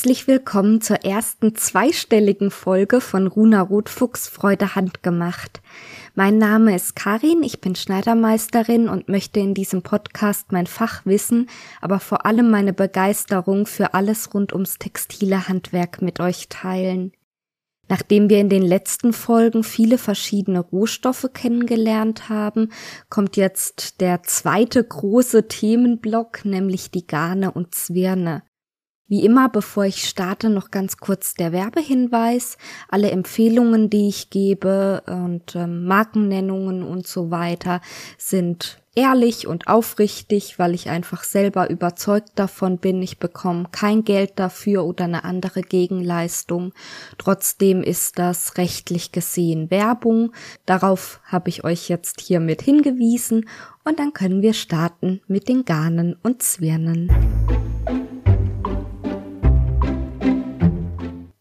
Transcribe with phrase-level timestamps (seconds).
[0.00, 5.60] herzlich willkommen zur ersten zweistelligen Folge von Runa Rotfuchs Freude handgemacht.
[6.14, 11.50] Mein Name ist Karin, ich bin Schneidermeisterin und möchte in diesem Podcast mein Fachwissen,
[11.82, 17.12] aber vor allem meine Begeisterung für alles rund ums textile Handwerk mit euch teilen.
[17.90, 22.72] Nachdem wir in den letzten Folgen viele verschiedene Rohstoffe kennengelernt haben,
[23.10, 28.44] kommt jetzt der zweite große Themenblock, nämlich die Garne und Zwirne.
[29.10, 32.56] Wie immer, bevor ich starte, noch ganz kurz der Werbehinweis.
[32.88, 37.80] Alle Empfehlungen, die ich gebe und ähm, Markennennungen und so weiter
[38.18, 44.34] sind ehrlich und aufrichtig, weil ich einfach selber überzeugt davon bin, ich bekomme kein Geld
[44.36, 46.72] dafür oder eine andere Gegenleistung.
[47.18, 50.30] Trotzdem ist das rechtlich gesehen Werbung.
[50.66, 53.48] Darauf habe ich euch jetzt hiermit hingewiesen
[53.82, 57.10] und dann können wir starten mit den Garnen und Zwirnen.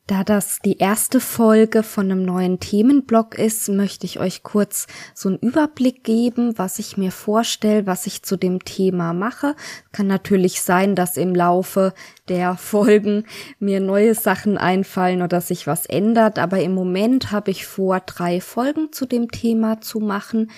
[0.09, 5.29] Da das die erste Folge von einem neuen Themenblock ist, möchte ich euch kurz so
[5.29, 9.55] einen Überblick geben, was ich mir vorstelle, was ich zu dem Thema mache.
[9.91, 11.93] Kann natürlich sein, dass im Laufe
[12.27, 13.25] der Folgen
[13.59, 18.41] mir neue Sachen einfallen oder sich was ändert, aber im Moment habe ich vor, drei
[18.41, 20.49] Folgen zu dem Thema zu machen.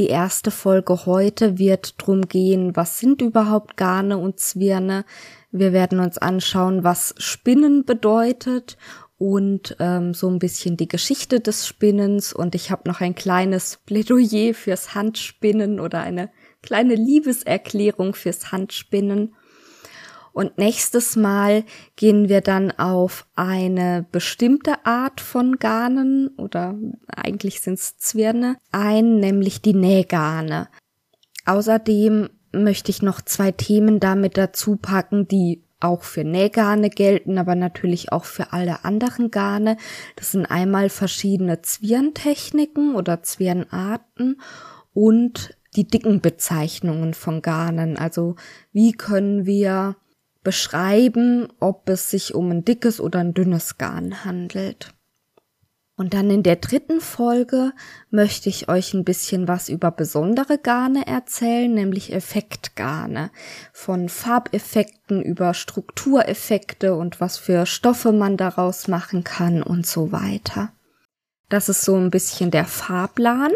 [0.00, 5.04] Die erste Folge heute wird drum gehen, was sind überhaupt Garne und Zwirne?
[5.50, 8.76] Wir werden uns anschauen, was Spinnen bedeutet
[9.18, 13.78] und ähm, so ein bisschen die Geschichte des Spinnens und ich habe noch ein kleines
[13.86, 16.30] Plädoyer fürs Handspinnen oder eine
[16.62, 19.34] kleine Liebeserklärung fürs Handspinnen.
[20.32, 21.64] Und nächstes Mal
[21.96, 29.18] gehen wir dann auf eine bestimmte Art von Garnen oder eigentlich sind es Zwirne ein,
[29.18, 30.68] nämlich die Nähgarne.
[31.46, 32.28] Außerdem
[32.64, 38.12] möchte ich noch zwei Themen damit dazu packen, die auch für Nähgarne gelten, aber natürlich
[38.12, 39.76] auch für alle anderen Garne.
[40.16, 44.40] Das sind einmal verschiedene Zwirntechniken oder Zwirnarten
[44.94, 47.98] und die dicken Bezeichnungen von Garnen.
[47.98, 48.36] Also
[48.72, 49.96] wie können wir
[50.42, 54.95] beschreiben, ob es sich um ein dickes oder ein dünnes Garn handelt.
[55.98, 57.72] Und dann in der dritten Folge
[58.10, 63.30] möchte ich euch ein bisschen was über besondere Garne erzählen, nämlich Effektgarne.
[63.72, 70.72] Von Farbeffekten über Struktureffekte und was für Stoffe man daraus machen kann und so weiter.
[71.48, 73.52] Das ist so ein bisschen der Fahrplan.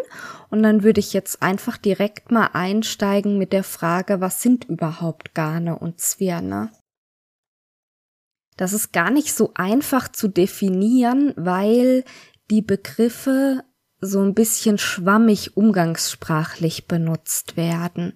[0.49, 5.35] Und dann würde ich jetzt einfach direkt mal einsteigen mit der Frage, was sind überhaupt
[5.35, 6.71] Garne und Zwirne?
[8.61, 12.05] Das ist gar nicht so einfach zu definieren, weil
[12.51, 13.65] die Begriffe
[14.01, 18.15] so ein bisschen schwammig umgangssprachlich benutzt werden.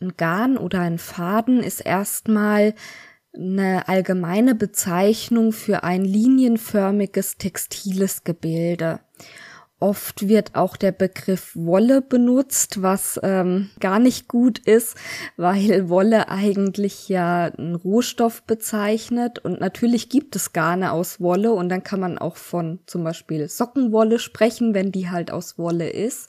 [0.00, 2.74] Ein Garn oder ein Faden ist erstmal
[3.34, 9.00] eine allgemeine Bezeichnung für ein linienförmiges textiles Gebilde.
[9.82, 14.96] Oft wird auch der Begriff Wolle benutzt, was ähm, gar nicht gut ist,
[15.36, 21.68] weil Wolle eigentlich ja einen Rohstoff bezeichnet und natürlich gibt es Garne aus Wolle und
[21.68, 26.28] dann kann man auch von zum Beispiel Sockenwolle sprechen, wenn die halt aus Wolle ist.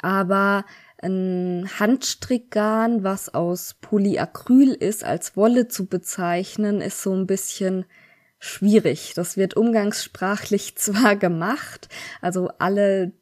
[0.00, 0.64] Aber
[1.00, 7.84] ein Handstrickgarn, was aus Polyacryl ist, als Wolle zu bezeichnen, ist so ein bisschen
[8.38, 9.12] schwierig.
[9.14, 11.88] Das wird umgangssprachlich zwar gemacht,
[12.20, 13.12] also alle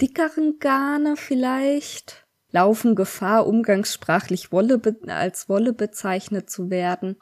[0.00, 7.16] dickeren Garne vielleicht laufen Gefahr, umgangssprachlich Wolle als Wolle bezeichnet zu werden.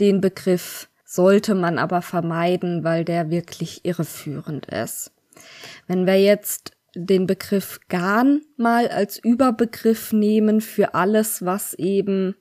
[0.00, 5.12] Den Begriff sollte man aber vermeiden, weil der wirklich irreführend ist.
[5.86, 12.34] Wenn wir jetzt den Begriff Garn mal als Überbegriff nehmen für alles, was eben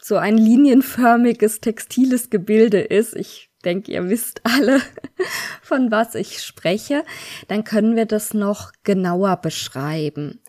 [0.00, 4.80] so ein linienförmiges textiles Gebilde ist, ich denke, ihr wisst alle,
[5.62, 7.04] von was ich spreche,
[7.48, 10.40] dann können wir das noch genauer beschreiben.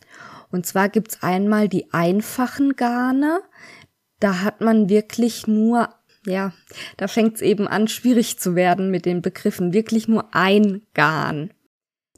[0.52, 3.42] Und zwar gibt's einmal die einfachen Garne.
[4.20, 5.90] Da hat man wirklich nur,
[6.26, 6.54] ja,
[6.98, 11.52] da fängt's eben an, schwierig zu werden mit den Begriffen, wirklich nur ein Garn.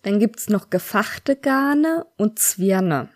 [0.04, 3.10] Dann gibt's noch gefachte Garne und Zwirne.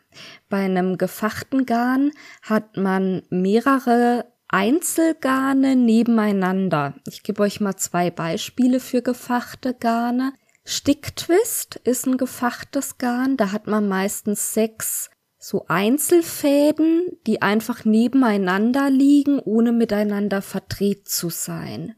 [0.50, 2.12] Bei einem gefachten Garn
[2.42, 6.96] hat man mehrere Einzelgarne nebeneinander.
[7.08, 10.34] Ich gebe euch mal zwei Beispiele für gefachte Garne.
[10.66, 13.38] Sticktwist ist ein gefachtes Garn.
[13.38, 15.10] Da hat man meistens sechs
[15.40, 21.96] so Einzelfäden, die einfach nebeneinander liegen, ohne miteinander verdreht zu sein.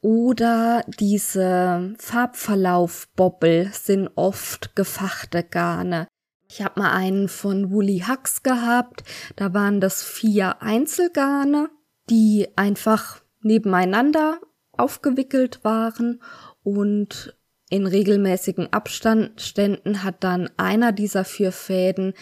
[0.00, 6.08] Oder diese Farbverlaufbobbel sind oft gefachte Garne.
[6.56, 9.04] Ich habe mal einen von Woolly Hux gehabt.
[9.36, 11.68] Da waren das vier Einzelgarne,
[12.08, 14.40] die einfach nebeneinander
[14.72, 16.22] aufgewickelt waren
[16.62, 17.36] und
[17.68, 22.14] in regelmäßigen Abständen hat dann einer dieser vier Fäden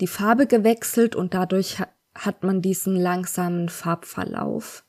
[0.00, 1.82] die Farbe gewechselt und dadurch
[2.14, 4.84] hat man diesen langsamen Farbverlauf.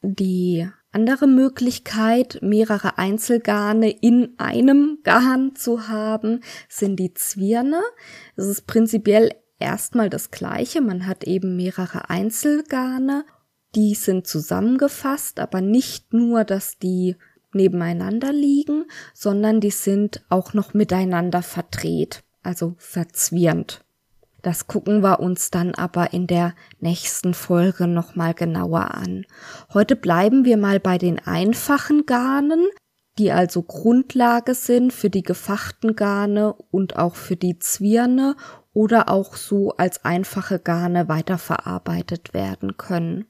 [0.00, 7.80] Die andere Möglichkeit, mehrere Einzelgarne in einem Garn zu haben, sind die Zwirne.
[8.36, 10.80] Es ist prinzipiell erstmal das gleiche.
[10.80, 13.24] Man hat eben mehrere Einzelgarne.
[13.74, 17.16] Die sind zusammengefasst, aber nicht nur, dass die
[17.54, 18.84] nebeneinander liegen,
[19.14, 23.81] sondern die sind auch noch miteinander verdreht, also verzwirnt.
[24.42, 29.24] Das gucken wir uns dann aber in der nächsten Folge nochmal genauer an.
[29.72, 32.66] Heute bleiben wir mal bei den einfachen Garnen,
[33.18, 38.36] die also Grundlage sind für die gefachten Garne und auch für die Zwirne
[38.72, 43.26] oder auch so als einfache Garne weiterverarbeitet werden können.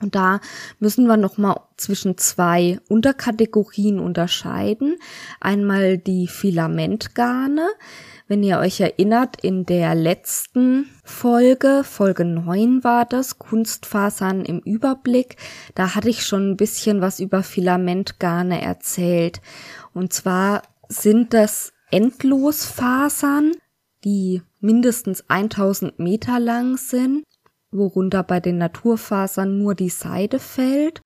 [0.00, 0.40] Und da
[0.78, 4.96] müssen wir nochmal zwischen zwei Unterkategorien unterscheiden.
[5.40, 7.68] Einmal die Filamentgarne.
[8.28, 15.36] Wenn ihr euch erinnert, in der letzten Folge, Folge 9 war das, Kunstfasern im Überblick,
[15.74, 19.40] da hatte ich schon ein bisschen was über Filamentgarne erzählt.
[19.94, 23.52] Und zwar sind das Endlosfasern,
[24.04, 27.24] die mindestens 1000 Meter lang sind
[27.70, 31.02] worunter bei den Naturfasern nur die Seide fällt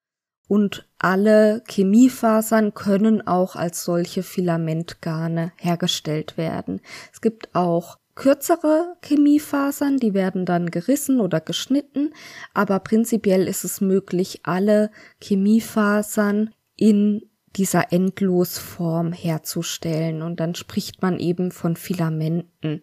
[0.52, 6.82] und alle Chemiefasern können auch als solche Filamentgarne hergestellt werden.
[7.10, 12.12] Es gibt auch kürzere Chemiefasern, die werden dann gerissen oder geschnitten,
[12.52, 14.90] aber prinzipiell ist es möglich, alle
[15.22, 17.22] Chemiefasern in
[17.56, 22.82] dieser Endlosform herzustellen und dann spricht man eben von Filamenten.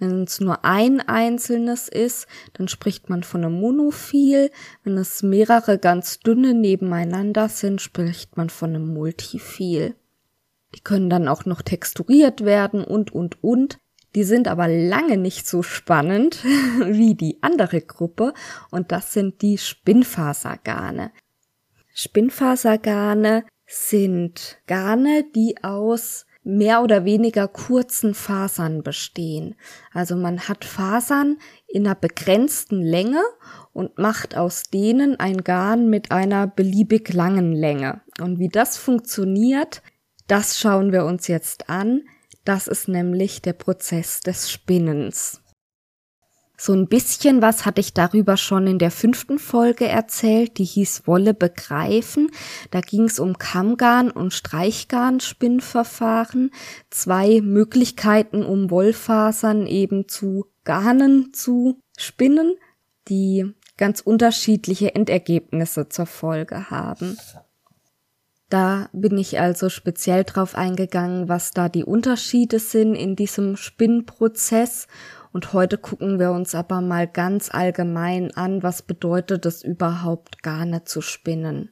[0.00, 4.50] Wenn es nur ein einzelnes ist, dann spricht man von einem Monophil.
[4.82, 9.94] Wenn es mehrere ganz dünne nebeneinander sind, spricht man von einem Multiphil.
[10.74, 13.78] Die können dann auch noch texturiert werden und, und, und.
[14.14, 18.32] Die sind aber lange nicht so spannend wie die andere Gruppe
[18.70, 21.12] und das sind die Spinnfasergarne.
[21.92, 29.54] Spinnfasergarne sind Garne, die aus mehr oder weniger kurzen Fasern bestehen.
[29.92, 33.22] Also man hat Fasern in einer begrenzten Länge
[33.72, 38.00] und macht aus denen ein Garn mit einer beliebig langen Länge.
[38.20, 39.82] Und wie das funktioniert,
[40.26, 42.02] das schauen wir uns jetzt an.
[42.44, 45.39] Das ist nämlich der Prozess des Spinnens.
[46.62, 51.06] So ein bisschen was hatte ich darüber schon in der fünften Folge erzählt, die hieß
[51.06, 52.30] Wolle begreifen.
[52.70, 56.50] Da ging es um Kammgarn und Streichgarn-Spinnverfahren.
[56.90, 62.56] Zwei Möglichkeiten, um Wollfasern eben zu Garnen zu spinnen,
[63.08, 67.16] die ganz unterschiedliche Endergebnisse zur Folge haben.
[68.50, 74.88] Da bin ich also speziell drauf eingegangen, was da die Unterschiede sind in diesem Spinnprozess
[75.32, 80.84] und heute gucken wir uns aber mal ganz allgemein an, was bedeutet es überhaupt Garne
[80.84, 81.70] zu spinnen.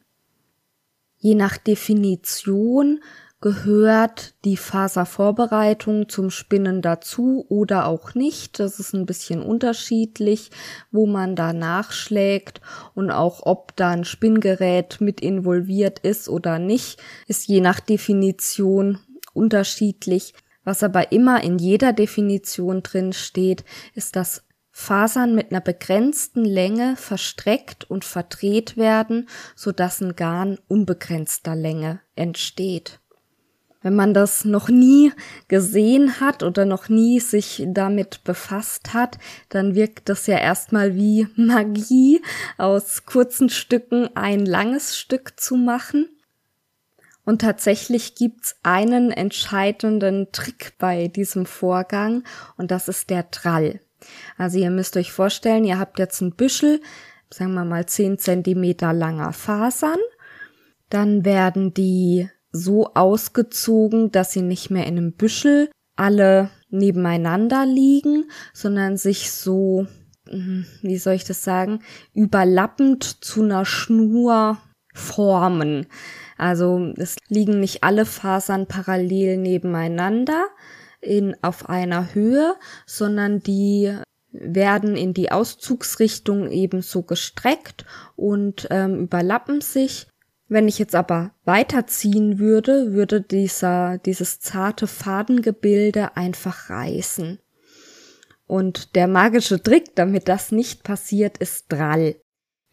[1.18, 3.00] Je nach Definition
[3.40, 8.58] gehört die Faservorbereitung zum Spinnen dazu oder auch nicht.
[8.58, 10.50] Das ist ein bisschen unterschiedlich,
[10.90, 12.60] wo man da nachschlägt
[12.94, 18.98] und auch ob da ein Spinngerät mit involviert ist oder nicht, ist je nach Definition
[19.34, 20.34] unterschiedlich.
[20.68, 26.94] Was aber immer in jeder Definition drin steht, ist, dass Fasern mit einer begrenzten Länge
[26.96, 33.00] verstreckt und verdreht werden, sodass ein Garn unbegrenzter Länge entsteht.
[33.80, 35.10] Wenn man das noch nie
[35.48, 39.16] gesehen hat oder noch nie sich damit befasst hat,
[39.48, 42.20] dann wirkt das ja erstmal wie Magie,
[42.58, 46.10] aus kurzen Stücken ein langes Stück zu machen.
[47.28, 52.24] Und tatsächlich gibt's einen entscheidenden Trick bei diesem Vorgang
[52.56, 53.80] und das ist der Drall.
[54.38, 56.80] Also ihr müsst euch vorstellen, ihr habt jetzt ein Büschel,
[57.28, 59.98] sagen wir mal 10 Zentimeter langer Fasern.
[60.88, 68.30] Dann werden die so ausgezogen, dass sie nicht mehr in einem Büschel alle nebeneinander liegen,
[68.54, 69.86] sondern sich so,
[70.30, 71.80] hm, wie soll ich das sagen,
[72.14, 74.56] überlappend zu einer Schnur
[74.94, 75.88] formen.
[76.38, 80.46] Also es liegen nicht alle Fasern parallel nebeneinander
[81.00, 82.54] in, auf einer Höhe,
[82.86, 83.92] sondern die
[84.30, 87.84] werden in die Auszugsrichtung ebenso gestreckt
[88.16, 90.06] und ähm, überlappen sich.
[90.48, 97.38] Wenn ich jetzt aber weiterziehen würde, würde dieser, dieses zarte Fadengebilde einfach reißen.
[98.46, 102.16] Und der magische Trick, damit das nicht passiert, ist Drall.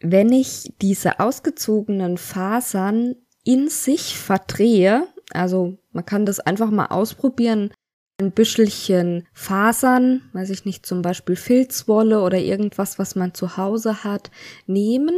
[0.00, 7.72] wenn ich diese ausgezogenen Fasern in sich verdrehe, also man kann das einfach mal ausprobieren,
[8.18, 14.02] ein Büschelchen Fasern, weiß ich nicht, zum Beispiel Filzwolle oder irgendwas, was man zu Hause
[14.02, 14.30] hat,
[14.66, 15.14] nehmen,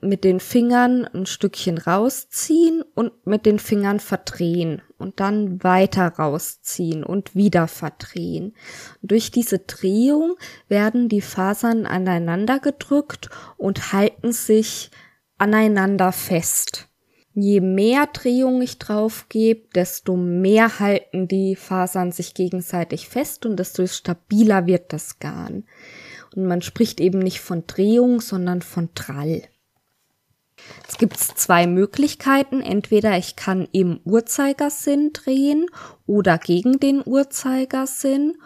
[0.00, 7.02] mit den Fingern ein Stückchen rausziehen und mit den Fingern verdrehen und dann weiter rausziehen
[7.02, 8.54] und wieder verdrehen.
[9.02, 10.36] durch diese Drehung
[10.68, 14.90] werden die Fasern aneinander gedrückt und halten sich
[15.38, 16.88] aneinander fest.
[17.38, 23.58] Je mehr Drehung ich drauf gebe, desto mehr halten die Fasern sich gegenseitig fest und
[23.58, 25.64] desto stabiler wird das Garn.
[26.34, 29.42] Und man spricht eben nicht von Drehung, sondern von Trall.
[30.88, 32.62] Es gibt zwei Möglichkeiten.
[32.62, 35.66] Entweder ich kann im Uhrzeigersinn drehen
[36.06, 38.38] oder gegen den Uhrzeigersinn.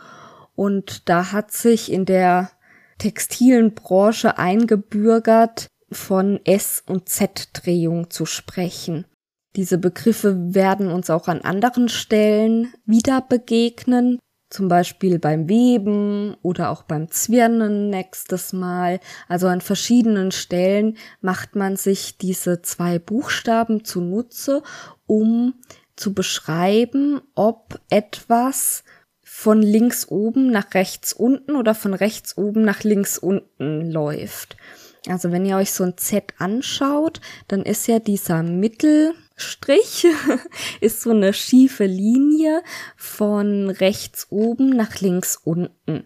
[0.56, 2.50] Und da hat sich in der
[2.98, 9.06] textilen Branche eingebürgert, von S- und Z-Drehung zu sprechen.
[9.56, 14.18] Diese Begriffe werden uns auch an anderen Stellen wieder begegnen
[14.50, 19.00] zum Beispiel beim Weben oder auch beim Zwirnen nächstes Mal.
[19.28, 24.62] Also an verschiedenen Stellen macht man sich diese zwei Buchstaben zunutze,
[25.06, 25.54] um
[25.94, 28.82] zu beschreiben, ob etwas
[29.22, 34.56] von links oben nach rechts unten oder von rechts oben nach links unten läuft.
[35.06, 40.06] Also wenn ihr euch so ein Z anschaut, dann ist ja dieser Mittel, Strich
[40.80, 42.62] ist so eine schiefe Linie
[42.96, 46.04] von rechts oben nach links unten.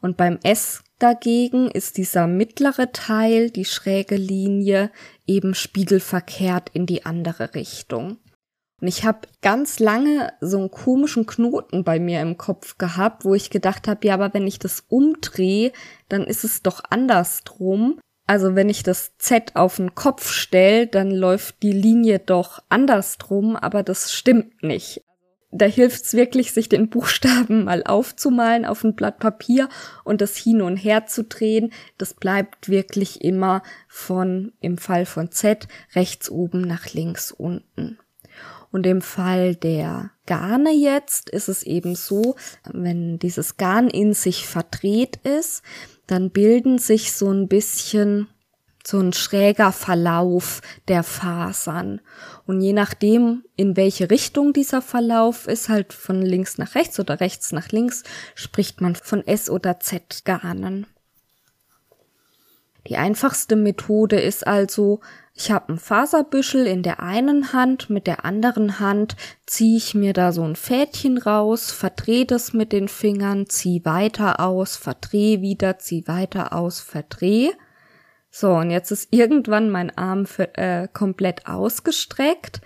[0.00, 4.90] Und beim S dagegen ist dieser mittlere Teil, die schräge Linie,
[5.26, 8.18] eben spiegelverkehrt in die andere Richtung.
[8.80, 13.34] Und ich habe ganz lange so einen komischen Knoten bei mir im Kopf gehabt, wo
[13.34, 15.72] ich gedacht habe, ja, aber wenn ich das umdrehe,
[16.10, 17.98] dann ist es doch andersrum.
[18.26, 23.56] Also wenn ich das Z auf den Kopf stelle, dann läuft die Linie doch andersrum,
[23.56, 25.02] aber das stimmt nicht.
[25.56, 29.68] Da hilft's wirklich, sich den Buchstaben mal aufzumalen auf ein Blatt Papier
[30.02, 31.72] und das hin und her zu drehen.
[31.96, 37.98] Das bleibt wirklich immer von, im Fall von Z, rechts oben nach links unten.
[38.72, 42.34] Und im Fall der Garne jetzt ist es eben so,
[42.72, 45.62] wenn dieses Garn in sich verdreht ist,
[46.06, 48.28] dann bilden sich so ein bisschen
[48.86, 52.00] so ein schräger Verlauf der Fasern.
[52.46, 57.20] Und je nachdem, in welche Richtung dieser Verlauf ist, halt von links nach rechts oder
[57.20, 58.02] rechts nach links,
[58.34, 60.86] spricht man von S- oder Z-Garnen.
[62.86, 65.00] Die einfachste Methode ist also,
[65.32, 70.12] ich habe ein Faserbüschel in der einen Hand, mit der anderen Hand ziehe ich mir
[70.12, 75.78] da so ein Fädchen raus, verdrehe das mit den Fingern, ziehe weiter aus, verdrehe wieder,
[75.78, 77.52] ziehe weiter aus, verdrehe.
[78.30, 82.60] So, und jetzt ist irgendwann mein Arm für, äh, komplett ausgestreckt.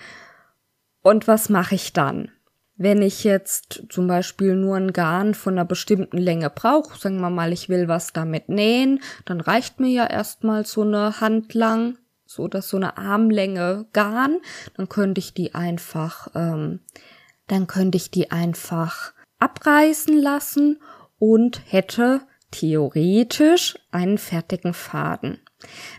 [1.03, 2.33] Und was mache ich dann?
[2.79, 7.29] Wenn ich jetzt zum Beispiel nur ein Garn von einer bestimmten Länge brauche, sagen wir
[7.29, 11.99] mal, ich will was damit nähen, dann reicht mir ja erstmal so eine Hand lang
[12.29, 14.39] so dass so eine Armlänge Garn,
[14.77, 16.81] dann könnte ich die einfach, ähm,
[17.47, 20.79] dann könnte ich die einfach abreißen lassen
[21.19, 22.21] und hätte
[22.51, 25.41] theoretisch einen fertigen Faden.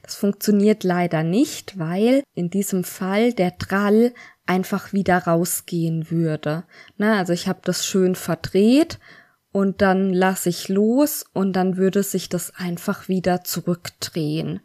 [0.03, 4.13] Das funktioniert leider nicht, weil in diesem Fall der Drall
[4.49, 6.63] einfach wieder rausgehen würde.
[6.97, 8.99] Na, also ich habe das schön verdreht
[9.51, 14.61] und dann lasse ich los und dann würde sich das einfach wieder zurückdrehen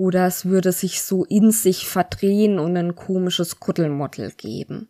[0.00, 4.88] oder es würde sich so in sich verdrehen und ein komisches Kuddelmottel geben.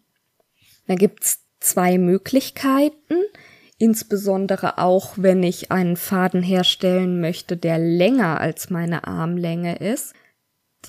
[0.87, 3.17] Da gibt's zwei Möglichkeiten,
[3.79, 10.15] insbesondere auch wenn ich einen Faden herstellen möchte, der länger als meine Armlänge ist.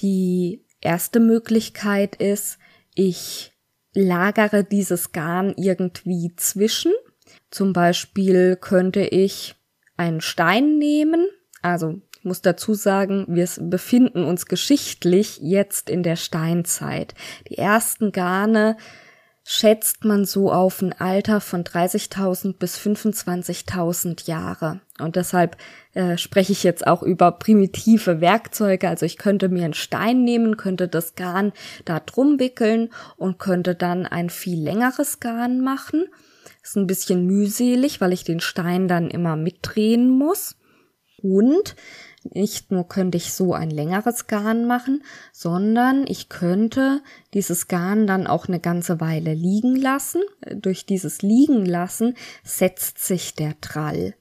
[0.03, 2.60] Die erste Möglichkeit ist,
[2.95, 3.51] ich
[3.93, 6.93] lagere dieses Garn irgendwie zwischen.
[7.50, 9.55] Zum Beispiel könnte ich
[9.98, 11.27] einen Stein nehmen,
[11.62, 17.15] also ich muss dazu sagen, wir befinden uns geschichtlich jetzt in der Steinzeit.
[17.50, 18.77] Die ersten Garne
[19.53, 24.79] schätzt man so auf ein Alter von 30.000 bis 25.000 Jahre.
[24.98, 25.58] Und deshalb
[25.93, 28.88] äh, spreche ich jetzt auch über primitive Werkzeuge.
[28.88, 31.51] Also ich könnte mir einen Stein nehmen, könnte das Garn
[31.84, 36.05] da drum wickeln und könnte dann ein viel längeres Garn machen.
[36.63, 40.55] Ist ein bisschen mühselig, weil ich den Stein dann immer mitdrehen muss.
[41.22, 41.75] Und
[42.23, 47.01] nicht nur könnte ich so ein längeres Garn machen, sondern ich könnte
[47.33, 50.21] dieses Garn dann auch eine ganze Weile liegen lassen.
[50.53, 54.13] Durch dieses Liegen lassen setzt sich der Trall.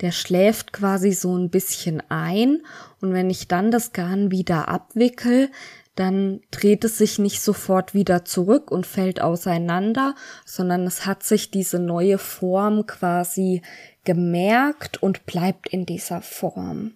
[0.00, 2.62] der schläft quasi so ein bisschen ein
[3.02, 5.50] und wenn ich dann das Garn wieder abwickel,
[5.94, 10.14] dann dreht es sich nicht sofort wieder zurück und fällt auseinander,
[10.46, 13.60] sondern es hat sich diese neue Form quasi
[14.04, 16.92] gemerkt und bleibt in dieser Form.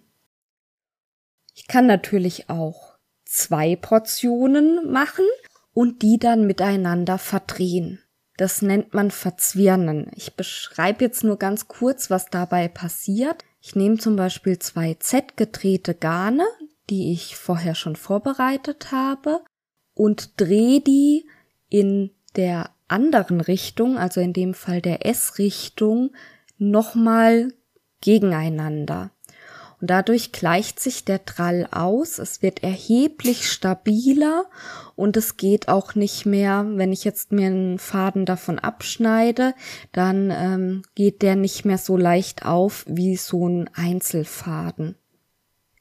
[1.55, 2.93] Ich kann natürlich auch
[3.23, 5.25] zwei Portionen machen
[5.73, 7.99] und die dann miteinander verdrehen.
[8.37, 10.11] Das nennt man Verzwirnen.
[10.13, 13.45] Ich beschreibe jetzt nur ganz kurz, was dabei passiert.
[13.61, 16.45] Ich nehme zum Beispiel zwei Z gedrehte Garne,
[16.89, 19.41] die ich vorher schon vorbereitet habe,
[19.93, 21.25] und drehe die
[21.69, 26.11] in der anderen Richtung, also in dem Fall der S-Richtung,
[26.57, 27.53] nochmal
[28.01, 29.11] gegeneinander.
[29.85, 34.45] Und dadurch gleicht sich der Trall aus, es wird erheblich stabiler
[34.95, 39.53] und es geht auch nicht mehr, wenn ich jetzt mir einen Faden davon abschneide,
[39.91, 44.95] dann ähm, geht der nicht mehr so leicht auf wie so ein Einzelfaden.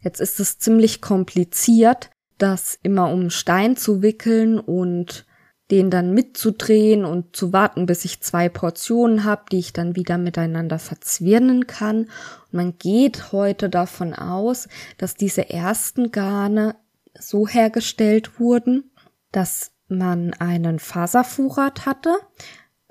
[0.03, 5.25] Jetzt ist es ziemlich kompliziert, das immer um Stein zu wickeln und
[5.71, 10.19] den dann mitzudrehen und zu warten, bis ich zwei Portionen habe, die ich dann wieder
[10.19, 12.01] miteinander verzwirnen kann.
[12.01, 14.69] Und man geht heute davon aus,
[14.99, 16.77] dass diese ersten Garne
[17.19, 18.91] so hergestellt wurden,
[19.33, 22.15] dass man einen Faservorrat hatte.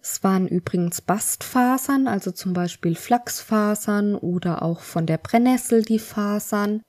[0.02, 6.82] Es waren übrigens Bastfasern, also zum Beispiel Flachsfasern oder auch von der Brennnessel die Fasern.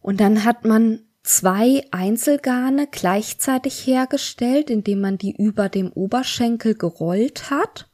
[0.00, 7.50] Und dann hat man zwei Einzelgarne gleichzeitig hergestellt, indem man die über dem Oberschenkel gerollt
[7.50, 7.88] hat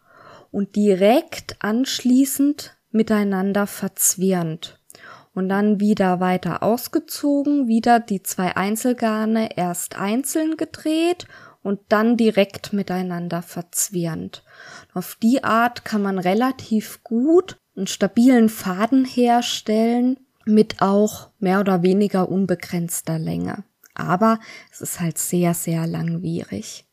[0.50, 4.80] und direkt anschließend miteinander verzwirnt.
[5.34, 11.26] Und dann wieder weiter ausgezogen, wieder die zwei Einzelgarne erst einzeln gedreht
[11.64, 14.44] und dann direkt miteinander verzwirnt.
[14.92, 21.82] Auf die Art kann man relativ gut einen stabilen Faden herstellen, mit auch mehr oder
[21.82, 23.64] weniger unbegrenzter Länge.
[23.94, 24.40] Aber
[24.72, 26.84] es ist halt sehr, sehr langwierig.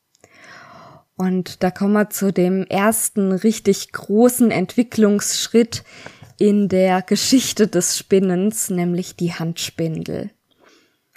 [1.18, 5.84] Und da kommen wir zu dem ersten richtig großen Entwicklungsschritt
[6.38, 10.32] in der Geschichte des Spinnens, nämlich die Handspindel.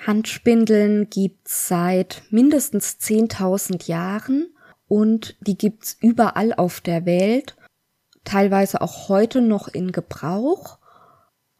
[0.06, 4.48] Handspindeln gibt's seit mindestens 10.000 Jahren
[4.86, 7.56] und die gibt's überall auf der Welt,
[8.24, 10.78] teilweise auch heute noch in Gebrauch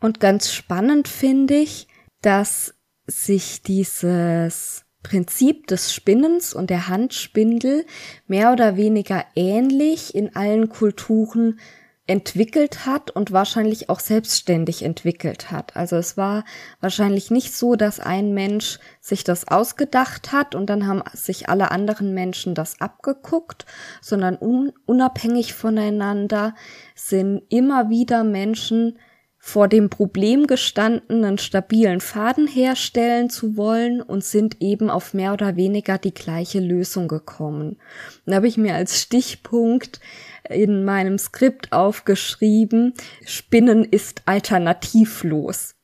[0.05, 1.89] und ganz spannend finde ich,
[2.21, 2.75] dass
[3.07, 7.87] sich dieses Prinzip des Spinnens und der Handspindel
[8.27, 11.59] mehr oder weniger ähnlich in allen Kulturen
[12.07, 15.75] entwickelt hat und wahrscheinlich auch selbstständig entwickelt hat.
[15.75, 16.45] Also es war
[16.83, 21.71] wahrscheinlich nicht so, dass ein Mensch sich das ausgedacht hat und dann haben sich alle
[21.71, 23.65] anderen Menschen das abgeguckt,
[24.03, 26.55] sondern un unabhängig voneinander
[26.95, 28.99] sind immer wieder Menschen
[29.47, 35.35] vor dem Problem gestanden, einen stabilen Faden herstellen zu wollen und sind eben auf mehr
[35.35, 37.77] oder weniger die gleiche Lösung gekommen.
[38.25, 40.01] Da habe ich mir als Stichpunkt
[40.49, 42.95] in meinem Skript aufgeschrieben,
[43.27, 45.75] Spinnen ist alternativlos.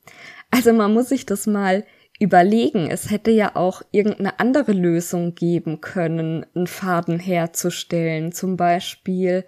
[0.50, 1.84] Also man muss sich das mal
[2.18, 2.90] überlegen.
[2.90, 8.32] Es hätte ja auch irgendeine andere Lösung geben können, einen Faden herzustellen.
[8.32, 9.44] Zum Beispiel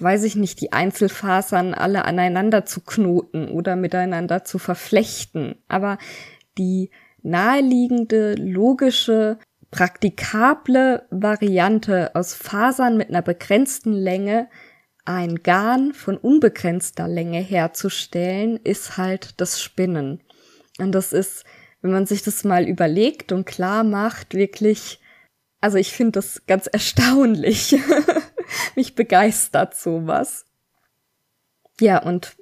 [0.00, 5.56] weiß ich nicht, die Einzelfasern alle aneinander zu knoten oder miteinander zu verflechten.
[5.68, 5.98] Aber
[6.58, 6.90] die
[7.22, 9.38] naheliegende, logische,
[9.70, 14.48] praktikable Variante aus Fasern mit einer begrenzten Länge
[15.04, 20.22] ein Garn von unbegrenzter Länge herzustellen, ist halt das Spinnen.
[20.78, 21.44] Und das ist,
[21.82, 25.00] wenn man sich das mal überlegt und klar macht, wirklich,
[25.60, 27.76] also ich finde das ganz erstaunlich.
[28.76, 30.44] Mich begeistert sowas.
[31.80, 32.36] Ja, und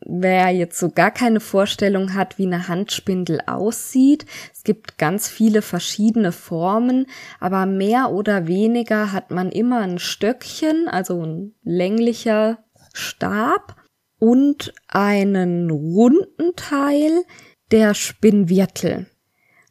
[0.00, 5.62] wer jetzt so gar keine Vorstellung hat, wie eine Handspindel aussieht, es gibt ganz viele
[5.62, 7.06] verschiedene Formen,
[7.40, 13.76] aber mehr oder weniger hat man immer ein Stöckchen, also ein länglicher Stab
[14.18, 17.24] und einen runden Teil,
[17.70, 19.06] der Spinnwirtel.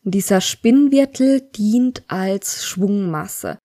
[0.04, 3.58] dieser Spinnwirtel dient als Schwungmasse.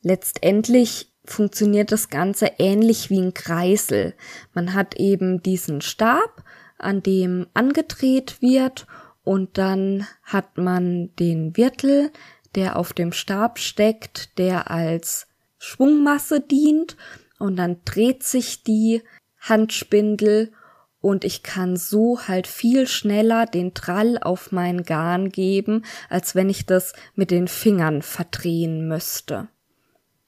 [0.00, 4.14] Letztendlich funktioniert das Ganze ähnlich wie ein Kreisel.
[4.52, 6.44] Man hat eben diesen Stab,
[6.78, 8.86] an dem angedreht wird
[9.22, 12.10] und dann hat man den Wirtel,
[12.54, 15.26] der auf dem Stab steckt, der als
[15.58, 16.96] Schwungmasse dient
[17.38, 19.02] und dann dreht sich die
[19.40, 20.52] Handspindel
[21.00, 26.48] und ich kann so halt viel schneller den Trall auf mein Garn geben, als wenn
[26.48, 29.48] ich das mit den Fingern verdrehen müsste.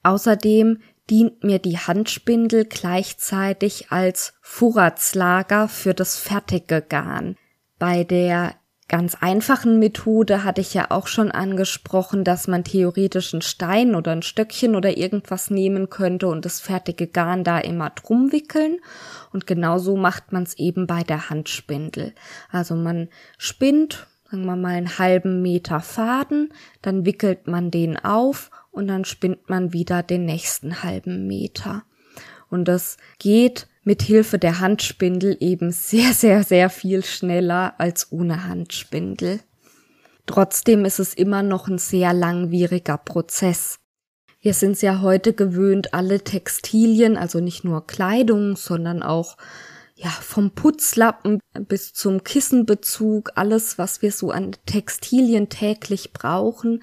[0.06, 0.78] Außerdem
[1.10, 7.34] dient mir die Handspindel gleichzeitig als Vorratslager für das fertige Garn.
[7.80, 8.54] Bei der
[8.86, 14.12] ganz einfachen Methode hatte ich ja auch schon angesprochen, dass man theoretisch einen Stein oder
[14.12, 18.78] ein Stöckchen oder irgendwas nehmen könnte und das fertige Garn da immer drum wickeln.
[19.32, 22.14] Und genauso macht man es eben bei der Handspindel.
[22.52, 28.52] Also man spinnt, sagen wir mal, einen halben Meter Faden, dann wickelt man den auf
[28.76, 31.84] und dann spinnt man wieder den nächsten halben Meter.
[32.48, 38.44] Und das geht mit Hilfe der Handspindel eben sehr, sehr, sehr viel schneller als ohne
[38.44, 39.40] Handspindel.
[40.26, 43.78] Trotzdem ist es immer noch ein sehr langwieriger Prozess.
[44.40, 49.36] Wir sind es ja heute gewöhnt, alle Textilien, also nicht nur Kleidung, sondern auch
[49.94, 56.82] ja, vom Putzlappen bis zum Kissenbezug, alles, was wir so an Textilien täglich brauchen,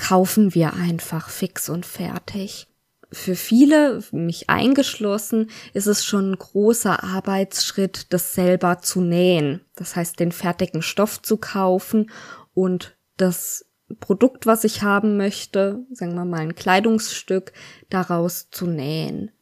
[0.00, 2.70] kaufen wir einfach fix und fertig
[3.12, 9.62] für viele, mich eingeschlossen, ist es schon ein großer Arbeitsschritt, das selber zu nähen.
[9.76, 12.10] Das heißt, den fertigen Stoff zu kaufen
[12.54, 13.66] und das
[13.98, 17.52] Produkt, was ich haben möchte, sagen wir mal ein Kleidungsstück,
[17.88, 19.32] daraus zu nähen.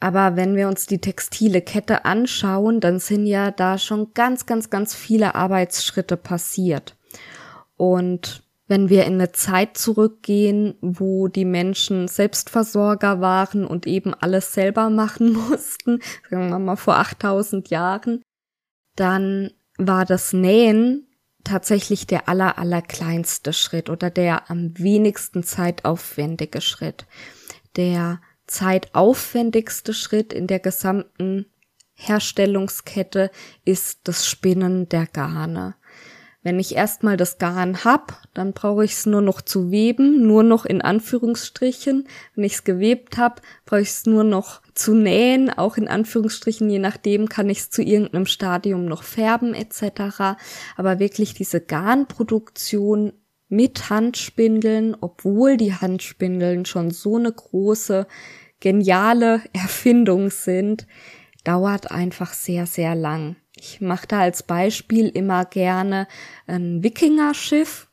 [0.00, 4.70] Aber wenn wir uns die textile Kette anschauen, dann sind ja da schon ganz, ganz,
[4.70, 6.96] ganz viele Arbeitsschritte passiert.
[7.76, 14.52] Und wenn wir in eine Zeit zurückgehen, wo die Menschen Selbstversorger waren und eben alles
[14.52, 16.00] selber machen mussten,
[16.30, 18.22] sagen wir mal vor 8000 Jahren,
[18.94, 21.06] dann war das Nähen
[21.44, 27.06] tatsächlich der aller, aller kleinste Schritt oder der am wenigsten zeitaufwendige Schritt.
[27.76, 31.46] Der zeitaufwendigste Schritt in der gesamten
[31.94, 33.30] Herstellungskette
[33.64, 35.74] ist das Spinnen der Garne.
[36.48, 40.42] Wenn ich erstmal das Garn hab, dann brauche ich es nur noch zu weben, nur
[40.42, 42.08] noch in Anführungsstrichen.
[42.34, 46.70] Wenn ich es gewebt hab, brauche ich es nur noch zu nähen, auch in Anführungsstrichen,
[46.70, 50.38] je nachdem kann ich es zu irgendeinem Stadium noch färben etc.
[50.78, 53.12] Aber wirklich diese Garnproduktion
[53.50, 58.06] mit Handspindeln, obwohl die Handspindeln schon so eine große,
[58.58, 60.86] geniale Erfindung sind,
[61.44, 63.36] dauert einfach sehr, sehr lang.
[63.60, 66.06] Ich mache da als Beispiel immer gerne
[66.46, 67.88] ein Wikingerschiff.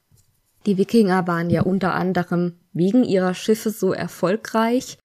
[0.65, 4.97] Die Wikinger waren ja unter anderem wegen ihrer Schiffe so erfolgreich.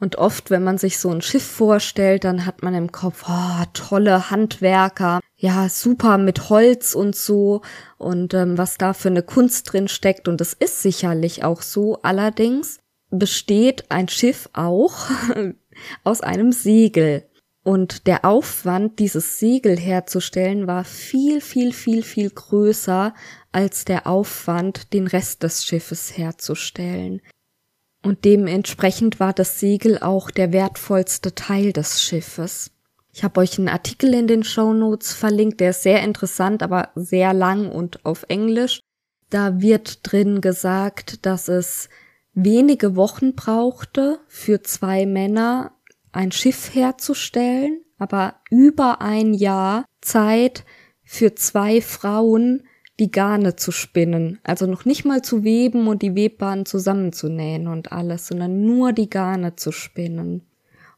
[0.00, 3.64] Und oft, wenn man sich so ein Schiff vorstellt, dann hat man im Kopf, oh,
[3.74, 7.60] tolle Handwerker, ja, super mit Holz und so
[7.98, 10.26] und ähm, was da für eine Kunst drin steckt.
[10.26, 12.00] Und es ist sicherlich auch so.
[12.02, 12.80] Allerdings
[13.10, 15.10] besteht ein Schiff auch
[16.04, 17.29] aus einem Segel.
[17.62, 23.14] Und der Aufwand, dieses Segel herzustellen, war viel, viel, viel, viel größer
[23.52, 27.20] als der Aufwand, den Rest des Schiffes herzustellen.
[28.02, 32.70] Und dementsprechend war das Segel auch der wertvollste Teil des Schiffes.
[33.12, 36.90] Ich habe euch einen Artikel in den Show Notes verlinkt, der ist sehr interessant, aber
[36.94, 38.80] sehr lang und auf Englisch.
[39.28, 41.88] Da wird drin gesagt, dass es
[42.32, 45.72] wenige Wochen brauchte für zwei Männer
[46.12, 50.64] ein Schiff herzustellen, aber über ein Jahr Zeit
[51.04, 52.62] für zwei Frauen,
[52.98, 54.38] die Garne zu spinnen.
[54.44, 59.10] Also noch nicht mal zu weben und die Webbahn zusammenzunähen und alles, sondern nur die
[59.10, 60.46] Garne zu spinnen.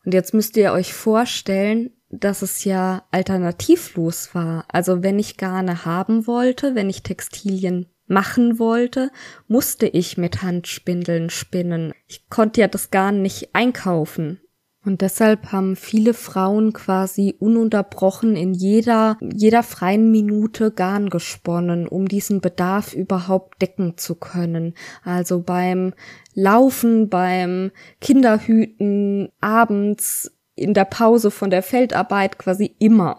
[0.05, 4.66] Und jetzt müsst ihr euch vorstellen, dass es ja alternativlos war.
[4.68, 9.11] Also wenn ich Garne haben wollte, wenn ich Textilien machen wollte,
[9.48, 11.94] musste ich mit Handspindeln spinnen.
[12.07, 14.40] Ich konnte ja das Garn nicht einkaufen.
[14.84, 22.08] Und deshalb haben viele Frauen quasi ununterbrochen in jeder, jeder freien Minute Garn gesponnen, um
[22.08, 24.74] diesen Bedarf überhaupt decken zu können.
[25.04, 25.94] Also beim
[26.34, 33.18] Laufen, beim Kinderhüten, abends, in der Pause von der Feldarbeit quasi immer.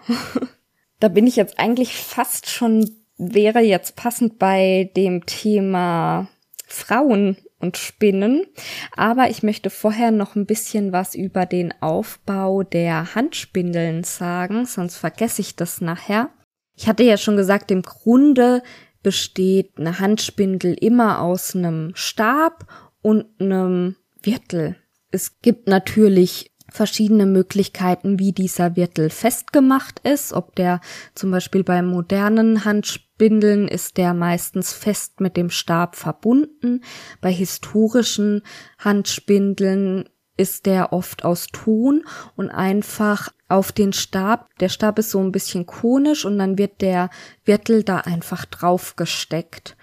[1.00, 6.28] da bin ich jetzt eigentlich fast schon, wäre jetzt passend bei dem Thema
[6.68, 8.46] Frauen und Spinnen.
[8.96, 14.98] Aber ich möchte vorher noch ein bisschen was über den Aufbau der Handspindeln sagen, sonst
[14.98, 16.30] vergesse ich das nachher.
[16.76, 18.62] Ich hatte ja schon gesagt, im Grunde
[19.02, 22.66] besteht eine Handspindel immer aus einem Stab
[23.02, 24.76] und einem Wirtel.
[25.12, 30.34] Es gibt natürlich verschiedene Möglichkeiten, wie dieser Wirtel festgemacht ist.
[30.34, 30.82] Ob der
[31.14, 36.84] zum Beispiel bei modernen Handspindeln ist der meistens fest mit dem Stab verbunden.
[37.22, 38.42] Bei historischen
[38.80, 42.06] Handspindeln ist der oft aus Ton
[42.36, 44.50] und einfach auf den Stab.
[44.60, 47.12] Der Stab ist so ein bisschen konisch und dann wird der
[47.46, 49.78] Wirtel da einfach drauf gesteckt.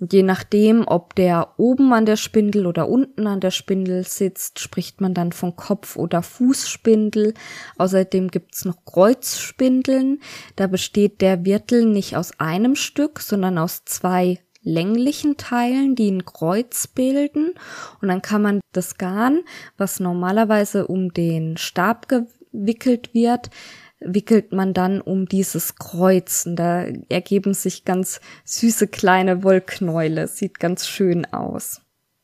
[0.00, 4.58] Und je nachdem, ob der oben an der Spindel oder unten an der Spindel sitzt,
[4.58, 7.34] spricht man dann von Kopf- oder Fußspindel.
[7.78, 10.20] Außerdem gibt's noch Kreuzspindeln.
[10.56, 16.24] Da besteht der Wirtel nicht aus einem Stück, sondern aus zwei länglichen Teilen, die ein
[16.24, 17.54] Kreuz bilden.
[18.00, 19.42] Und dann kann man das Garn,
[19.76, 23.50] was normalerweise um den Stab gewickelt wird,
[24.00, 26.46] wickelt man dann um dieses Kreuz.
[26.46, 30.28] Und da ergeben sich ganz süße kleine Wollknäule.
[30.28, 31.80] Sieht ganz schön aus.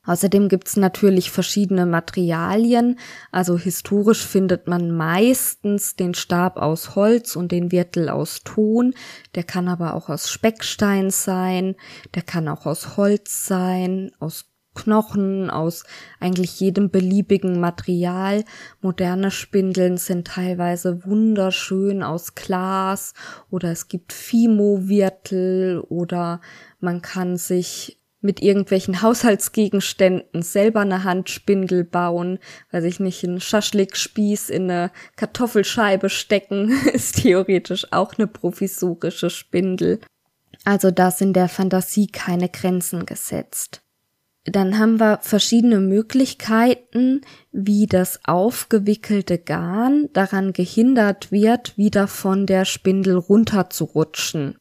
[0.07, 2.99] Außerdem gibt's natürlich verschiedene Materialien.
[3.31, 8.95] Also historisch findet man meistens den Stab aus Holz und den Wirtel aus Ton.
[9.35, 11.77] Der kann aber auch aus Speckstein sein.
[12.15, 14.50] Der kann auch aus Holz sein, aus
[14.83, 15.85] Knochen, aus
[16.19, 18.45] eigentlich jedem beliebigen Material.
[18.81, 23.15] Moderne Spindeln sind teilweise wunderschön aus Glas
[23.51, 26.41] oder es gibt Fimo-Wirtel oder
[26.81, 32.39] man kann sich mit irgendwelchen Haushaltsgegenständen selber eine Handspindel bauen,
[32.71, 40.01] weil sich nicht einen Schaschlikspieß in eine Kartoffelscheibe stecken, ist theoretisch auch eine provisorische Spindel.
[40.65, 43.83] Also da sind der Fantasie keine Grenzen gesetzt.
[44.51, 47.21] Dann haben wir verschiedene Möglichkeiten,
[47.53, 54.57] wie das aufgewickelte Garn daran gehindert wird, wieder von der Spindel runterzurutschen.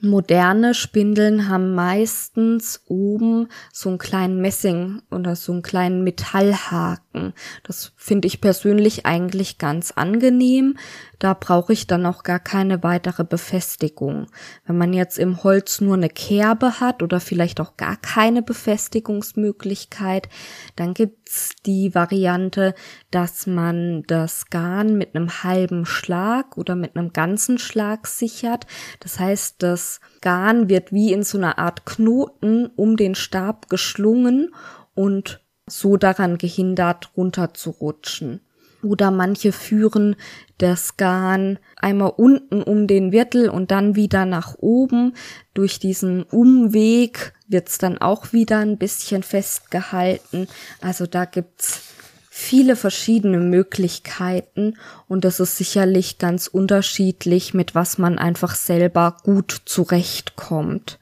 [0.00, 7.32] Moderne Spindeln haben meistens oben so einen kleinen Messing oder so einen kleinen Metallhaken.
[7.64, 10.76] Das finde ich persönlich eigentlich ganz angenehm.
[11.18, 14.26] Da brauche ich dann auch gar keine weitere Befestigung.
[14.66, 20.28] Wenn man jetzt im Holz nur eine Kerbe hat oder vielleicht auch gar keine Befestigungsmöglichkeit,
[20.76, 22.74] dann gibt's die Variante,
[23.10, 28.66] dass man das Garn mit einem halben Schlag oder mit einem ganzen Schlag sichert.
[29.00, 34.54] Das heißt, das Garn wird wie in so einer Art Knoten um den Stab geschlungen
[34.94, 38.43] und so daran gehindert, runterzurutschen.
[38.84, 40.16] Oder manche führen
[40.58, 45.14] das Garn einmal unten um den Wirtel und dann wieder nach oben.
[45.54, 50.48] Durch diesen Umweg wird's dann auch wieder ein bisschen festgehalten.
[50.80, 51.82] Also da gibt's
[52.30, 54.76] viele verschiedene Möglichkeiten
[55.08, 60.98] und das ist sicherlich ganz unterschiedlich, mit was man einfach selber gut zurechtkommt.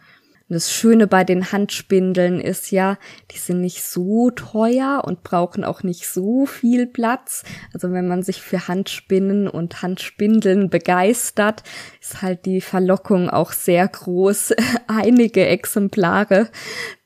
[0.53, 2.99] Das Schöne bei den Handspindeln ist ja,
[3.31, 7.43] die sind nicht so teuer und brauchen auch nicht so viel Platz.
[7.73, 11.63] Also wenn man sich für Handspinnen und Handspindeln begeistert,
[12.03, 14.53] ist halt die Verlockung auch sehr groß,
[14.89, 16.51] einige Exemplare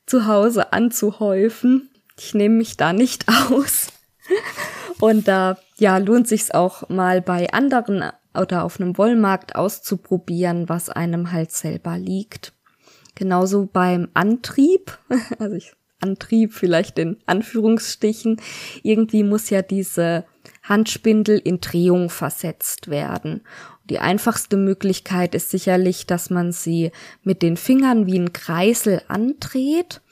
[0.07, 1.89] zu Hause anzuhäufen.
[2.19, 3.93] Ich nehme mich da nicht aus.
[4.99, 10.91] Und da ja lohnt sich's auch mal bei anderen oder auf einem Wollmarkt auszuprobieren, was
[10.91, 12.56] einem halt selber liegt.
[13.17, 14.97] Genauso beim Antrieb,
[15.41, 18.41] also ich, Antrieb vielleicht in Anführungsstichen,
[18.83, 20.25] irgendwie muss ja diese
[20.63, 23.43] Handspindel in Drehung versetzt werden.
[23.89, 30.03] Die einfachste Möglichkeit ist sicherlich, dass man sie mit den Fingern wie ein Kreisel andreht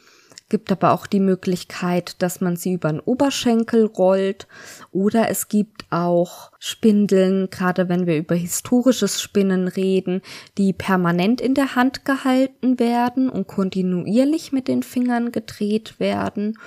[0.49, 4.47] gibt aber auch die Möglichkeit, dass man sie über den Oberschenkel rollt.
[4.93, 10.23] Oder es gibt auch Spindeln, gerade wenn wir über historisches Spinnen reden,
[10.59, 16.59] die permanent in der Hand gehalten werden und kontinuierlich mit den Fingern gedreht werden.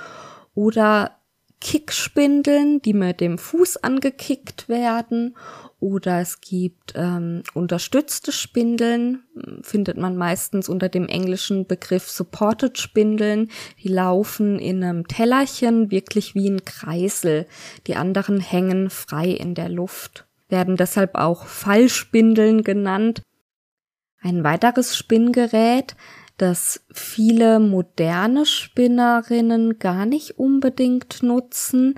[0.55, 1.11] Oder
[1.59, 5.35] Kickspindeln, die mit dem Fuß angekickt werden
[5.79, 9.23] oder es gibt ähm, unterstützte Spindeln,
[9.61, 13.51] findet man meistens unter dem englischen Begriff Supported Spindeln.
[13.83, 17.45] Die laufen in einem Tellerchen wirklich wie ein Kreisel.
[17.85, 23.21] Die anderen hängen frei in der Luft, werden deshalb auch Fallspindeln genannt.
[24.19, 25.95] Ein weiteres Spinngerät,
[26.37, 31.95] das viele moderne Spinnerinnen gar nicht unbedingt nutzen,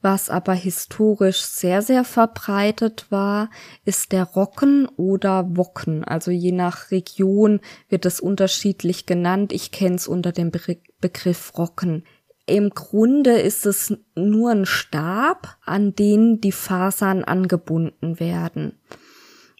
[0.00, 3.50] was aber historisch sehr, sehr verbreitet war,
[3.84, 6.04] ist der Rocken oder Wocken.
[6.04, 9.52] Also je nach Region wird es unterschiedlich genannt.
[9.52, 12.04] Ich kenne es unter dem Be Begriff Rocken.
[12.46, 18.80] Im Grunde ist es nur ein Stab, an den die Fasern angebunden werden.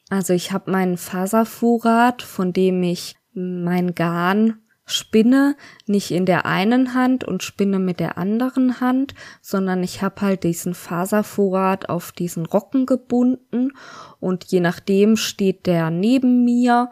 [0.09, 6.95] Also ich habe meinen Faservorrat, von dem ich mein Garn spinne nicht in der einen
[6.95, 12.47] Hand und spinne mit der anderen Hand, sondern ich habe halt diesen Faservorrat auf diesen
[12.47, 13.73] Rocken gebunden
[14.21, 16.91] und je nachdem steht der neben mir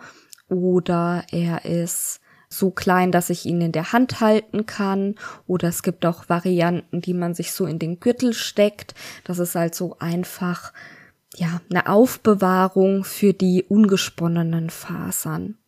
[0.48, 5.14] oder er ist so klein, dass ich ihn in der Hand halten kann
[5.46, 8.94] oder es gibt auch Varianten, die man sich so in den Gürtel steckt.
[9.24, 10.72] Das ist also einfach
[11.36, 15.59] ja, eine Aufbewahrung für die ungesponnenen Fasern.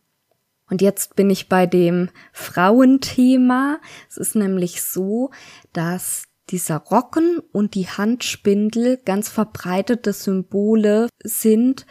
[0.72, 3.78] Und jetzt bin ich bei dem Frauenthema.
[4.08, 5.30] Es ist nämlich so,
[5.74, 11.84] dass dieser Rocken und die Handspindel ganz verbreitete Symbole sind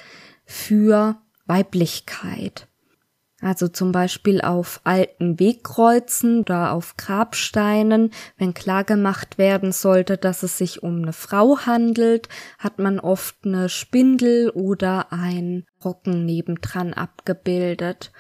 [0.46, 2.70] für Weiblichkeit.
[3.40, 10.42] Also zum Beispiel auf alten Wegkreuzen oder auf Grabsteinen, wenn klar gemacht werden sollte, dass
[10.42, 16.96] es sich um eine Frau handelt, hat man oft eine Spindel oder ein Rocken nebendran
[16.96, 18.12] abgebildet.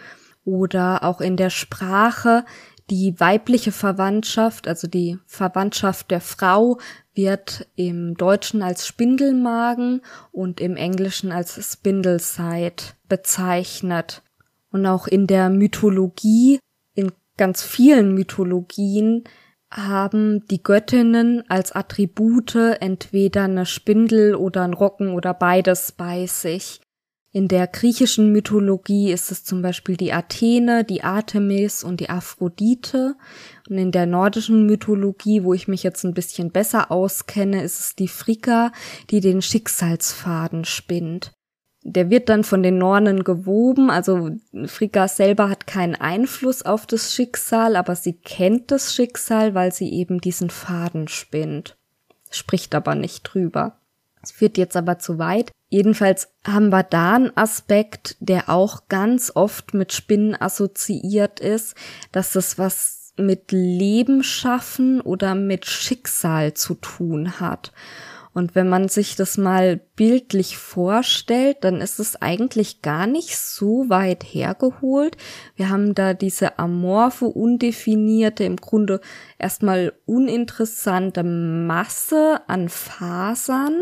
[0.44, 2.46] Oder auch in der Sprache
[2.90, 6.78] die weibliche Verwandtschaft, also die Verwandtschaft der Frau,
[7.14, 10.02] wird im Deutschen als Spindelmagen
[10.32, 14.24] und im Englischen als Spindleside bezeichnet.
[14.72, 16.60] Und auch in der Mythologie,
[16.94, 19.24] in ganz vielen Mythologien,
[19.72, 26.82] haben die Göttinnen als Attribute entweder eine Spindel oder ein Rocken oder beides bei sich.
[27.34, 33.16] In der griechischen Mythologie ist es zum Beispiel die Athene, die Artemis und die Aphrodite.
[33.70, 37.96] Und in der nordischen Mythologie, wo ich mich jetzt ein bisschen besser auskenne, ist es
[37.96, 38.74] die Frigga,
[39.12, 41.32] die den Schicksalsfaden spinnt.
[41.84, 44.30] Der wird dann von den Nornen gewoben, also
[44.66, 49.92] Frigga selber hat keinen Einfluss auf das Schicksal, aber sie kennt das Schicksal, weil sie
[49.92, 51.78] eben diesen Faden spinnt.
[52.30, 53.81] Spricht aber nicht drüber.
[54.22, 55.52] Es führt jetzt aber zu weit.
[55.70, 61.76] Jedenfalls haben wir da einen Aspekt, der auch ganz oft mit Spinnen assoziiert ist,
[62.12, 67.72] dass das was mit Leben schaffen oder mit Schicksal zu tun hat.
[68.34, 73.90] Und wenn man sich das mal bildlich vorstellt, dann ist es eigentlich gar nicht so
[73.90, 75.18] weit hergeholt.
[75.56, 79.02] Wir haben da diese amorphe, undefinierte, im Grunde
[79.38, 83.82] erstmal uninteressante Masse an Fasern,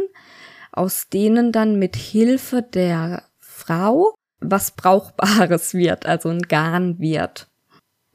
[0.71, 7.48] aus denen dann mit Hilfe der Frau was Brauchbares wird, also ein Garn wird.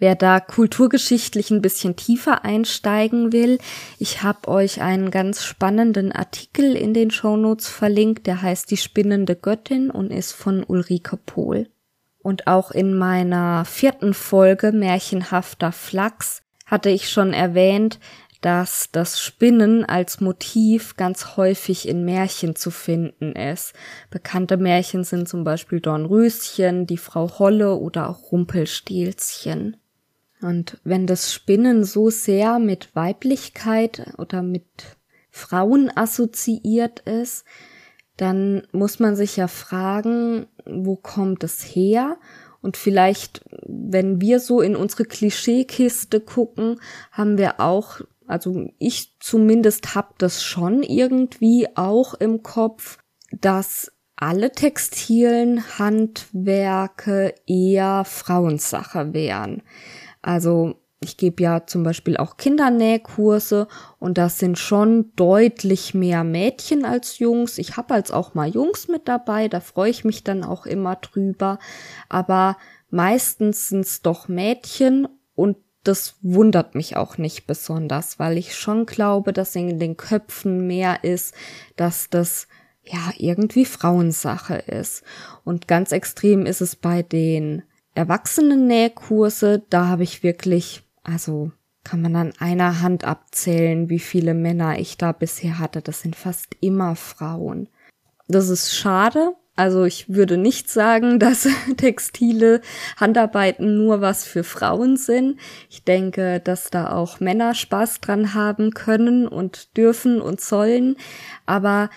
[0.04, 3.56] Wer da kulturgeschichtlich ein bisschen tiefer einsteigen will,
[3.98, 9.34] ich habe euch einen ganz spannenden Artikel in den Shownotes verlinkt, der heißt Die spinnende
[9.34, 11.70] Göttin und ist von Ulrike Pohl.
[12.18, 17.98] Und auch in meiner vierten Folge Märchenhafter Flachs hatte ich schon erwähnt,
[18.42, 23.72] dass das Spinnen als Motiv ganz häufig in Märchen zu finden ist.
[24.10, 29.78] Bekannte Märchen sind zum Beispiel Dornröschen, die Frau Holle oder auch Rumpelstilzchen.
[30.44, 34.66] Und wenn das Spinnen so sehr mit Weiblichkeit oder mit
[35.30, 37.46] Frauen assoziiert ist,
[38.18, 42.18] dann muss man sich ja fragen, wo kommt es her?
[42.60, 46.78] Und vielleicht, wenn wir so in unsere Klischeekiste gucken,
[47.10, 52.98] haben wir auch, also ich zumindest hab das schon irgendwie auch im Kopf,
[53.32, 59.62] dass alle textilen Handwerke eher Frauensache wären.
[60.24, 66.86] Also ich gebe ja zum Beispiel auch Kindernähkurse und das sind schon deutlich mehr Mädchen
[66.86, 67.58] als Jungs.
[67.58, 70.96] Ich habe als auch mal Jungs mit dabei, da freue ich mich dann auch immer
[70.96, 71.58] drüber.
[72.08, 72.56] Aber
[72.88, 79.34] meistens sind's doch Mädchen und das wundert mich auch nicht besonders, weil ich schon glaube,
[79.34, 81.34] dass in den Köpfen mehr ist,
[81.76, 82.48] dass das
[82.82, 85.02] ja irgendwie Frauensache ist.
[85.44, 87.62] Und ganz extrem ist es bei den
[87.94, 91.52] Erwachsenen-Nähkurse, da habe ich wirklich, also
[91.84, 95.82] kann man an einer Hand abzählen, wie viele Männer ich da bisher hatte.
[95.82, 97.68] Das sind fast immer Frauen.
[98.26, 99.34] Das ist schade.
[99.56, 102.60] Also ich würde nicht sagen, dass textile
[102.96, 105.38] Handarbeiten nur was für Frauen sind.
[105.70, 110.96] Ich denke, dass da auch Männer Spaß dran haben können und dürfen und sollen.
[111.46, 111.90] Aber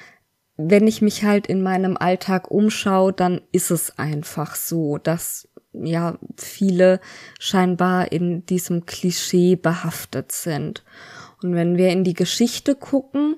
[0.57, 5.47] wenn ich mich halt in meinem Alltag umschaue, dann ist es einfach so, dass
[5.85, 6.99] ja viele
[7.39, 10.83] scheinbar in diesem Klischee behaftet sind.
[11.41, 13.35] Und wenn wir in die Geschichte gucken,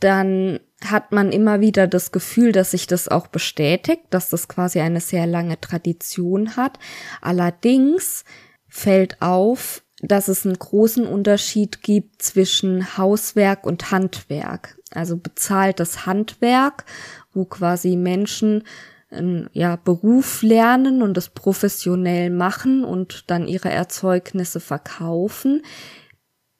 [0.00, 4.80] dann hat man immer wieder das Gefühl, dass sich das auch bestätigt, dass das quasi
[4.80, 6.78] eine sehr lange Tradition hat.
[7.20, 8.24] Allerdings
[8.68, 14.78] fällt auf, dass es einen großen Unterschied gibt zwischen Hauswerk und Handwerk.
[14.90, 16.84] Also bezahltes Handwerk,
[17.32, 18.64] wo quasi Menschen
[19.14, 25.62] einen ja, Beruf lernen und es professionell machen und dann ihre Erzeugnisse verkaufen.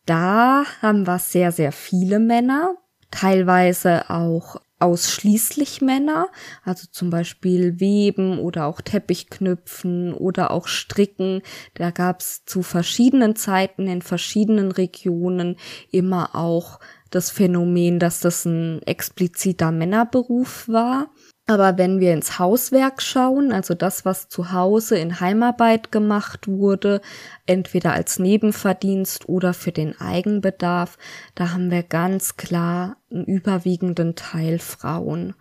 [0.06, 2.74] Da haben wir sehr, sehr viele Männer,
[3.10, 6.28] teilweise auch ausschließlich Männer,
[6.62, 11.42] also zum Beispiel Weben oder auch Teppichknüpfen oder auch Stricken.
[11.74, 15.56] Da gab es zu verschiedenen Zeiten in verschiedenen Regionen
[15.90, 16.80] immer auch
[17.10, 21.10] das Phänomen, dass das ein expliziter Männerberuf war.
[21.46, 27.02] Aber wenn wir ins Hauswerk schauen, also das, was zu Hause in Heimarbeit gemacht wurde,
[27.44, 30.96] entweder als Nebenverdienst oder für den Eigenbedarf,
[31.34, 35.34] da haben wir ganz klar einen überwiegenden Teil Frauen.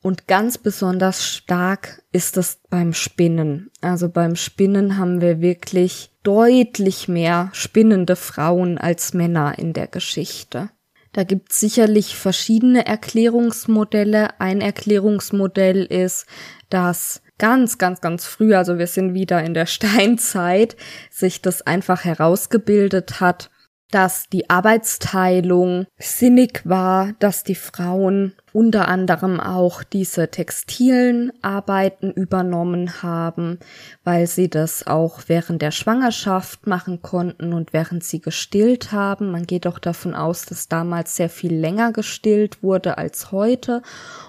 [0.00, 3.70] Und ganz besonders stark ist es beim Spinnen.
[3.82, 10.70] Also beim Spinnen haben wir wirklich deutlich mehr spinnende Frauen als Männer in der Geschichte.
[11.18, 14.38] Da gibt es sicherlich verschiedene Erklärungsmodelle.
[14.40, 16.26] Ein Erklärungsmodell ist,
[16.70, 20.76] dass ganz, ganz, ganz früh, also wir sind wieder in der Steinzeit,
[21.10, 23.50] sich das einfach herausgebildet hat,
[23.90, 33.02] dass die Arbeitsteilung sinnig war, dass die Frauen unter anderem auch diese textilen Arbeiten übernommen
[33.02, 33.58] haben,
[34.04, 39.30] weil sie das auch während der Schwangerschaft machen konnten und während sie gestillt haben.
[39.30, 43.82] Man geht auch davon aus, dass damals sehr viel länger gestillt wurde als heute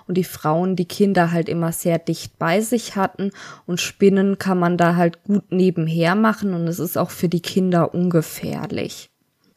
[0.07, 3.31] und die Frauen die Kinder halt immer sehr dicht bei sich hatten
[3.65, 7.41] und Spinnen kann man da halt gut nebenher machen und es ist auch für die
[7.41, 9.09] Kinder ungefährlich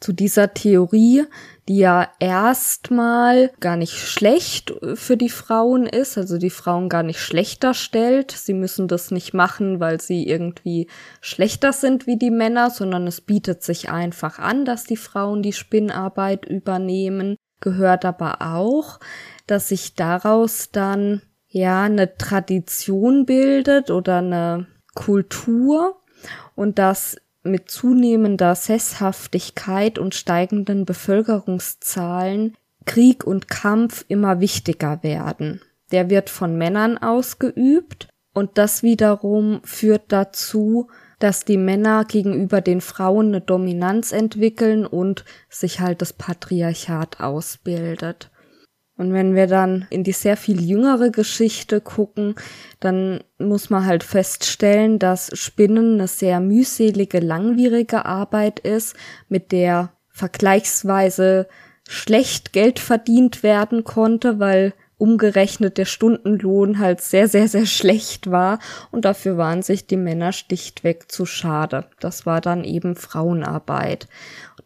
[0.03, 1.25] zu dieser Theorie,
[1.69, 7.21] die ja erstmal gar nicht schlecht für die Frauen ist, also die Frauen gar nicht
[7.21, 8.33] schlechter stellt.
[8.33, 10.89] Sie müssen das nicht machen, weil sie irgendwie
[11.21, 15.53] schlechter sind wie die Männer, sondern es bietet sich einfach an, dass die Frauen die
[15.53, 17.37] Spinnarbeit übernehmen.
[17.61, 18.99] Gehört aber auch,
[19.47, 26.03] dass sich daraus dann ja eine Tradition bildet oder eine Kultur
[26.57, 35.61] und dass mit zunehmender Sesshaftigkeit und steigenden Bevölkerungszahlen Krieg und Kampf immer wichtiger werden.
[35.93, 40.89] Der wird von Männern ausgeübt und das wiederum führt dazu,
[41.19, 48.32] dass die Männer gegenüber den Frauen eine Dominanz entwickeln und sich halt das Patriarchat ausbildet.
[48.97, 52.35] Und wenn wir dann in die sehr viel jüngere Geschichte gucken,
[52.79, 58.95] dann muss man halt feststellen, dass Spinnen eine sehr mühselige, langwierige Arbeit ist,
[59.29, 61.49] mit der vergleichsweise
[61.89, 68.61] schlecht Geld verdient werden konnte, weil umgerechnet der Stundenlohn halt sehr, sehr, sehr schlecht war
[68.93, 71.87] und dafür waren sich die Männer stichtweg zu schade.
[71.99, 74.07] Das war dann eben Frauenarbeit.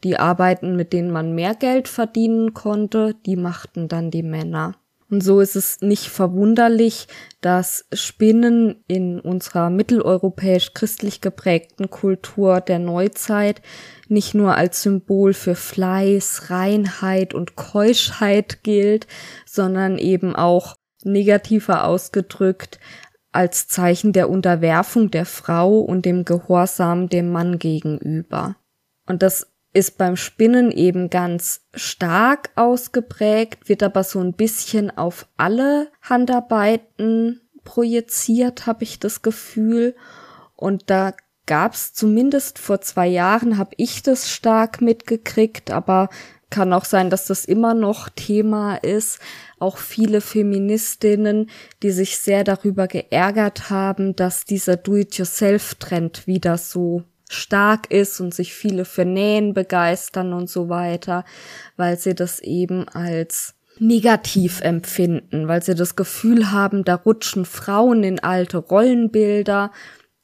[0.04, 4.74] Die Arbeiten, mit denen man mehr Geld verdienen konnte, die machten dann die Männer.
[5.08, 7.06] Und so ist es nicht verwunderlich,
[7.40, 13.62] dass Spinnen in unserer mitteleuropäisch christlich geprägten Kultur der Neuzeit
[14.08, 19.06] nicht nur als Symbol für Fleiß, Reinheit und Keuschheit gilt,
[19.44, 20.74] sondern eben auch
[21.04, 22.80] negativer ausgedrückt
[23.30, 28.56] als Zeichen der Unterwerfung der Frau und dem Gehorsam dem Mann gegenüber.
[29.06, 35.26] Und das ist beim Spinnen eben ganz stark ausgeprägt, wird aber so ein bisschen auf
[35.36, 39.94] alle Handarbeiten projiziert, habe ich das Gefühl.
[40.54, 41.12] Und da
[41.44, 46.08] gab's zumindest vor zwei Jahren, habe ich das stark mitgekriegt, aber
[46.48, 49.18] kann auch sein, dass das immer noch Thema ist.
[49.58, 51.50] Auch viele Feministinnen,
[51.82, 58.54] die sich sehr darüber geärgert haben, dass dieser Do-it-yourself-Trend wieder so stark ist und sich
[58.54, 61.24] viele für Nähen begeistern und so weiter,
[61.76, 68.04] weil sie das eben als negativ empfinden, weil sie das Gefühl haben, da rutschen Frauen
[68.04, 69.70] in alte Rollenbilder,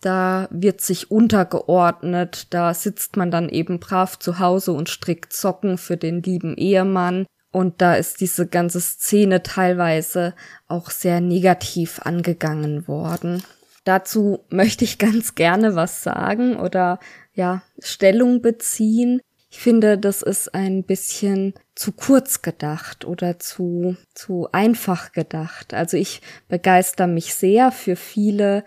[0.00, 5.78] da wird sich untergeordnet, da sitzt man dann eben brav zu Hause und strickt Socken
[5.78, 7.24] für den lieben Ehemann.
[7.52, 10.34] Und da ist diese ganze Szene teilweise
[10.66, 13.44] auch sehr negativ angegangen worden.
[13.84, 17.00] Dazu möchte ich ganz gerne was sagen oder
[17.34, 19.20] ja, Stellung beziehen.
[19.50, 25.74] Ich finde, das ist ein bisschen zu kurz gedacht oder zu, zu einfach gedacht.
[25.74, 28.64] Also ich begeister mich sehr für viele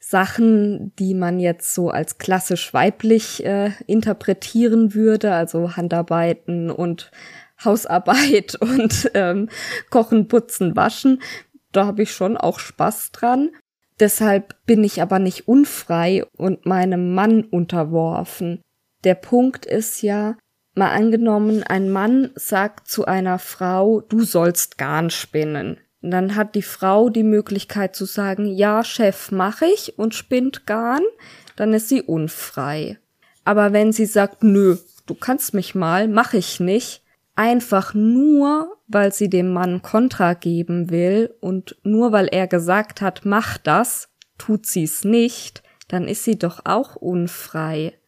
[0.00, 7.10] Sachen, die man jetzt so als klassisch weiblich äh, interpretieren würde, also Handarbeiten und
[7.64, 9.48] Hausarbeit und ähm,
[9.90, 11.22] Kochen, Putzen, Waschen.
[11.72, 13.50] Da habe ich schon auch Spaß dran.
[14.00, 18.60] Deshalb bin ich aber nicht unfrei und meinem Mann unterworfen.
[19.04, 20.36] Der Punkt ist ja,
[20.74, 25.78] mal angenommen, ein Mann sagt zu einer Frau, du sollst Garn spinnen.
[26.02, 30.66] Und dann hat die Frau die Möglichkeit zu sagen, ja, Chef, mach ich und spinnt
[30.66, 31.02] Garn,
[31.56, 32.98] dann ist sie unfrei.
[33.44, 34.76] Aber wenn sie sagt, nö,
[35.06, 37.03] du kannst mich mal, mach ich nicht,
[37.36, 43.22] einfach nur, weil sie dem Mann Kontra geben will und nur weil er gesagt hat,
[43.24, 44.08] mach das,
[44.38, 47.98] tut sie's nicht, dann ist sie doch auch unfrei.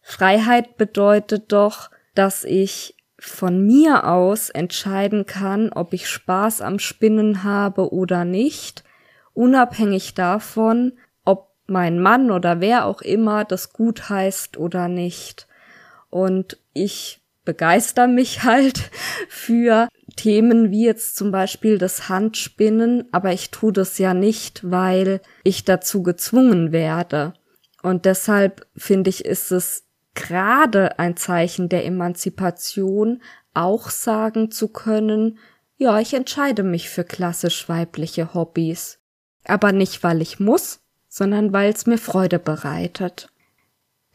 [0.00, 7.42] Freiheit bedeutet doch, dass ich von mir aus entscheiden kann, ob ich Spaß am Spinnen
[7.42, 8.84] habe oder nicht,
[9.34, 10.92] unabhängig davon,
[11.24, 15.48] ob mein Mann oder wer auch immer das gut heißt oder nicht.
[16.10, 17.17] Und ich
[17.48, 18.90] begeister mich halt
[19.30, 25.22] für Themen wie jetzt zum Beispiel das Handspinnen, aber ich tue das ja nicht, weil
[25.44, 27.32] ich dazu gezwungen werde.
[27.82, 29.84] Und deshalb finde ich, ist es
[30.14, 33.22] gerade ein Zeichen der Emanzipation,
[33.54, 35.38] auch sagen zu können,
[35.78, 38.98] ja, ich entscheide mich für klassisch weibliche Hobbys.
[39.44, 43.30] Aber nicht, weil ich muss, sondern weil es mir Freude bereitet.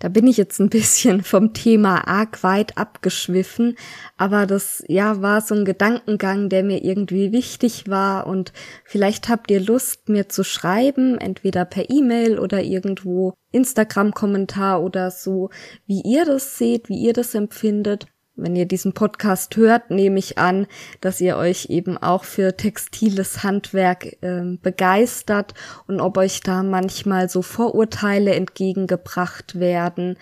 [0.03, 3.77] Da bin ich jetzt ein bisschen vom Thema arg weit abgeschwiffen,
[4.17, 8.27] aber das ja war so ein Gedankengang, der mir irgendwie wichtig war.
[8.27, 8.51] Und
[8.83, 15.09] vielleicht habt ihr Lust mir zu schreiben, entweder per E-Mail oder irgendwo Instagram Kommentar oder
[15.09, 15.51] so,
[15.85, 20.37] wie ihr das seht, wie ihr das empfindet wenn ihr diesen Podcast hört, nehme ich
[20.37, 20.67] an,
[21.01, 25.53] dass ihr euch eben auch für textiles Handwerk äh, begeistert
[25.87, 30.17] und ob euch da manchmal so Vorurteile entgegengebracht werden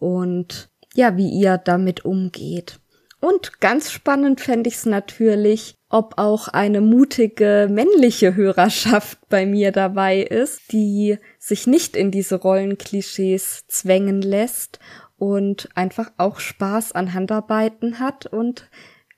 [0.00, 2.80] und ja, wie ihr damit umgeht.
[3.20, 9.72] Und ganz spannend fände ich es natürlich, ob auch eine mutige männliche Hörerschaft bei mir
[9.72, 14.78] dabei ist, die sich nicht in diese Rollenklischees zwängen lässt
[15.16, 18.26] und einfach auch Spaß an Handarbeiten hat.
[18.26, 18.68] Und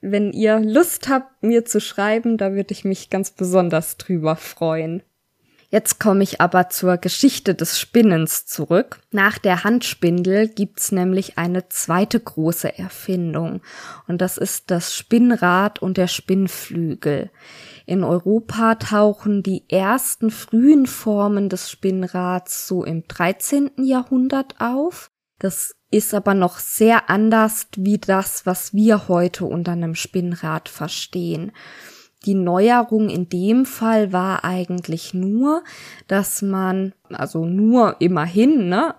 [0.01, 5.03] wenn ihr Lust habt, mir zu schreiben, da würde ich mich ganz besonders drüber freuen.
[5.69, 9.01] Jetzt komme ich aber zur Geschichte des Spinnens zurück.
[9.11, 13.61] Nach der Handspindel gibt's nämlich eine zweite große Erfindung
[14.07, 17.31] und das ist das Spinnrad und der Spinnflügel.
[17.85, 23.73] In Europa tauchen die ersten frühen Formen des Spinnrads so im 13.
[23.79, 25.11] Jahrhundert auf.
[25.39, 31.53] Das ist aber noch sehr anders wie das, was wir heute unter einem Spinnrad verstehen.
[32.25, 35.63] Die Neuerung in dem Fall war eigentlich nur,
[36.09, 38.95] dass man, also nur immerhin, ne,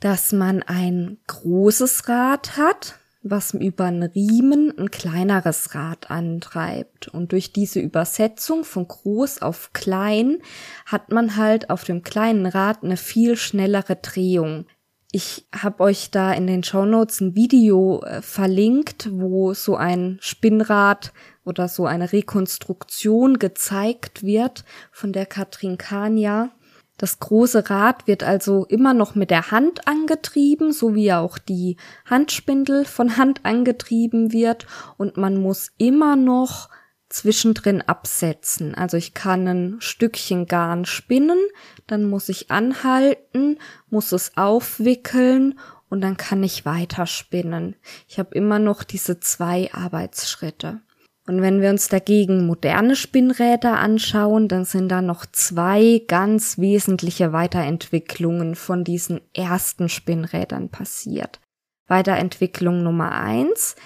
[0.00, 7.06] dass man ein großes Rad hat, was über einen Riemen ein kleineres Rad antreibt.
[7.06, 10.38] Und durch diese Übersetzung von groß auf klein
[10.86, 14.66] hat man halt auf dem kleinen Rad eine viel schnellere Drehung.
[15.14, 20.16] Ich habe euch da in den Show Notes ein Video äh, verlinkt, wo so ein
[20.22, 21.12] Spinnrad
[21.44, 26.50] oder so eine Rekonstruktion gezeigt wird von der Katrin Kania.
[26.96, 31.76] Das große Rad wird also immer noch mit der Hand angetrieben, so wie auch die
[32.06, 36.70] Handspindel von Hand angetrieben wird und man muss immer noch
[37.12, 38.74] zwischendrin absetzen.
[38.74, 41.38] Also ich kann ein Stückchen Garn spinnen,
[41.86, 43.58] dann muss ich anhalten,
[43.90, 45.58] muss es aufwickeln
[45.88, 47.76] und dann kann ich weiter spinnen.
[48.08, 50.80] Ich habe immer noch diese zwei Arbeitsschritte.
[51.26, 57.32] Und wenn wir uns dagegen moderne Spinnräder anschauen, dann sind da noch zwei ganz wesentliche
[57.32, 61.40] Weiterentwicklungen von diesen ersten Spinnrädern passiert.
[61.86, 63.76] Weiterentwicklung Nummer eins.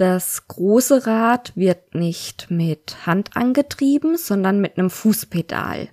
[0.00, 5.90] Das große Rad wird nicht mit Hand angetrieben, sondern mit einem Fußpedal.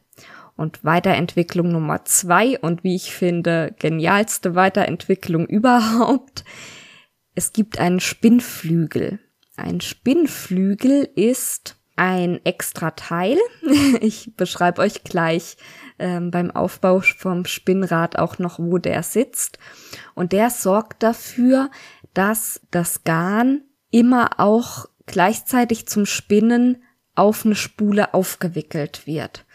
[0.56, 6.46] Und Weiterentwicklung Nummer zwei und wie ich finde, genialste Weiterentwicklung überhaupt.
[7.36, 9.20] Es gibt einen Spinnflügel.
[9.58, 13.38] Ein Spinnflügel ist ein extra Teil.
[14.00, 15.58] Ich beschreibe euch gleich
[16.00, 19.60] ähm, beim Aufbau vom Spinnrad auch noch, wo der sitzt.
[20.16, 21.70] Und der sorgt dafür,
[22.14, 26.84] dass das Garn immer auch gleichzeitig zum Spinnen
[27.16, 29.46] auf eine Spule aufgewickelt wird.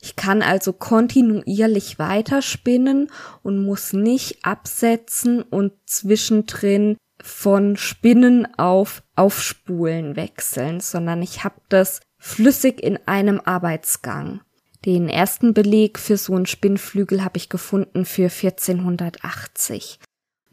[0.00, 3.10] Ich kann also kontinuierlich weiterspinnen
[3.42, 12.00] und muss nicht absetzen und zwischendrin von Spinnen auf Aufspulen wechseln, sondern ich habe das
[12.18, 14.40] flüssig in einem Arbeitsgang.
[14.84, 19.98] Den ersten Beleg für so einen Spinnflügel habe ich gefunden für 1480.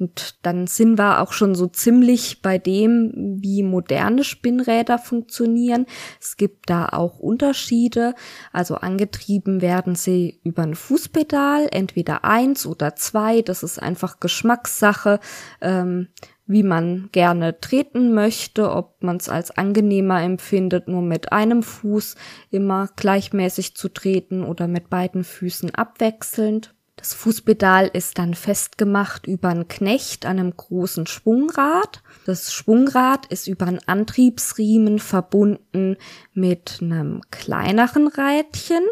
[0.01, 5.85] Und dann sind wir auch schon so ziemlich bei dem, wie moderne Spinnräder funktionieren.
[6.19, 8.15] Es gibt da auch Unterschiede.
[8.51, 13.43] Also angetrieben werden sie über ein Fußpedal, entweder eins oder zwei.
[13.43, 15.19] Das ist einfach Geschmackssache,
[15.61, 16.07] ähm,
[16.47, 22.15] wie man gerne treten möchte, ob man es als angenehmer empfindet, nur mit einem Fuß
[22.49, 26.73] immer gleichmäßig zu treten oder mit beiden Füßen abwechselnd.
[26.95, 32.03] Das Fußpedal ist dann festgemacht über einen Knecht an einem großen Schwungrad.
[32.25, 35.97] Das Schwungrad ist über einen Antriebsriemen verbunden
[36.33, 38.83] mit einem kleineren Rädchen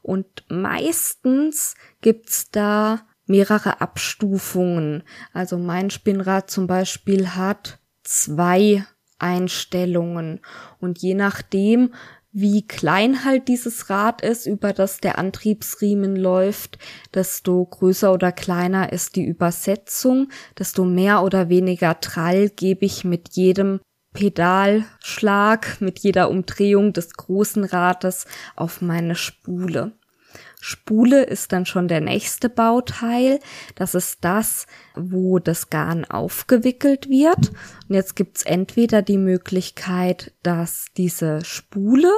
[0.00, 5.02] und meistens gibt's da mehrere Abstufungen.
[5.32, 8.84] Also mein Spinnrad zum Beispiel hat zwei
[9.18, 10.40] Einstellungen.
[10.80, 11.94] Und je nachdem,
[12.32, 16.78] wie klein halt dieses Rad ist, über das der Antriebsriemen läuft,
[17.12, 20.28] desto größer oder kleiner ist die Übersetzung,
[20.58, 23.80] desto mehr oder weniger Trall gebe ich mit jedem
[24.12, 28.26] Pedalschlag, mit jeder Umdrehung des großen Rades
[28.56, 29.92] auf meine Spule.
[30.60, 33.40] Spule ist dann schon der nächste Bauteil.
[33.74, 37.50] Das ist das, wo das Garn aufgewickelt wird.
[37.88, 42.12] Und jetzt gibt's entweder die Möglichkeit, dass diese Spule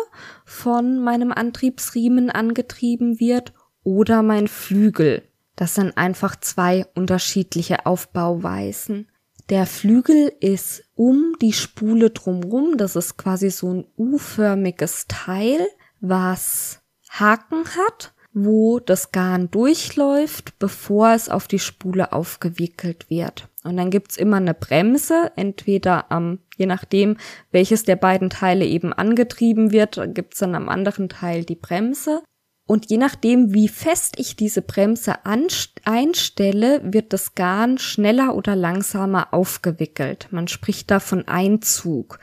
[0.45, 3.53] von meinem Antriebsriemen angetrieben wird
[3.85, 5.23] oder mein Flügel.
[5.55, 9.09] Das sind einfach zwei unterschiedliche Aufbauweisen.
[9.51, 12.77] Der Flügel ist um die Spule drumrum.
[12.77, 15.61] Das ist quasi so ein U-förmiges Teil,
[16.01, 16.81] was
[17.11, 23.49] Haken hat wo das Garn durchläuft, bevor es auf die Spule aufgewickelt wird.
[23.63, 27.17] Und dann gibt's immer eine Bremse, entweder am, je nachdem,
[27.51, 32.23] welches der beiden Teile eben angetrieben wird, gibt's dann am anderen Teil die Bremse.
[32.67, 39.35] Und je nachdem, wie fest ich diese Bremse einstelle, wird das Garn schneller oder langsamer
[39.35, 40.29] aufgewickelt.
[40.31, 42.19] Man spricht da von Einzug.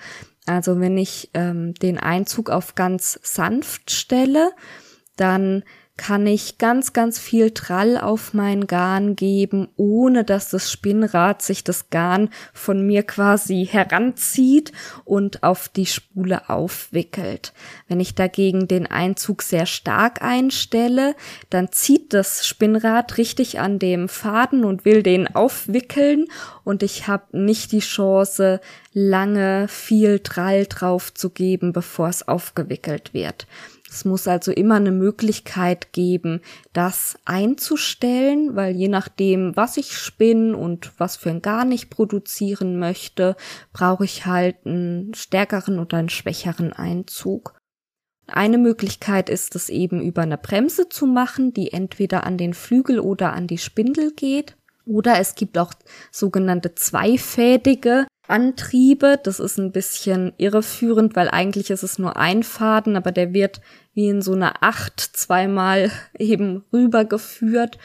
[0.45, 4.51] Also wenn ich ähm, den Einzug auf ganz sanft stelle,
[5.15, 5.63] dann
[5.99, 11.65] kann ich ganz, ganz viel Trall auf mein Garn geben, ohne dass das Spinnrad sich
[11.65, 14.71] das Garn von mir quasi heranzieht
[15.03, 17.51] und auf die Spule aufwickelt.
[17.89, 21.15] Wenn ich dagegen den Einzug sehr stark einstelle,
[21.49, 26.27] dann zieht das Spinnrad richtig an dem Faden und will den aufwickeln
[26.63, 28.61] und ich habe nicht die Chance,
[28.93, 33.47] lange viel Trall drauf zu geben, bevor es aufgewickelt wird.
[33.89, 36.41] Es muss also immer eine Möglichkeit geben,
[36.73, 42.77] das einzustellen, weil je nachdem, was ich spinne und was für ein Garn ich produzieren
[42.77, 43.35] möchte,
[43.73, 47.55] brauche ich halt einen stärkeren oder einen schwächeren Einzug.
[48.27, 52.99] Eine Möglichkeit ist es eben über eine Bremse zu machen, die entweder an den Flügel
[52.99, 54.55] oder an die Spindel geht.
[54.85, 55.73] Oder es gibt auch
[56.11, 59.19] sogenannte zweifädige Antriebe.
[59.21, 63.61] Das ist ein bisschen irreführend, weil eigentlich ist es nur ein Faden, aber der wird
[63.93, 67.77] wie in so einer Acht zweimal eben rübergeführt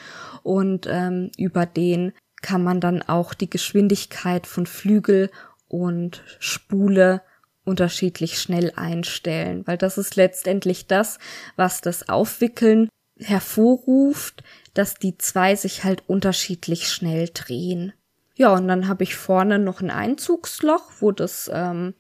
[0.42, 5.30] und ähm, über den kann man dann auch die Geschwindigkeit von Flügel
[5.66, 7.22] und Spule
[7.64, 11.18] unterschiedlich schnell einstellen, weil das ist letztendlich das,
[11.56, 14.42] was das Aufwickeln hervorruft,
[14.74, 17.94] dass die zwei sich halt unterschiedlich schnell drehen.
[18.34, 21.94] Ja, und dann habe ich vorne noch ein Einzugsloch, wo das ähm,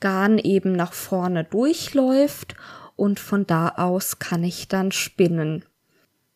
[0.00, 2.54] Garn eben nach vorne durchläuft
[2.96, 5.64] und von da aus kann ich dann spinnen.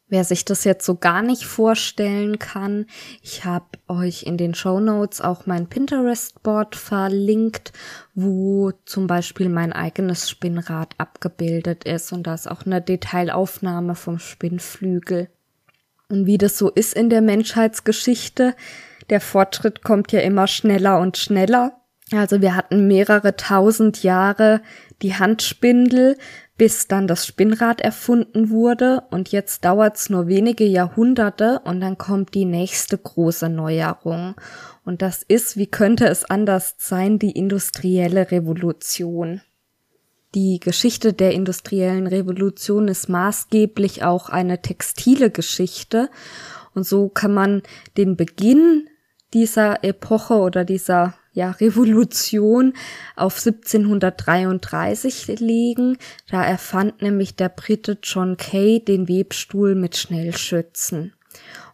[0.09, 2.87] Wer sich das jetzt so gar nicht vorstellen kann,
[3.23, 7.73] ich habe euch in den Show Notes auch mein Pinterest-Board verlinkt,
[8.15, 14.19] wo zum Beispiel mein eigenes Spinnrad abgebildet ist und da ist auch eine Detailaufnahme vom
[14.19, 15.29] Spinnflügel.
[16.09, 18.57] Und wie das so ist in der Menschheitsgeschichte,
[19.11, 21.81] der Fortschritt kommt ja immer schneller und schneller.
[22.13, 24.63] Also wir hatten mehrere tausend Jahre
[25.03, 26.17] die Handspindel,
[26.57, 32.35] bis dann das Spinnrad erfunden wurde und jetzt dauert's nur wenige Jahrhunderte und dann kommt
[32.35, 34.35] die nächste große Neuerung.
[34.85, 39.41] Und das ist, wie könnte es anders sein, die industrielle Revolution.
[40.35, 46.11] Die Geschichte der industriellen Revolution ist maßgeblich auch eine textile Geschichte
[46.75, 47.63] und so kann man
[47.97, 48.90] den Beginn
[49.33, 52.75] dieser Epoche oder dieser ja, Revolution
[53.17, 55.97] auf 1733 legen.
[56.31, 61.15] Da erfand nämlich der Brite John Kay den Webstuhl mit Schnellschützen.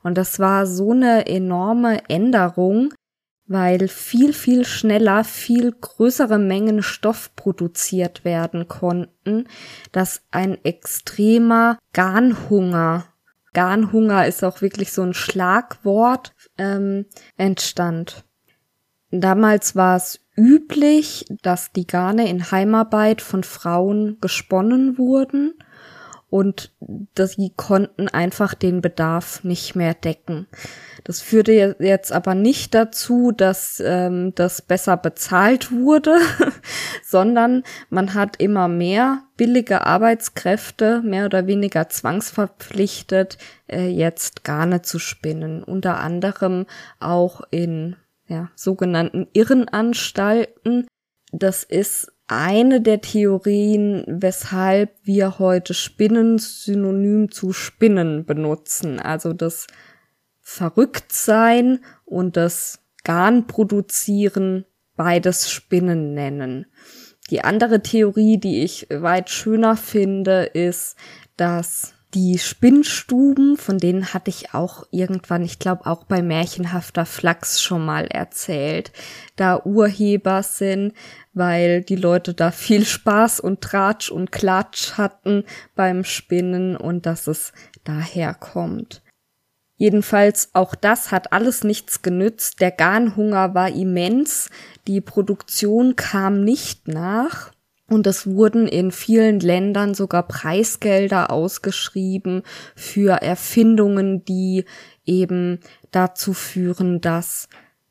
[0.03, 2.93] Und das war so eine enorme Änderung,
[3.47, 9.49] weil viel, viel schneller viel größere Mengen Stoff produziert werden konnten,
[9.93, 13.07] dass ein extremer Garnhunger
[13.57, 17.07] Garnhunger ist auch wirklich so ein Schlagwort, ähm,
[17.39, 18.27] entstand.
[19.11, 25.55] Damals war es üblich, dass die Garne in Heimarbeit von Frauen gesponnen wurden
[26.29, 26.73] und
[27.17, 30.49] sie konnten einfach den Bedarf nicht mehr decken.
[31.05, 36.19] Das führte jetzt aber nicht dazu, dass ähm, das besser bezahlt wurde,
[37.05, 44.99] sondern man hat immer mehr billige Arbeitskräfte mehr oder weniger zwangsverpflichtet, äh, jetzt Garne zu
[44.99, 45.63] spinnen.
[45.63, 46.67] Unter anderem
[46.99, 47.97] auch in
[48.27, 50.87] ja, sogenannten Irrenanstalten.
[51.33, 58.99] Das ist eine der Theorien, weshalb wir heute Spinnen synonym zu Spinnen benutzen.
[58.99, 59.67] Also das
[60.41, 64.65] Verrücktsein und das Garn produzieren
[64.97, 66.67] beides Spinnen nennen.
[67.31, 70.97] Die andere Theorie, die ich weit schöner finde, ist,
[71.37, 77.61] dass die Spinnstuben, von denen hatte ich auch irgendwann, ich glaube auch bei Märchenhafter Flachs
[77.61, 78.93] schon mal erzählt,
[79.35, 80.95] da Urheber sind,
[81.37, 87.27] weil die Leute da viel Spaß und Tratsch und Klatsch hatten beim Spinnen und dass
[87.27, 87.53] es
[87.85, 89.03] daher kommt.
[89.77, 92.63] Jedenfalls auch das hat alles nichts genützt.
[92.63, 94.49] Der Garnhunger war immens.
[94.87, 97.53] Die Produktion kam nicht nach.
[97.89, 102.43] Und es wurden in vielen Ländern sogar Preisgelder ausgeschrieben
[102.75, 104.65] für Erfindungen, die
[105.05, 105.61] eben
[105.93, 107.49] dazu führen, dass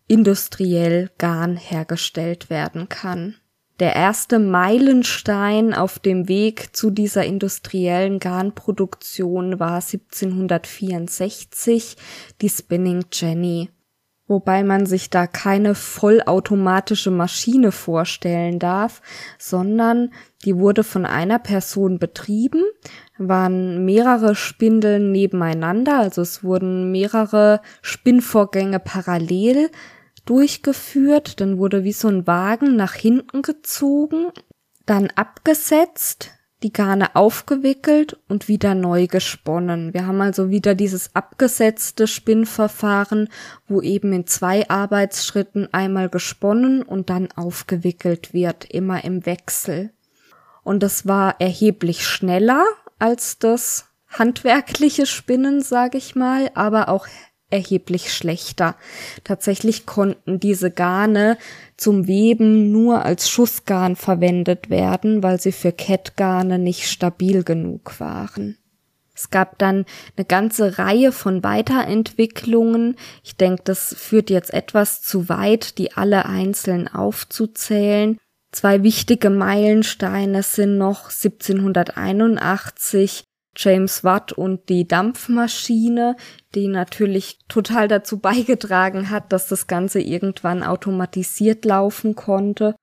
[0.07, 3.35] industriell Garn hergestellt werden kann.
[3.79, 11.97] Der erste Meilenstein auf dem Weg zu dieser industriellen Garnproduktion war 1764
[12.41, 13.69] die Spinning Jenny.
[14.27, 19.03] Wobei man sich da keine vollautomatische Maschine vorstellen darf,
[19.37, 20.11] sondern
[20.45, 22.63] die wurde von einer Person betrieben,
[23.19, 29.69] waren mehrere Spindeln nebeneinander, also es wurden mehrere Spinnvorgänge parallel
[30.25, 34.31] durchgeführt, dann wurde wie so ein Wagen nach hinten gezogen,
[34.85, 36.31] dann abgesetzt,
[36.63, 39.93] die Garne aufgewickelt und wieder neu gesponnen.
[39.93, 43.29] Wir haben also wieder dieses abgesetzte Spinnverfahren,
[43.67, 49.91] wo eben in zwei Arbeitsschritten einmal gesponnen und dann aufgewickelt wird, immer im Wechsel.
[50.63, 52.65] Und das war erheblich schneller
[52.97, 57.05] als das handwerkliche Spinnen, sage ich mal, aber auch
[57.55, 58.75] erheblich schlechter.
[59.23, 61.37] Tatsächlich konnten diese Garne
[61.77, 68.57] zum Weben nur als Schussgarn verwendet werden, weil sie für Kettgarne nicht stabil genug waren.
[69.15, 69.85] Es gab dann
[70.17, 72.97] eine ganze Reihe von Weiterentwicklungen.
[73.23, 78.17] Ich denke, das führt jetzt etwas zu weit, die alle einzeln aufzuzählen.
[78.51, 83.23] Zwei wichtige Meilensteine sind noch 1781
[83.55, 86.15] James Watt und die Dampfmaschine,
[86.53, 92.75] die natürlich total dazu beigetragen hat, dass das Ganze irgendwann automatisiert laufen konnte.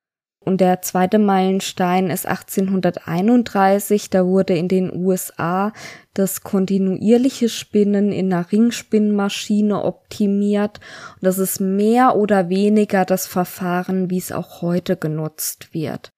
[0.44, 5.72] Und der zweite Meilenstein ist 1831, da wurde in den USA
[6.14, 10.80] das kontinuierliche Spinnen in einer Ringspinnmaschine optimiert.
[11.14, 16.10] Und das ist mehr oder weniger das Verfahren, wie es auch heute genutzt wird.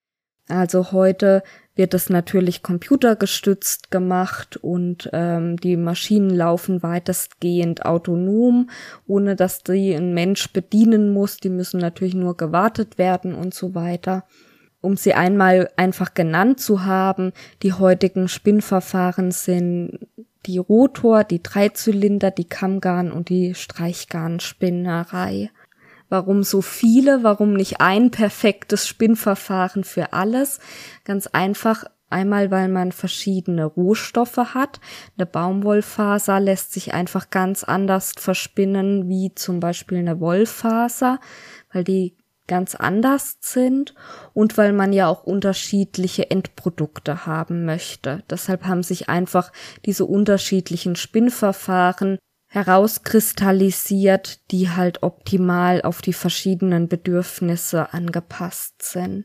[0.54, 1.42] Also heute
[1.74, 8.70] wird es natürlich computergestützt gemacht und ähm, die Maschinen laufen weitestgehend autonom,
[9.06, 11.38] ohne dass die ein Mensch bedienen muss.
[11.38, 14.24] Die müssen natürlich nur gewartet werden und so weiter.
[14.80, 17.32] Um sie einmal einfach genannt zu haben,
[17.62, 19.98] die heutigen Spinnverfahren sind
[20.46, 25.50] die Rotor, die Dreizylinder, die Kammgarn und die Streichgarnspinnerei.
[26.08, 27.22] Warum so viele?
[27.22, 30.60] Warum nicht ein perfektes Spinnverfahren für alles?
[31.04, 34.78] Ganz einfach, Einmal, weil man verschiedene Rohstoffe hat.
[35.16, 41.18] Eine Baumwollfaser lässt sich einfach ganz anders verspinnen wie zum Beispiel eine Wollfaser,
[41.72, 43.94] weil die ganz anders sind
[44.32, 48.22] und weil man ja auch unterschiedliche Endprodukte haben möchte.
[48.30, 49.50] Deshalb haben sich einfach
[49.84, 52.18] diese unterschiedlichen Spinnverfahren
[52.54, 59.24] herauskristallisiert, die halt optimal auf die verschiedenen Bedürfnisse angepasst sind.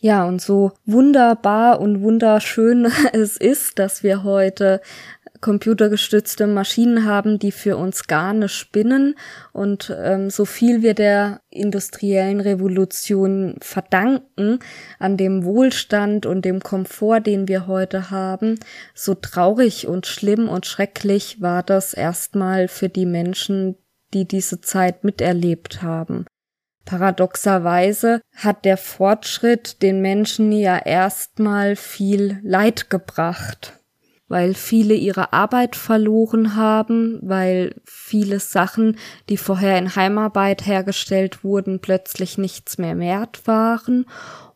[0.00, 4.80] Ja, und so wunderbar und wunderschön es ist, dass wir heute
[5.40, 9.14] computergestützte Maschinen haben, die für uns Garne spinnen
[9.52, 14.58] und ähm, so viel wir der industriellen Revolution verdanken
[14.98, 18.58] an dem Wohlstand und dem Komfort, den wir heute haben,
[18.94, 23.76] so traurig und schlimm und schrecklich war das erstmal für die Menschen,
[24.14, 26.26] die diese Zeit miterlebt haben.
[26.84, 33.76] Paradoxerweise hat der Fortschritt den Menschen ja erstmal viel Leid gebracht
[34.28, 38.98] weil viele ihre Arbeit verloren haben, weil viele Sachen,
[39.28, 44.06] die vorher in Heimarbeit hergestellt wurden, plötzlich nichts mehr wert waren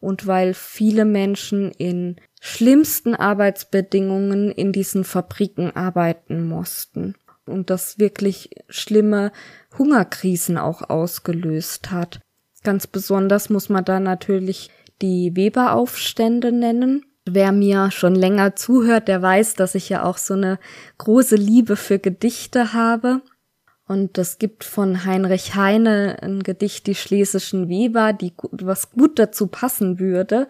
[0.00, 7.14] und weil viele Menschen in schlimmsten Arbeitsbedingungen in diesen Fabriken arbeiten mussten
[7.46, 9.30] und das wirklich schlimme
[9.78, 12.20] Hungerkrisen auch ausgelöst hat.
[12.64, 19.22] Ganz besonders muss man da natürlich die Weberaufstände nennen, Wer mir schon länger zuhört, der
[19.22, 20.58] weiß, dass ich ja auch so eine
[20.98, 23.20] große Liebe für Gedichte habe.
[23.86, 29.46] Und es gibt von Heinrich Heine ein Gedicht, die schlesischen Weber, die was gut dazu
[29.46, 30.48] passen würde.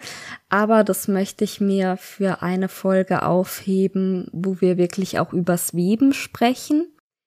[0.49, 6.15] Aber das möchte ich mir für eine Folge aufheben, wo wir wirklich auch übers Weben
[6.15, 6.87] sprechen.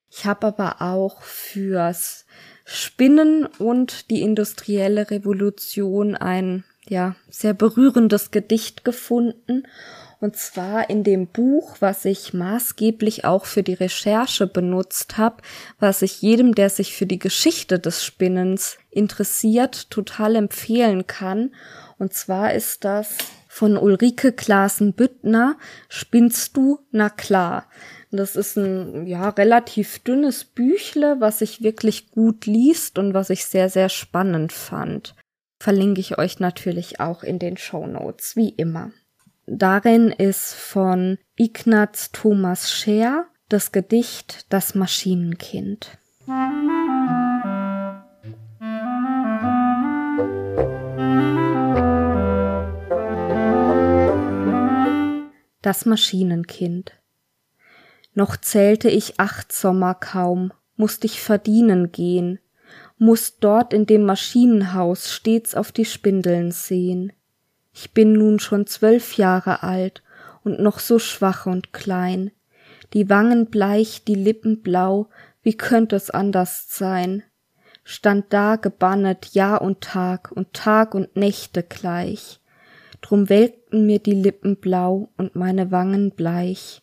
[0.10, 2.26] Ich habe aber auch fürs
[2.66, 9.63] Spinnen und die industrielle Revolution ein ja sehr berührendes Gedicht gefunden
[10.23, 15.41] und zwar in dem Buch, was ich maßgeblich auch für die Recherche benutzt habe,
[15.79, 21.51] was ich jedem, der sich für die Geschichte des Spinnens interessiert, total empfehlen kann.
[21.99, 23.17] Und zwar ist das
[23.49, 25.57] von Ulrike Klaassen-Büttner,
[25.89, 26.79] Spinnst du?
[26.91, 27.65] Na klar.
[28.09, 33.43] Das ist ein ja relativ dünnes Büchle, was sich wirklich gut liest und was ich
[33.43, 35.15] sehr sehr spannend fand.
[35.64, 38.91] Verlinke ich euch natürlich auch in den Show Notes, wie immer.
[39.45, 45.97] Darin ist von Ignaz Thomas Scher das Gedicht Das Maschinenkind.
[55.61, 56.91] Das Maschinenkind.
[58.14, 62.39] Noch zählte ich acht Sommer kaum, musst ich verdienen gehen,
[62.97, 67.11] musst dort in dem Maschinenhaus stets auf die Spindeln sehen.
[67.73, 70.03] Ich bin nun schon zwölf Jahre alt
[70.43, 72.31] und noch so schwach und klein,
[72.93, 75.09] die Wangen bleich, die Lippen blau,
[75.41, 77.23] wie könnte es anders sein?
[77.83, 82.39] Stand da gebannet Jahr und Tag und Tag und Nächte gleich.
[83.01, 86.81] Drum welkten mir die Lippen blau und meine Wangen bleich.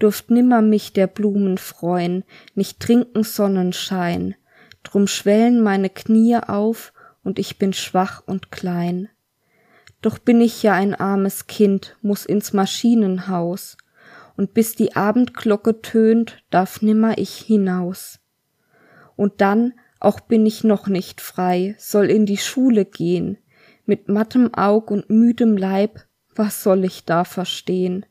[0.00, 2.24] Durft nimmer mich der Blumen freuen,
[2.56, 4.34] nicht trinken Sonnenschein.
[4.82, 9.08] Drum schwellen meine Knie auf und ich bin schwach und klein.
[10.00, 13.76] Doch bin ich ja ein armes Kind, muss ins Maschinenhaus,
[14.36, 18.18] und bis die Abendglocke tönt, darf nimmer ich hinaus.
[19.14, 23.38] Und dann, auch bin ich noch nicht frei, soll in die Schule gehen,
[23.86, 26.00] mit mattem Aug und müdem Leib,
[26.34, 28.06] was soll ich da verstehen?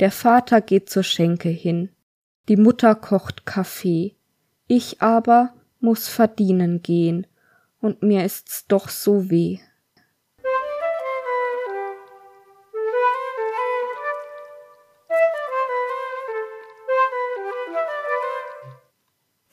[0.00, 1.90] Der Vater geht zur Schenke hin,
[2.48, 4.16] die Mutter kocht Kaffee,
[4.66, 7.26] ich aber muss verdienen gehen,
[7.80, 9.58] und mir ist's doch so weh.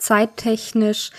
[0.09, 1.11] zeittechnisch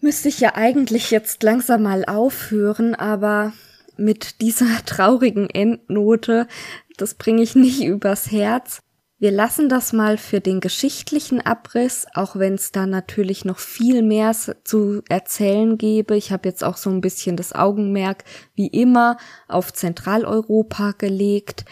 [0.00, 3.52] müsste ich ja eigentlich jetzt langsam mal aufhören, aber
[3.98, 6.48] mit dieser traurigen Endnote,
[6.96, 8.80] das bringe ich nicht übers Herz.
[9.20, 14.00] Wir lassen das mal für den geschichtlichen Abriss, auch wenn es da natürlich noch viel
[14.02, 16.16] mehr zu erzählen gäbe.
[16.16, 18.22] Ich habe jetzt auch so ein bisschen das Augenmerk,
[18.54, 19.16] wie immer,
[19.48, 21.64] auf Zentraleuropa gelegt.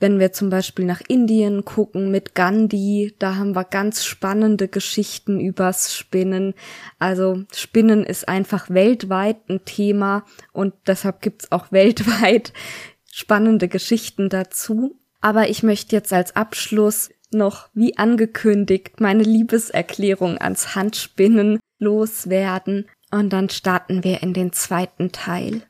[0.00, 5.40] Wenn wir zum Beispiel nach Indien gucken mit Gandhi, da haben wir ganz spannende Geschichten
[5.40, 6.54] übers Spinnen.
[6.98, 10.24] Also Spinnen ist einfach weltweit ein Thema
[10.54, 12.54] und deshalb gibt's auch weltweit
[13.12, 14.97] spannende Geschichten dazu.
[15.20, 23.32] Aber ich möchte jetzt als Abschluss noch, wie angekündigt, meine Liebeserklärung ans Handspinnen loswerden und
[23.32, 25.62] dann starten wir in den zweiten Teil.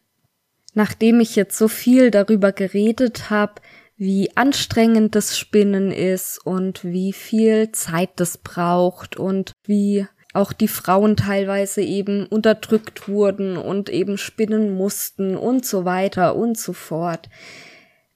[0.74, 3.55] Nachdem ich jetzt so viel darüber geredet habe,
[3.96, 10.68] wie anstrengend das Spinnen ist und wie viel Zeit das braucht und wie auch die
[10.68, 17.28] Frauen teilweise eben unterdrückt wurden und eben spinnen mussten und so weiter und so fort.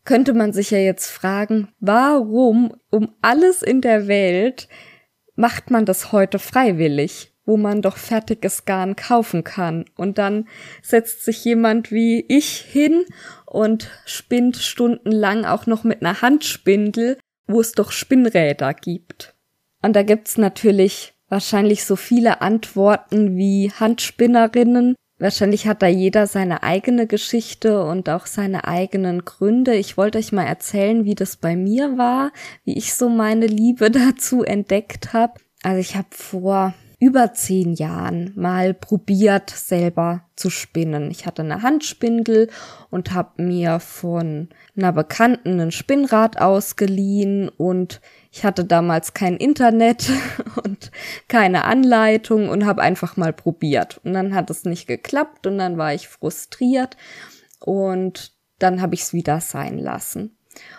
[0.04, 4.68] Könnte man sich ja jetzt fragen, warum um alles in der Welt
[5.36, 7.32] macht man das heute freiwillig?
[7.44, 9.84] wo man doch fertiges Garn kaufen kann.
[9.96, 10.48] Und dann
[10.80, 13.04] setzt sich jemand wie ich hin
[13.46, 19.34] und spinnt stundenlang auch noch mit einer Handspindel, wo es doch Spinnräder gibt.
[19.82, 24.94] Und da gibt's natürlich wahrscheinlich so viele Antworten wie Handspinnerinnen.
[25.22, 29.76] Wahrscheinlich hat da jeder seine eigene Geschichte und auch seine eigenen Gründe.
[29.76, 32.32] Ich wollte euch mal erzählen, wie das bei mir war,
[32.64, 35.34] wie ich so meine Liebe dazu entdeckt habe.
[35.62, 41.12] Also ich habe vor über zehn Jahren mal probiert, selber zu spinnen.
[41.12, 42.50] Ich hatte eine Handspindel
[42.90, 48.00] und habe mir von einer Bekannten ein Spinnrad ausgeliehen und
[48.32, 50.10] ich hatte damals kein Internet
[50.64, 50.90] und
[51.28, 54.00] keine Anleitung und habe einfach mal probiert.
[54.04, 56.96] Und dann hat es nicht geklappt und dann war ich frustriert
[57.60, 60.36] und dann habe ich es wieder sein lassen.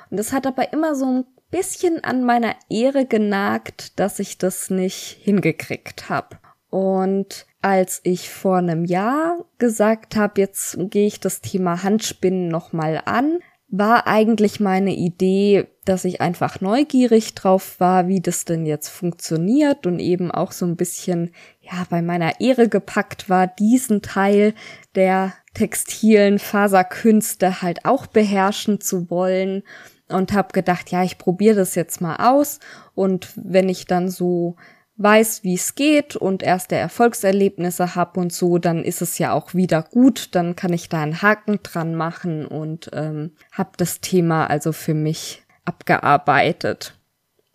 [0.10, 4.72] Und das hat aber immer so ein bisschen an meiner Ehre genagt, dass ich das
[4.72, 6.40] nicht hingekriegt habe.
[6.72, 13.04] Und als ich vor einem Jahr gesagt habe, jetzt gehe ich das Thema Handspinnen nochmal
[13.06, 13.40] an,
[13.76, 19.88] war eigentlich meine Idee, dass ich einfach neugierig drauf war, wie das denn jetzt funktioniert
[19.88, 24.54] und eben auch so ein bisschen, ja, bei meiner Ehre gepackt war, diesen Teil
[24.94, 29.64] der textilen Faserkünste halt auch beherrschen zu wollen
[30.08, 32.60] und habe gedacht, ja, ich probiere das jetzt mal aus
[32.94, 34.56] und wenn ich dann so
[35.04, 39.54] weiß, wie es geht und erste Erfolgserlebnisse habe und so, dann ist es ja auch
[39.54, 40.34] wieder gut.
[40.34, 44.94] Dann kann ich da einen Haken dran machen und ähm, habe das Thema also für
[44.94, 46.98] mich abgearbeitet.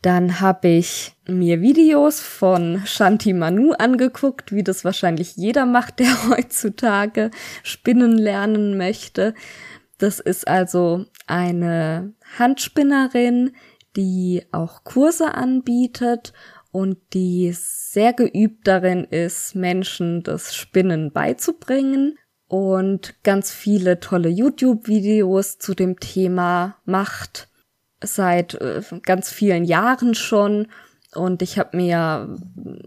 [0.03, 6.29] Dann habe ich mir Videos von Shanti Manu angeguckt, wie das wahrscheinlich jeder macht, der
[6.29, 7.31] heutzutage
[7.63, 9.35] Spinnen lernen möchte.
[9.99, 13.57] Das ist also eine Handspinnerin,
[13.97, 16.33] die auch Kurse anbietet
[16.71, 25.59] und die sehr geübt darin ist, Menschen das Spinnen beizubringen und ganz viele tolle YouTube-Videos
[25.59, 27.49] zu dem Thema macht
[28.03, 30.69] seit äh, ganz vielen Jahren schon.
[31.15, 32.37] Und ich habe mir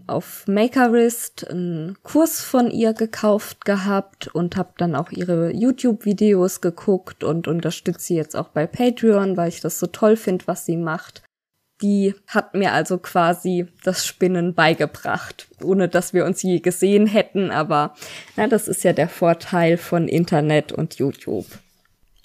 [0.06, 7.24] auf Makerist einen Kurs von ihr gekauft gehabt und habe dann auch ihre YouTube-Videos geguckt
[7.24, 10.76] und unterstütze sie jetzt auch bei Patreon, weil ich das so toll finde, was sie
[10.76, 11.24] macht.
[11.82, 17.50] Die hat mir also quasi das Spinnen beigebracht, ohne dass wir uns je gesehen hätten,
[17.50, 17.94] aber
[18.36, 21.46] na, das ist ja der Vorteil von Internet und YouTube.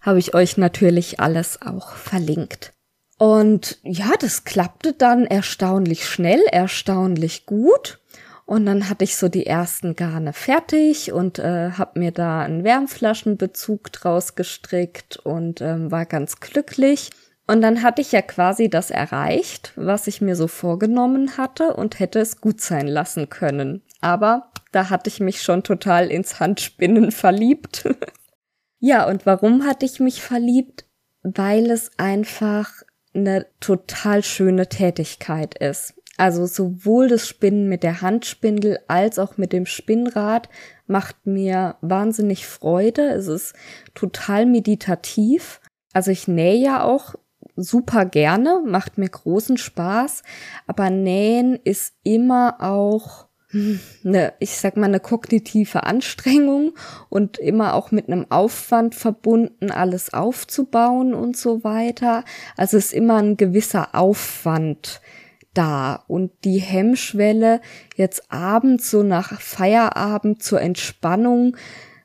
[0.01, 2.71] Habe ich euch natürlich alles auch verlinkt.
[3.17, 7.99] Und ja, das klappte dann erstaunlich schnell, erstaunlich gut.
[8.45, 12.63] Und dann hatte ich so die ersten Garne fertig und äh, habe mir da einen
[12.63, 17.09] Wärmflaschenbezug draus gestrickt und ähm, war ganz glücklich.
[17.47, 21.99] Und dann hatte ich ja quasi das erreicht, was ich mir so vorgenommen hatte und
[21.99, 23.81] hätte es gut sein lassen können.
[24.01, 27.87] Aber da hatte ich mich schon total ins Handspinnen verliebt.
[28.79, 30.85] ja, und warum hatte ich mich verliebt?
[31.23, 32.69] Weil es einfach
[33.13, 35.95] eine total schöne Tätigkeit ist.
[36.17, 40.49] Also sowohl das Spinnen mit der Handspindel als auch mit dem Spinnrad
[40.87, 43.09] macht mir wahnsinnig Freude.
[43.09, 43.55] Es ist
[43.93, 45.61] total meditativ.
[45.93, 47.15] Also ich nähe ja auch
[47.57, 50.23] super gerne, macht mir großen Spaß,
[50.67, 53.27] aber Nähen ist immer auch
[54.03, 56.73] eine, ich sag mal, eine kognitive Anstrengung
[57.09, 62.23] und immer auch mit einem Aufwand verbunden, alles aufzubauen und so weiter.
[62.57, 65.01] Also ist immer ein gewisser Aufwand
[65.53, 67.61] da und die Hemmschwelle
[67.95, 71.57] jetzt abends so nach Feierabend zur Entspannung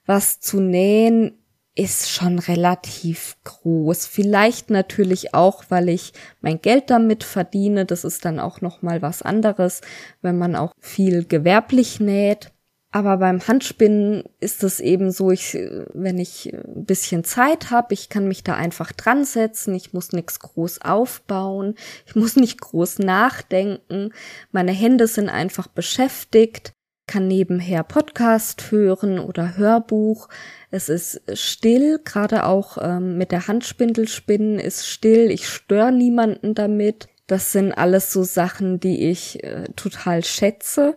[0.07, 1.41] was zu nähen
[1.75, 4.07] ist schon relativ groß.
[4.07, 7.87] Vielleicht natürlich auch, weil ich mein Geld damit verdiene.
[7.87, 9.81] Das ist dann auch noch mal was anderes,
[10.20, 12.53] wenn man auch viel gewerblich näht.
[12.95, 15.55] Aber beim Handspinnen ist es eben so, ich,
[15.95, 20.12] wenn ich ein bisschen Zeit habe, ich kann mich da einfach dran setzen, ich muss
[20.12, 24.12] nichts groß aufbauen, ich muss nicht groß nachdenken,
[24.51, 26.75] meine Hände sind einfach beschäftigt,
[27.07, 30.28] kann nebenher Podcast hören oder Hörbuch.
[30.70, 35.30] Es ist still, gerade auch ähm, mit der Handspindelspinnen ist still.
[35.30, 37.09] Ich störe niemanden damit.
[37.26, 40.96] Das sind alles so Sachen, die ich äh, total schätze.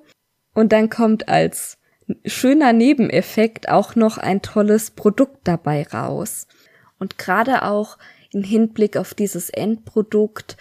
[0.53, 1.77] Und dann kommt als
[2.25, 6.47] schöner Nebeneffekt auch noch ein tolles Produkt dabei raus.
[6.99, 7.97] Und gerade auch
[8.31, 10.57] im Hinblick auf dieses Endprodukt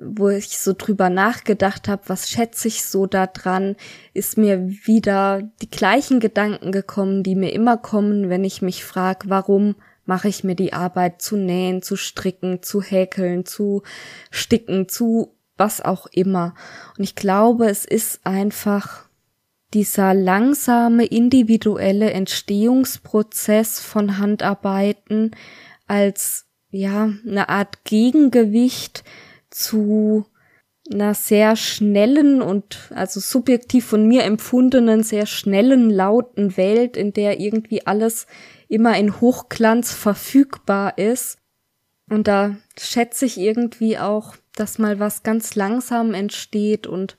[0.00, 3.76] wo ich so drüber nachgedacht habe, was schätze ich so da dran,
[4.12, 9.30] ist mir wieder die gleichen Gedanken gekommen, die mir immer kommen, wenn ich mich frage,
[9.30, 9.74] warum
[10.04, 13.82] mache ich mir die Arbeit zu nähen, zu stricken, zu häkeln, zu
[14.30, 16.54] sticken, zu was auch immer.
[16.96, 19.06] Und ich glaube, es ist einfach
[19.74, 25.32] dieser langsame individuelle Entstehungsprozess von Handarbeiten
[25.86, 29.02] als ja eine Art Gegengewicht
[29.56, 30.26] zu
[30.92, 37.40] einer sehr schnellen und also subjektiv von mir empfundenen sehr schnellen, lauten Welt, in der
[37.40, 38.26] irgendwie alles
[38.68, 41.38] immer in Hochglanz verfügbar ist.
[42.08, 47.16] Und da schätze ich irgendwie auch, dass mal was ganz langsam entsteht und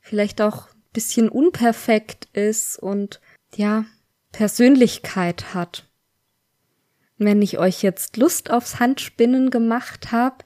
[0.00, 3.20] vielleicht auch ein bisschen unperfekt ist und
[3.56, 3.84] ja,
[4.30, 5.86] Persönlichkeit hat.
[7.18, 10.38] Wenn ich euch jetzt Lust aufs Handspinnen gemacht habe,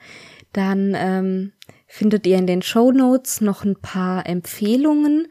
[0.57, 1.53] dann ähm,
[1.87, 5.29] findet ihr in den Show Notes noch ein paar Empfehlungen.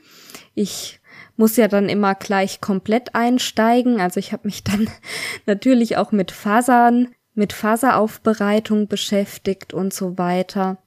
[0.53, 0.99] Ich
[1.35, 3.99] muss ja dann immer gleich komplett einsteigen.
[3.99, 4.89] Also ich habe mich dann
[5.45, 10.77] natürlich auch mit Fasern, mit Faseraufbereitung beschäftigt und so weiter.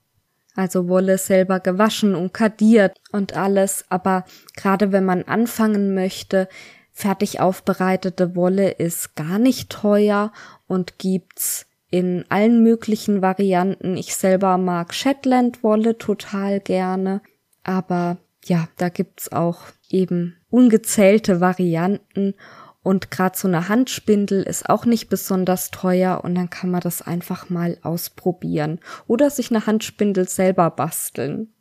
[0.55, 3.85] Also Wolle selber gewaschen und kadiert und alles.
[3.89, 4.25] Aber
[4.55, 6.49] gerade wenn man anfangen möchte,
[6.91, 10.33] fertig aufbereitete Wolle ist gar nicht teuer
[10.67, 13.97] und gibt's in allen möglichen Varianten.
[13.97, 17.21] Ich selber mag Shetland Wolle total gerne,
[17.63, 22.35] aber ja, da gibt's auch eben ungezählte Varianten
[22.81, 27.01] und gerade so eine Handspindel ist auch nicht besonders teuer und dann kann man das
[27.01, 31.53] einfach mal ausprobieren oder sich eine Handspindel selber basteln.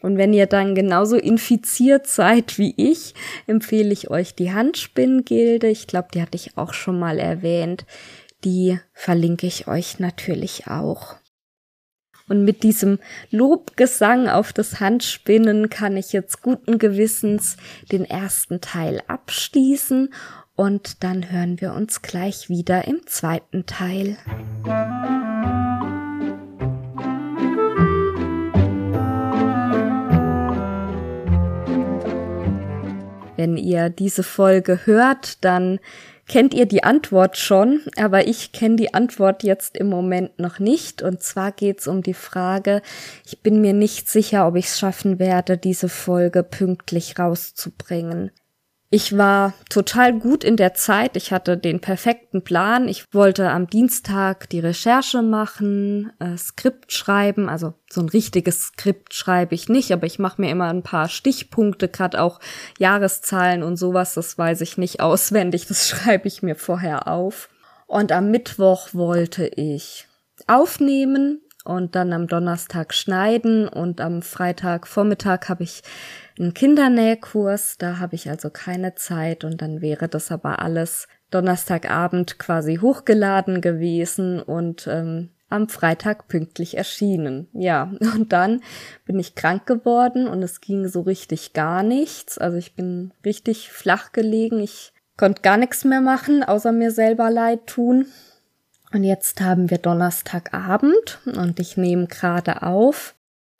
[0.00, 3.14] Und wenn ihr dann genauso infiziert seid wie ich,
[3.46, 5.68] empfehle ich euch die Handspinnengilde.
[5.68, 7.86] Ich glaube, die hatte ich auch schon mal erwähnt.
[8.44, 11.16] Die verlinke ich euch natürlich auch.
[12.28, 12.98] Und mit diesem
[13.30, 17.56] Lobgesang auf das Handspinnen kann ich jetzt guten Gewissens
[17.90, 20.12] den ersten Teil abschließen
[20.56, 24.16] und dann hören wir uns gleich wieder im zweiten Teil.
[33.36, 35.80] Wenn ihr diese Folge hört, dann
[36.26, 41.02] kennt ihr die Antwort schon, aber ich kenne die Antwort jetzt im Moment noch nicht.
[41.02, 42.82] Und zwar geht's um die Frage,
[43.26, 48.30] ich bin mir nicht sicher, ob ich es schaffen werde, diese Folge pünktlich rauszubringen.
[48.94, 51.16] Ich war total gut in der Zeit.
[51.16, 52.86] Ich hatte den perfekten Plan.
[52.86, 57.48] Ich wollte am Dienstag die Recherche machen, äh, Skript schreiben.
[57.48, 61.08] Also so ein richtiges Skript schreibe ich nicht, aber ich mache mir immer ein paar
[61.08, 62.38] Stichpunkte, gerade auch
[62.78, 64.14] Jahreszahlen und sowas.
[64.14, 65.66] Das weiß ich nicht auswendig.
[65.66, 67.48] Das schreibe ich mir vorher auf.
[67.88, 70.06] Und am Mittwoch wollte ich
[70.46, 75.82] aufnehmen und dann am Donnerstag schneiden und am Freitagvormittag habe ich
[76.38, 82.38] einen Kindernähkurs, da habe ich also keine Zeit und dann wäre das aber alles Donnerstagabend
[82.38, 87.48] quasi hochgeladen gewesen und ähm, am Freitag pünktlich erschienen.
[87.52, 88.62] Ja, und dann
[89.04, 92.38] bin ich krank geworden und es ging so richtig gar nichts.
[92.38, 94.60] Also ich bin richtig flach gelegen.
[94.60, 98.06] Ich konnte gar nichts mehr machen, außer mir selber leid tun.
[98.92, 103.14] Und jetzt haben wir Donnerstagabend und ich nehme gerade auf.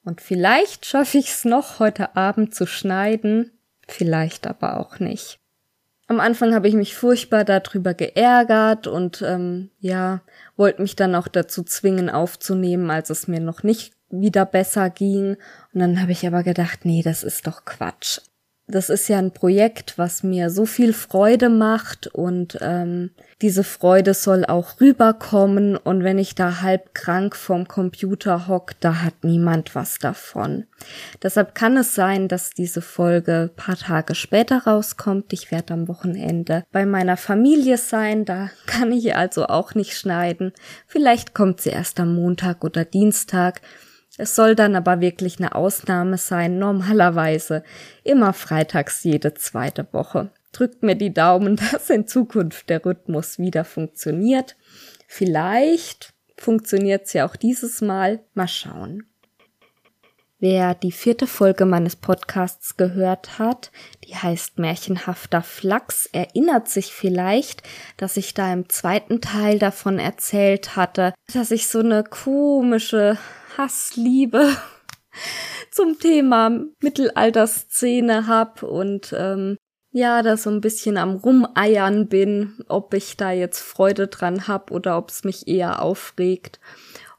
[0.05, 3.51] Und vielleicht schaffe ich es noch heute Abend zu schneiden,
[3.87, 5.39] vielleicht aber auch nicht.
[6.07, 10.21] Am Anfang habe ich mich furchtbar darüber geärgert und ähm, ja,
[10.55, 15.37] wollte mich dann auch dazu zwingen aufzunehmen, als es mir noch nicht wieder besser ging.
[15.73, 18.19] Und dann habe ich aber gedacht, nee, das ist doch Quatsch
[18.67, 23.11] das ist ja ein Projekt, was mir so viel Freude macht und ähm,
[23.41, 29.03] diese Freude soll auch rüberkommen und wenn ich da halb krank vorm Computer hock, da
[29.03, 30.65] hat niemand was davon.
[31.21, 35.31] Deshalb kann es sein, dass diese Folge paar Tage später rauskommt.
[35.33, 40.53] Ich werde am Wochenende bei meiner Familie sein, da kann ich also auch nicht schneiden.
[40.87, 43.61] Vielleicht kommt sie erst am Montag oder Dienstag.
[44.17, 47.63] Es soll dann aber wirklich eine Ausnahme sein, normalerweise
[48.03, 50.31] immer freitags jede zweite Woche.
[50.53, 54.55] Drückt mir die Daumen, dass in Zukunft der Rhythmus wieder funktioniert.
[55.07, 58.21] Vielleicht funktioniert es ja auch dieses Mal.
[58.33, 59.03] Mal schauen.
[60.39, 63.71] Wer die vierte Folge meines Podcasts gehört hat,
[64.03, 67.63] die heißt Märchenhafter Flachs, erinnert sich vielleicht,
[67.95, 73.17] dass ich da im zweiten Teil davon erzählt hatte, dass ich so eine komische
[73.57, 74.55] Hassliebe
[75.71, 76.51] zum Thema
[76.81, 79.57] Mittelalterszene hab und ähm,
[79.91, 84.71] ja, da so ein bisschen am Rumeiern bin, ob ich da jetzt Freude dran hab
[84.71, 86.59] oder ob es mich eher aufregt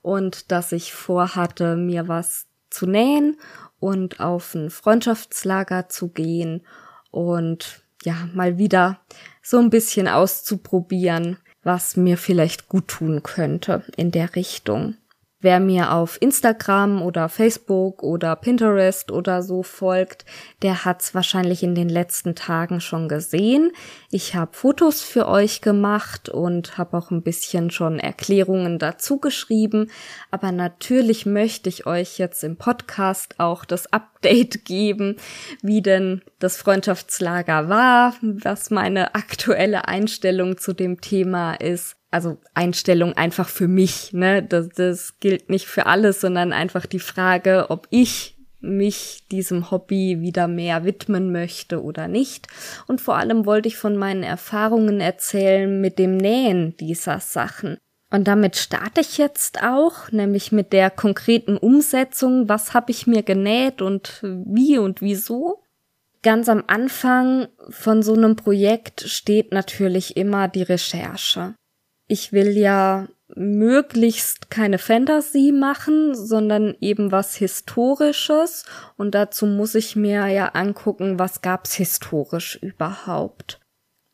[0.02, 3.38] und dass ich vorhatte, mir was zu nähen
[3.80, 6.66] und auf ein Freundschaftslager zu gehen
[7.10, 9.00] und ja, mal wieder
[9.42, 14.96] so ein bisschen auszuprobieren, was mir vielleicht gut tun könnte in der Richtung.
[15.38, 20.24] Wer mir auf Instagram oder Facebook oder Pinterest oder so folgt,
[20.62, 23.70] der hat's wahrscheinlich in den letzten Tagen schon gesehen.
[24.10, 29.90] Ich habe Fotos für euch gemacht und habe auch ein bisschen schon Erklärungen dazu geschrieben.
[30.30, 35.16] Aber natürlich möchte ich euch jetzt im Podcast auch das Update geben,
[35.60, 43.12] wie denn das Freundschaftslager war, was meine aktuelle Einstellung zu dem Thema ist also Einstellung
[43.12, 44.42] einfach für mich, ne?
[44.42, 50.22] Das, das gilt nicht für alles, sondern einfach die Frage, ob ich mich diesem Hobby
[50.22, 52.48] wieder mehr widmen möchte oder nicht.
[52.86, 57.76] Und vor allem wollte ich von meinen Erfahrungen erzählen mit dem Nähen dieser Sachen.
[58.10, 62.48] Und damit starte ich jetzt auch, nämlich mit der konkreten Umsetzung.
[62.48, 65.62] Was habe ich mir genäht und wie und wieso?
[66.22, 71.54] Ganz am Anfang von so einem Projekt steht natürlich immer die Recherche
[72.08, 78.64] ich will ja möglichst keine Fantasy machen, sondern eben was Historisches.
[78.96, 83.60] Und dazu muss ich mir ja angucken, was gab's historisch überhaupt.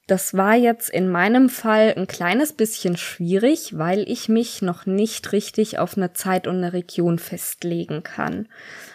[0.08, 5.32] Das war jetzt in meinem Fall ein kleines bisschen schwierig, weil ich mich noch nicht
[5.32, 8.48] richtig auf eine Zeit und eine Region festlegen kann.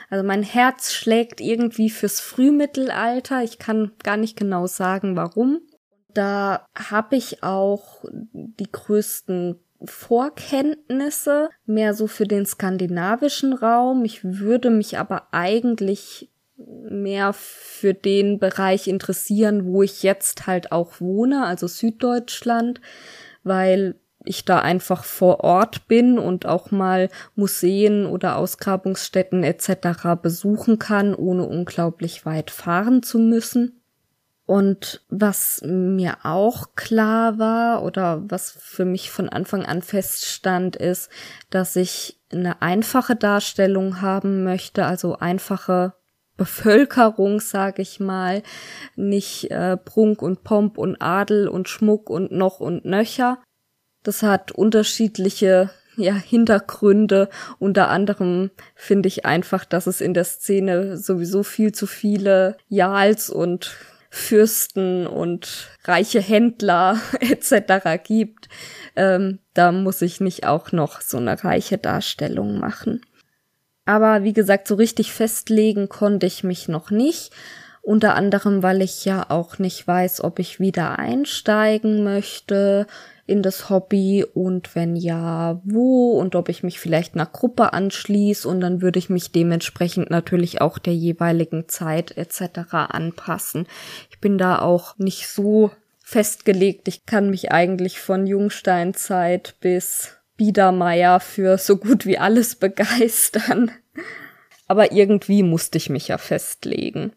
[0.10, 3.42] Also mein Herz schlägt irgendwie fürs Frühmittelalter.
[3.42, 5.62] Ich kann gar nicht genau sagen, warum
[6.18, 8.04] da habe ich auch
[8.34, 14.04] die größten Vorkenntnisse, mehr so für den skandinavischen Raum.
[14.04, 21.00] Ich würde mich aber eigentlich mehr für den Bereich interessieren, wo ich jetzt halt auch
[21.00, 22.82] wohne, also Süddeutschland,
[23.44, 23.96] weil
[24.26, 30.20] ich da einfach vor Ort bin und auch mal Museen oder Ausgrabungsstätten etc.
[30.20, 33.77] besuchen kann, ohne unglaublich weit fahren zu müssen.
[34.48, 41.10] Und was mir auch klar war oder was für mich von Anfang an feststand, ist,
[41.50, 45.94] dass ich eine einfache Darstellung haben möchte, also einfache
[46.38, 48.42] Bevölkerung, sag ich mal,
[48.96, 53.40] nicht äh, Prunk und Pomp und Adel und Schmuck und noch und nöcher.
[54.04, 57.28] Das hat unterschiedliche ja, Hintergründe.
[57.60, 63.30] Unter anderem finde ich einfach, dass es in der Szene sowieso viel zu viele Jals
[63.30, 63.76] und
[64.18, 68.04] Fürsten und reiche Händler etc.
[68.04, 68.50] gibt.
[68.96, 73.02] Ähm, da muss ich nicht auch noch so eine reiche Darstellung machen.
[73.86, 77.32] Aber wie gesagt, so richtig festlegen konnte ich mich noch nicht.
[77.82, 82.86] Unter anderem, weil ich ja auch nicht weiß, ob ich wieder einsteigen möchte
[83.28, 88.48] in das Hobby und wenn ja, wo und ob ich mich vielleicht einer Gruppe anschließe
[88.48, 92.74] und dann würde ich mich dementsprechend natürlich auch der jeweiligen Zeit etc.
[92.74, 93.68] anpassen.
[94.10, 95.72] Ich bin da auch nicht so
[96.02, 96.88] festgelegt.
[96.88, 103.72] Ich kann mich eigentlich von Jungsteinzeit bis Biedermeier für so gut wie alles begeistern.
[104.70, 107.12] Aber irgendwie musste ich mich ja festlegen.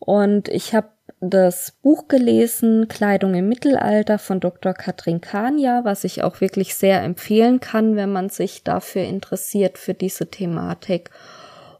[0.00, 0.88] Und ich habe
[1.20, 4.72] das Buch gelesen, Kleidung im Mittelalter von Dr.
[4.72, 9.94] Katrin Kania, was ich auch wirklich sehr empfehlen kann, wenn man sich dafür interessiert, für
[9.94, 11.10] diese Thematik.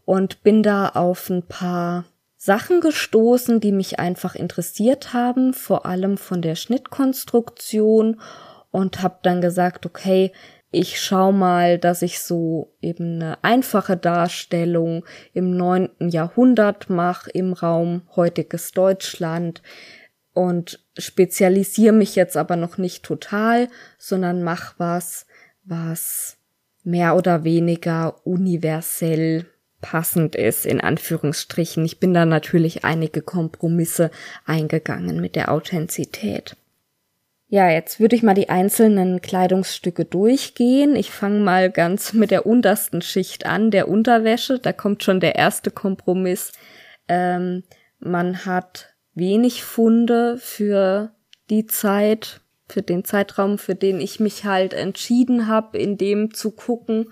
[0.05, 2.07] Und bin da auf ein paar
[2.37, 8.21] Sachen gestoßen, die mich einfach interessiert haben, vor allem von der Schnittkonstruktion
[8.71, 10.33] und habe dann gesagt, okay,
[10.71, 17.55] ich schau mal, dass ich so eben eine einfache Darstellung im neunten Jahrhundert mache im
[17.55, 19.63] Raum heutiges Deutschland
[20.35, 25.27] und spezialisiere mich jetzt aber noch nicht total, sondern mach was,
[25.65, 26.37] was
[26.85, 29.47] mehr oder weniger universell
[29.81, 31.85] passend ist, in Anführungsstrichen.
[31.85, 34.11] Ich bin da natürlich einige Kompromisse
[34.45, 36.57] eingegangen mit der Authentizität.
[37.51, 40.95] Ja, jetzt würde ich mal die einzelnen Kleidungsstücke durchgehen.
[40.95, 44.59] Ich fange mal ganz mit der untersten Schicht an, der Unterwäsche.
[44.59, 46.53] Da kommt schon der erste Kompromiss.
[47.09, 47.65] Ähm,
[47.99, 51.13] man hat wenig Funde für
[51.49, 56.51] die Zeit, für den Zeitraum, für den ich mich halt entschieden habe, in dem zu
[56.51, 57.11] gucken.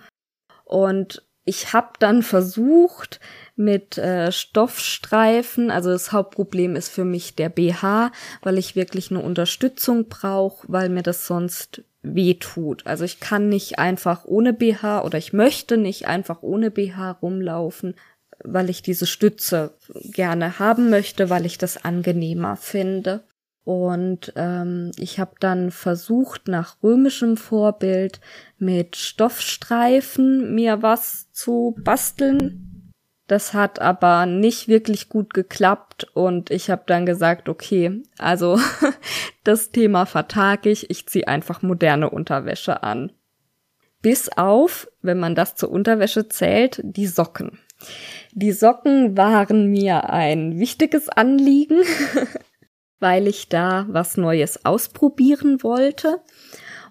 [0.64, 3.20] Und ich habe dann versucht,
[3.56, 5.70] mit äh, Stoffstreifen.
[5.70, 8.12] Also das Hauptproblem ist für mich der BH,
[8.42, 12.86] weil ich wirklich eine Unterstützung brauche, weil mir das sonst weh tut.
[12.86, 17.94] Also ich kann nicht einfach ohne BH oder ich möchte nicht einfach ohne BH rumlaufen,
[18.44, 19.74] weil ich diese Stütze
[20.04, 23.24] gerne haben möchte, weil ich das angenehmer finde.
[23.64, 28.20] Und ähm, ich habe dann versucht, nach römischem Vorbild
[28.58, 32.75] mit Stoffstreifen mir was zu basteln.
[33.26, 38.58] Das hat aber nicht wirklich gut geklappt und ich habe dann gesagt, okay, also
[39.44, 43.10] das Thema vertag ich, ich ziehe einfach moderne Unterwäsche an.
[44.00, 47.58] Bis auf, wenn man das zur Unterwäsche zählt, die Socken.
[48.32, 51.80] Die Socken waren mir ein wichtiges Anliegen,
[53.00, 56.20] weil ich da was Neues ausprobieren wollte.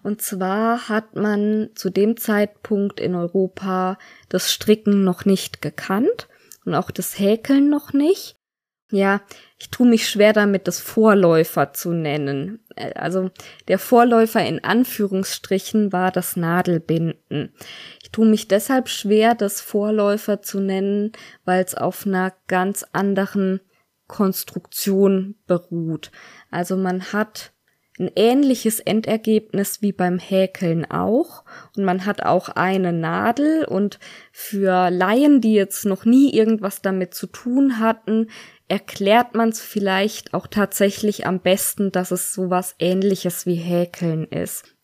[0.06, 3.98] Und zwar hat man zu dem Zeitpunkt in Europa
[4.30, 6.28] das Stricken noch nicht gekannt
[6.64, 8.38] und auch das Häkeln noch nicht.
[8.92, 9.22] Ja,
[9.58, 12.60] ich tue mich schwer damit, das Vorläufer zu nennen.
[12.76, 13.32] Äh, also
[13.68, 17.56] der Vorläufer in Anführungsstrichen war das Nadelbinden.
[18.04, 21.14] Ich tue mich deshalb schwer, das Vorläufer zu nennen,
[21.46, 23.60] weil es auf einer ganz anderen
[24.06, 26.12] Konstruktion beruht.
[26.52, 27.55] Also man hat
[27.98, 31.44] ein ähnliches Endergebnis wie beim Häkeln auch.
[31.76, 34.00] Und man hat auch eine Nadel und
[34.32, 38.30] für Laien, die jetzt noch nie irgendwas damit zu tun hatten,
[38.68, 44.75] erklärt man es vielleicht auch tatsächlich am besten, dass es sowas ähnliches wie Häkeln ist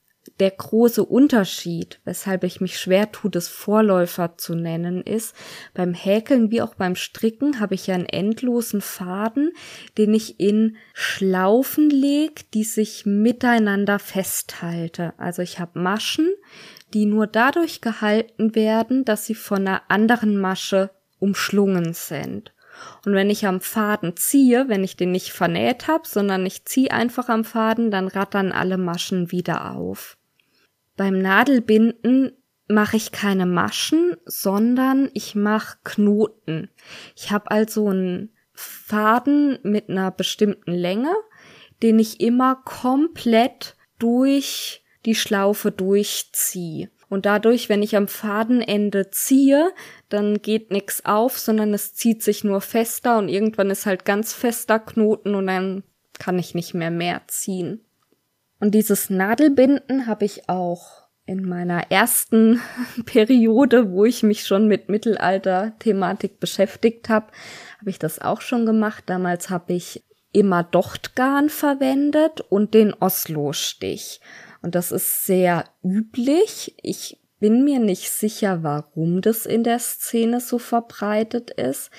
[0.41, 5.35] der große Unterschied, weshalb ich mich schwer tue, das Vorläufer zu nennen, ist,
[5.75, 9.51] beim Häkeln wie auch beim Stricken habe ich ja einen endlosen Faden,
[9.99, 15.13] den ich in Schlaufen lege, die sich miteinander festhalte.
[15.17, 16.33] Also ich habe Maschen,
[16.95, 20.89] die nur dadurch gehalten werden, dass sie von einer anderen Masche
[21.19, 22.51] umschlungen sind.
[23.05, 26.89] Und wenn ich am Faden ziehe, wenn ich den nicht vernäht habe, sondern ich ziehe
[26.89, 30.17] einfach am Faden, dann rattern alle Maschen wieder auf.
[31.01, 32.33] Beim Nadelbinden
[32.67, 36.69] mache ich keine Maschen, sondern ich mache Knoten.
[37.15, 41.11] Ich habe also einen Faden mit einer bestimmten Länge,
[41.81, 46.91] den ich immer komplett durch die Schlaufe durchziehe.
[47.09, 49.73] Und dadurch, wenn ich am Fadenende ziehe,
[50.09, 54.33] dann geht nichts auf, sondern es zieht sich nur fester und irgendwann ist halt ganz
[54.33, 55.83] fester Knoten und dann
[56.19, 57.83] kann ich nicht mehr mehr ziehen.
[58.61, 62.61] Und dieses Nadelbinden habe ich auch in meiner ersten
[63.05, 67.27] Periode, wo ich mich schon mit Mittelalter-Thematik beschäftigt habe,
[67.79, 69.05] habe ich das auch schon gemacht.
[69.07, 74.21] Damals habe ich immer Dochtgarn verwendet und den Oslo-Stich.
[74.61, 76.75] Und das ist sehr üblich.
[76.83, 81.89] Ich bin mir nicht sicher, warum das in der Szene so verbreitet ist.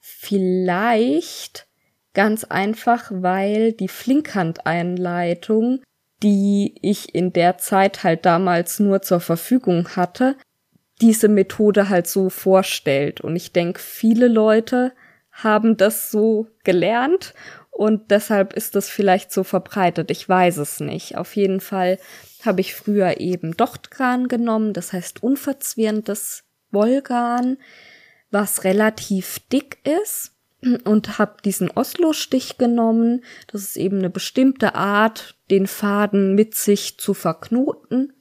[0.00, 1.68] Vielleicht
[2.12, 5.80] ganz einfach, weil die Flinkhandeinleitung,
[6.22, 10.36] die ich in der Zeit halt damals nur zur Verfügung hatte,
[11.00, 13.20] diese Methode halt so vorstellt.
[13.20, 14.92] Und ich denke, viele Leute
[15.30, 17.34] haben das so gelernt
[17.70, 20.10] und deshalb ist das vielleicht so verbreitet.
[20.10, 21.16] Ich weiß es nicht.
[21.16, 21.98] Auf jeden Fall
[22.44, 26.42] habe ich früher eben Dochtgarn genommen, das heißt unverzwirrendes
[26.72, 27.58] Wollgarn,
[28.32, 30.32] was relativ dick ist
[30.84, 33.24] und habe diesen Oslo-Stich genommen.
[33.46, 38.12] Das ist eben eine bestimmte Art, den Faden mit sich zu verknoten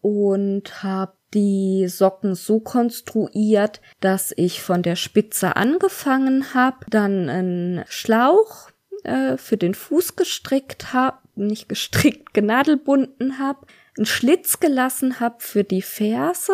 [0.00, 7.84] und habe die Socken so konstruiert, dass ich von der Spitze angefangen habe, dann einen
[7.88, 8.70] Schlauch
[9.04, 13.66] äh, für den Fuß gestrickt habe, nicht gestrickt, genadelbunden habe,
[13.96, 16.52] einen Schlitz gelassen habe für die Ferse,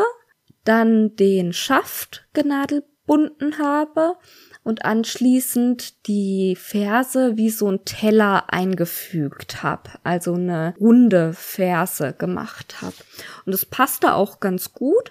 [0.64, 4.16] dann den Schaft genadelbunden habe
[4.68, 12.82] und anschließend die Ferse wie so ein Teller eingefügt habe, also eine runde Ferse gemacht
[12.82, 12.94] habe.
[13.46, 15.10] Und es passte auch ganz gut,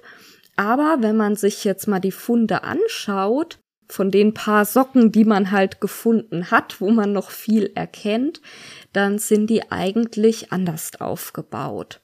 [0.58, 3.58] aber wenn man sich jetzt mal die Funde anschaut,
[3.90, 8.42] von den paar Socken, die man halt gefunden hat, wo man noch viel erkennt,
[8.94, 12.02] dann sind die eigentlich anders aufgebaut.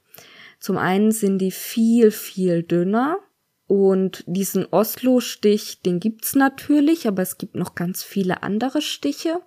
[0.59, 3.19] Zum einen sind die viel, viel dünner
[3.67, 9.39] und diesen Oslo-Stich, den gibt's natürlich, aber es gibt noch ganz viele andere Stiche.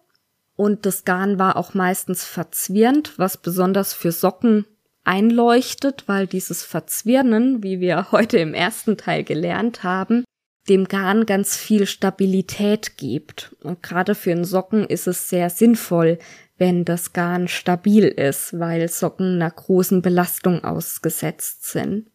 [0.56, 4.64] Und das Garn war auch meistens verzwirnt, was besonders für Socken
[5.04, 10.24] einleuchtet, weil dieses Verzwirnen, wie wir heute im ersten Teil gelernt haben,
[10.68, 13.54] dem Garn ganz viel Stabilität gibt.
[13.62, 16.18] Und gerade für einen Socken ist es sehr sinnvoll,
[16.58, 22.10] wenn das Garn stabil ist, weil Socken einer großen Belastung ausgesetzt sind.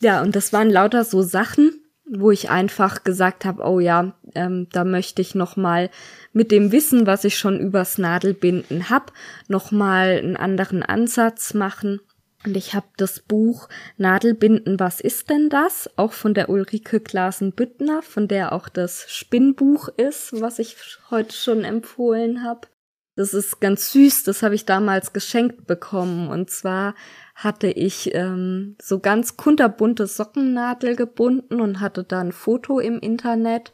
[0.00, 4.68] Ja, und das waren lauter so Sachen, wo ich einfach gesagt habe, oh ja, ähm,
[4.72, 5.90] da möchte ich noch mal
[6.32, 9.12] mit dem Wissen, was ich schon übers Nadelbinden hab,
[9.48, 12.00] noch mal einen anderen Ansatz machen
[12.46, 15.90] und ich habe das Buch Nadelbinden, was ist denn das?
[15.96, 20.76] Auch von der Ulrike Glasen-Büttner, von der auch das Spinnbuch ist, was ich
[21.10, 22.68] heute schon empfohlen habe.
[23.16, 26.28] Das ist ganz süß, das habe ich damals geschenkt bekommen.
[26.28, 26.94] Und zwar
[27.34, 33.72] hatte ich ähm, so ganz kunterbunte Sockennadel gebunden und hatte da ein Foto im Internet.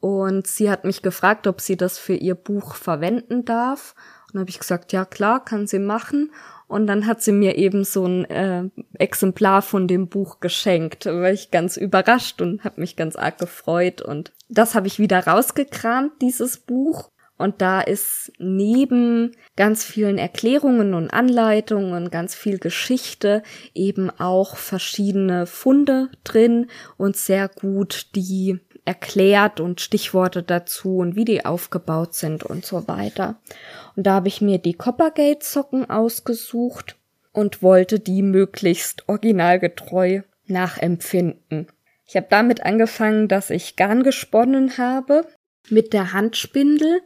[0.00, 3.94] Und sie hat mich gefragt, ob sie das für ihr Buch verwenden darf.
[4.32, 6.32] Und habe ich gesagt, ja klar, kann sie machen.
[6.66, 11.04] Und dann hat sie mir eben so ein äh, Exemplar von dem Buch geschenkt.
[11.04, 14.00] Da war ich ganz überrascht und habe mich ganz arg gefreut.
[14.00, 17.10] Und das habe ich wieder rausgekramt, dieses Buch.
[17.38, 23.42] Und da ist neben ganz vielen Erklärungen und Anleitungen und ganz viel Geschichte
[23.74, 26.68] eben auch verschiedene Funde drin
[26.98, 32.88] und sehr gut die erklärt und Stichworte dazu und wie die aufgebaut sind und so
[32.88, 33.40] weiter.
[33.96, 36.96] Und da habe ich mir die Coppergate Socken ausgesucht
[37.32, 41.68] und wollte die möglichst originalgetreu nachempfinden.
[42.06, 45.24] Ich habe damit angefangen, dass ich Garn gesponnen habe
[45.68, 47.00] mit der Handspindel.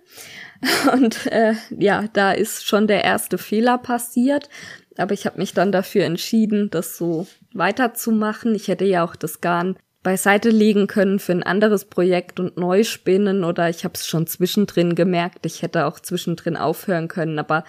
[0.93, 4.49] Und äh, ja, da ist schon der erste Fehler passiert.
[4.97, 8.55] Aber ich habe mich dann dafür entschieden, das so weiterzumachen.
[8.55, 9.77] Ich hätte ja auch das Garn
[10.07, 14.29] beiseite legen können für ein anderes Projekt und neu spinnen oder ich habe es schon
[14.29, 17.65] zwischendrin gemerkt, ich hätte auch zwischendrin aufhören können, aber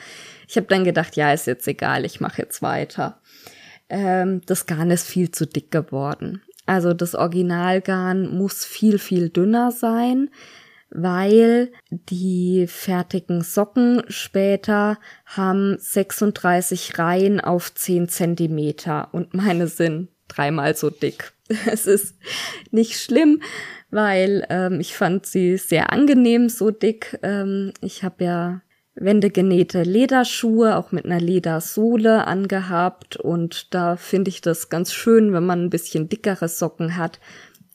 [0.47, 3.19] ich habe dann gedacht, ja, ist jetzt egal, ich mache jetzt weiter.
[3.89, 6.43] Ähm, das Garn ist viel zu dick geworden.
[6.67, 10.29] Also das Originalgarn muss viel, viel dünner sein,
[10.89, 20.75] weil die fertigen Socken später haben 36 Reihen auf 10 Zentimeter und meine sind dreimal
[20.75, 21.33] so dick.
[21.71, 22.15] Es ist
[22.71, 23.41] nicht schlimm,
[23.89, 27.17] weil ähm, ich fand sie sehr angenehm, so dick.
[27.23, 28.61] Ähm, ich habe ja
[28.95, 35.45] wendegenähte Lederschuhe, auch mit einer Ledersohle angehabt und da finde ich das ganz schön, wenn
[35.45, 37.19] man ein bisschen dickere Socken hat,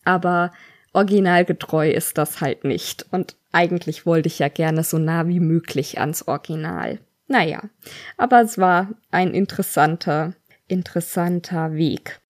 [0.04, 0.50] aber
[0.92, 6.00] originalgetreu ist das halt nicht und eigentlich wollte ich ja gerne so nah wie möglich
[6.00, 6.98] ans Original.
[7.28, 7.62] Naja,
[8.16, 10.34] aber es war ein interessanter,
[10.68, 12.20] interessanter Weg.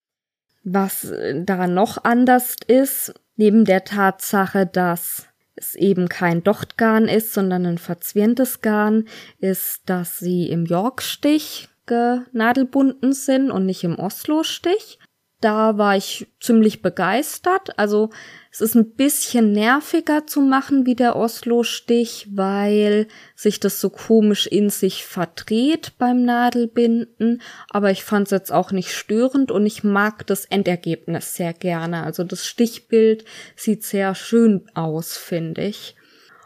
[0.65, 7.67] Was da noch anders ist, neben der Tatsache, dass es eben kein Dochtgarn ist, sondern
[7.67, 9.07] ein verzwirntes Garn,
[9.39, 14.99] ist, dass sie im Yorkstich genadelbunden sind und nicht im Oslo-Stich.
[15.41, 17.79] Da war ich ziemlich begeistert.
[17.79, 18.11] Also
[18.53, 24.47] es ist ein bisschen nerviger zu machen wie der Oslo-Stich, weil sich das so komisch
[24.47, 27.41] in sich verdreht beim Nadelbinden.
[27.71, 32.03] Aber ich fand es jetzt auch nicht störend und ich mag das Endergebnis sehr gerne.
[32.03, 33.25] Also das Stichbild
[33.57, 35.97] sieht sehr schön aus, finde ich.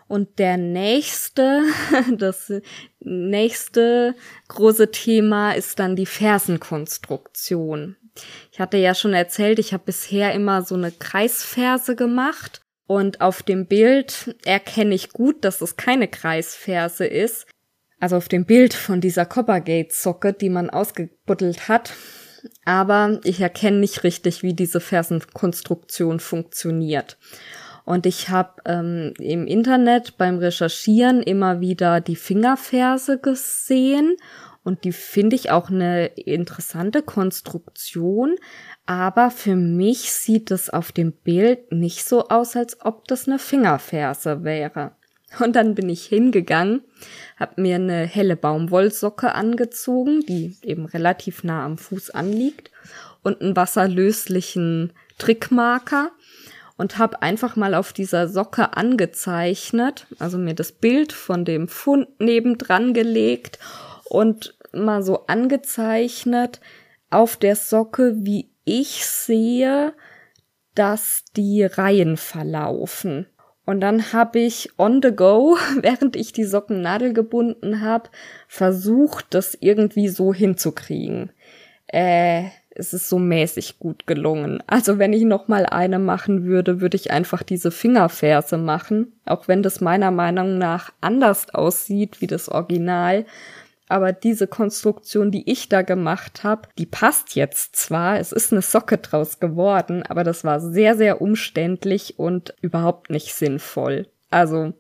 [0.07, 1.63] Und der nächste,
[2.17, 2.53] das
[3.01, 4.15] nächste
[4.47, 7.97] große Thema ist dann die Fersenkonstruktion.
[8.53, 13.43] Ich hatte ja schon erzählt, ich habe bisher immer so eine Kreisferse gemacht und auf
[13.43, 17.47] dem Bild erkenne ich gut, dass es keine Kreisferse ist.
[17.99, 21.95] Also auf dem Bild von dieser Coppergate-Socke, die man ausgebuddelt hat.
[22.65, 27.17] Aber ich erkenne nicht richtig, wie diese Fersenkonstruktion funktioniert.
[27.85, 34.17] Und ich habe ähm, im Internet beim Recherchieren immer wieder die Fingerferse gesehen
[34.67, 38.35] und die finde ich auch eine interessante Konstruktion.
[38.85, 43.39] Aber für mich sieht es auf dem Bild nicht so aus, als ob das eine
[43.39, 44.91] Fingerferse wäre.
[45.39, 46.83] Und dann bin ich hingegangen,
[47.39, 52.73] habe mir eine helle Baumwollsocke angezogen, die eben relativ nah am Fuß anliegt,
[53.23, 56.11] und einen wasserlöslichen Trickmarker
[56.77, 62.09] und habe einfach mal auf dieser Socke angezeichnet, also mir das Bild von dem Fund
[62.19, 63.61] nebendran gelegt
[64.09, 66.61] und mal so angezeichnet
[67.11, 69.95] auf der Socke, wie ich sehe,
[70.75, 73.27] dass die Reihen verlaufen.
[73.65, 78.11] Und dann habe ich on the go, während ich die Sockennadel gebunden habe,
[78.49, 81.31] versucht, das irgendwie so hinzukriegen.
[81.89, 82.45] Äh,
[82.79, 84.63] es ist so mäßig gut gelungen.
[84.67, 89.49] Also wenn ich noch mal eine machen würde, würde ich einfach diese Fingerferse machen, auch
[89.49, 93.25] wenn das meiner Meinung nach anders aussieht wie das Original,
[93.89, 98.63] aber diese Konstruktion, die ich da gemacht habe, die passt jetzt zwar, es ist eine
[98.63, 104.09] Socke draus geworden, aber das war sehr, sehr umständlich und überhaupt nicht sinnvoll.
[104.31, 104.75] Also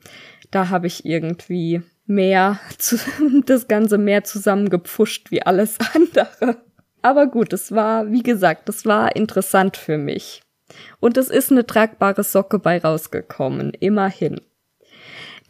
[0.51, 2.97] da habe ich irgendwie mehr, zu,
[3.45, 6.57] das Ganze mehr zusammengepfuscht wie alles andere.
[7.03, 10.43] Aber gut, es war, wie gesagt, es war interessant für mich.
[10.99, 14.41] Und es ist eine tragbare Socke bei rausgekommen, immerhin.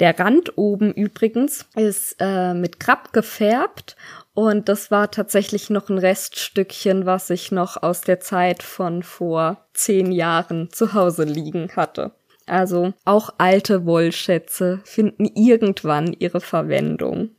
[0.00, 3.96] Der Rand oben übrigens ist äh, mit Krabb gefärbt
[4.34, 9.66] und das war tatsächlich noch ein Reststückchen, was ich noch aus der Zeit von vor
[9.72, 12.12] zehn Jahren zu Hause liegen hatte.
[12.44, 17.30] Also auch alte Wollschätze finden irgendwann ihre Verwendung.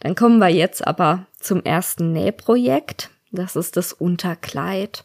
[0.00, 3.10] Dann kommen wir jetzt aber zum ersten Nähprojekt.
[3.32, 5.04] Das ist das Unterkleid.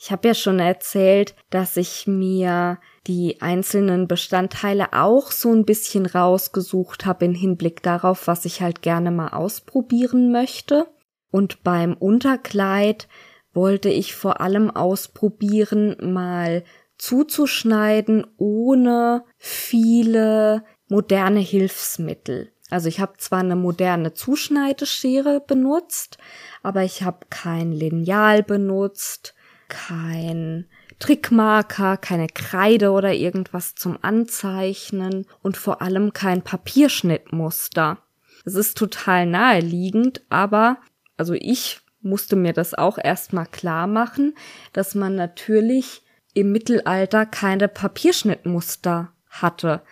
[0.00, 2.78] Ich habe ja schon erzählt, dass ich mir
[3.08, 8.82] die einzelnen Bestandteile auch so ein bisschen rausgesucht habe in Hinblick darauf, was ich halt
[8.82, 10.86] gerne mal ausprobieren möchte.
[11.30, 13.08] Und beim Unterkleid
[13.54, 16.64] wollte ich vor allem ausprobieren, mal
[16.98, 22.52] zuzuschneiden ohne viele moderne Hilfsmittel.
[22.70, 26.18] Also ich habe zwar eine moderne Zuschneideschere benutzt,
[26.62, 29.34] aber ich habe kein Lineal benutzt,
[29.68, 30.66] kein
[30.98, 37.98] Trickmarker, keine Kreide oder irgendwas zum Anzeichnen und vor allem kein Papierschnittmuster.
[38.44, 40.78] Es ist total naheliegend, aber
[41.16, 44.34] also ich musste mir das auch erstmal klar machen,
[44.72, 46.02] dass man natürlich
[46.34, 49.82] im Mittelalter keine Papierschnittmuster hatte,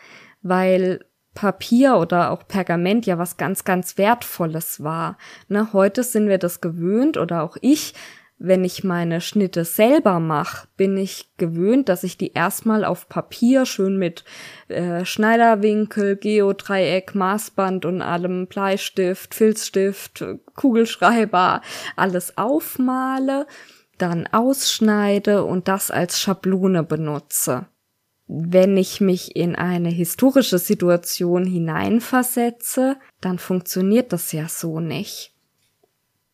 [0.43, 1.05] weil
[1.35, 5.19] Papier oder auch Pergament ja was ganz, ganz Wertvolles war.
[5.49, 7.95] Ne, heute sind wir das gewöhnt oder auch ich
[8.39, 13.65] wenn ich meine Schnitte selber mache, bin ich gewöhnt, dass ich die erstmal auf Papier
[13.65, 14.25] schön mit
[14.69, 21.63] äh, Schneiderwinkel, Geodreieck, Maßband und allem Bleistift, Filzstift, Kugelschreiber
[21.97, 23.47] alles aufmale,
[23.97, 27.67] dann ausschneide und das als Schablone benutze.
[28.29, 35.33] Wenn ich mich in eine historische Situation hineinversetze, dann funktioniert das ja so nicht.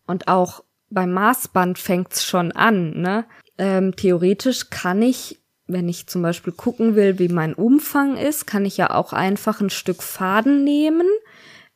[0.06, 3.24] Und auch beim Maßband fängt's schon an, ne?
[3.58, 8.64] Ähm, theoretisch kann ich, wenn ich zum Beispiel gucken will, wie mein Umfang ist, kann
[8.64, 11.06] ich ja auch einfach ein Stück Faden nehmen,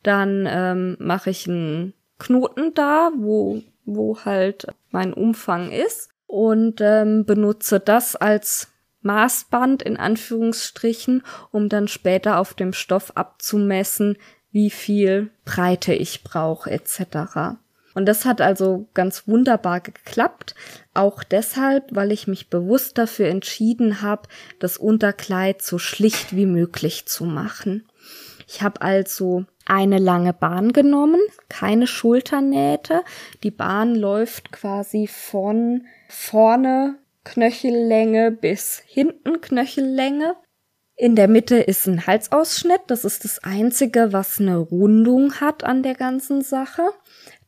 [0.03, 7.25] Dann ähm, mache ich einen Knoten da, wo, wo halt mein Umfang ist und ähm,
[7.25, 8.69] benutze das als
[9.03, 14.17] Maßband in Anführungsstrichen, um dann später auf dem Stoff abzumessen,
[14.51, 17.59] wie viel Breite ich brauche etc.
[17.97, 20.55] Und das hat also ganz wunderbar geklappt,
[20.93, 24.29] auch deshalb, weil ich mich bewusst dafür entschieden habe,
[24.59, 27.89] das Unterkleid so schlicht wie möglich zu machen.
[28.47, 33.03] Ich habe also eine lange Bahn genommen, keine Schulternähte.
[33.43, 40.37] Die Bahn läuft quasi von vorne Knöchellänge bis hinten Knöchellänge.
[40.99, 42.81] In der Mitte ist ein Halsausschnitt.
[42.87, 46.83] Das ist das einzige, was eine Rundung hat an der ganzen Sache.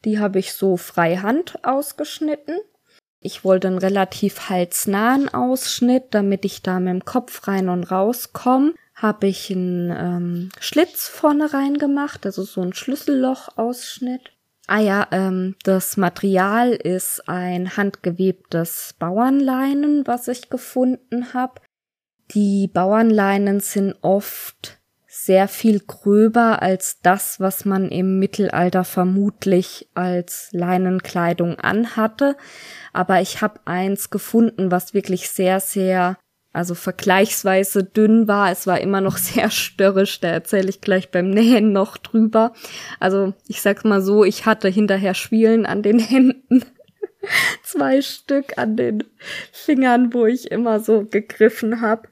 [0.04, 2.56] Die habe ich so freihand ausgeschnitten.
[3.20, 8.32] Ich wollte einen relativ halsnahen Ausschnitt, damit ich da mit dem Kopf rein und raus
[8.32, 8.74] komme.
[8.94, 14.32] Habe ich einen ähm, Schlitz vorne rein gemacht, also so ein Schlüsselloch-Ausschnitt.
[14.66, 21.60] Ah ja, ähm, das Material ist ein handgewebtes Bauernleinen, was ich gefunden habe.
[22.32, 24.77] Die Bauernleinen sind oft
[25.24, 32.36] sehr viel gröber als das, was man im Mittelalter vermutlich als Leinenkleidung anhatte.
[32.92, 36.16] Aber ich habe eins gefunden, was wirklich sehr, sehr
[36.52, 38.50] also vergleichsweise dünn war.
[38.52, 42.52] Es war immer noch sehr störrisch, da erzähle ich gleich beim Nähen noch drüber.
[43.00, 46.64] Also ich sag's mal so, ich hatte hinterher Schwielen an den Händen.
[47.64, 49.04] Zwei Stück an den
[49.52, 52.08] Fingern, wo ich immer so gegriffen habe.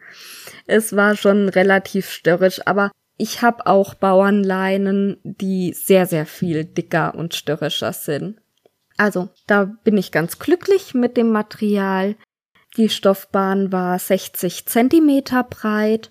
[0.66, 7.14] Es war schon relativ störrisch, aber ich habe auch Bauernleinen, die sehr, sehr viel dicker
[7.14, 8.40] und störrischer sind.
[8.98, 12.16] Also, da bin ich ganz glücklich mit dem Material.
[12.76, 16.10] Die Stoffbahn war 60 Zentimeter breit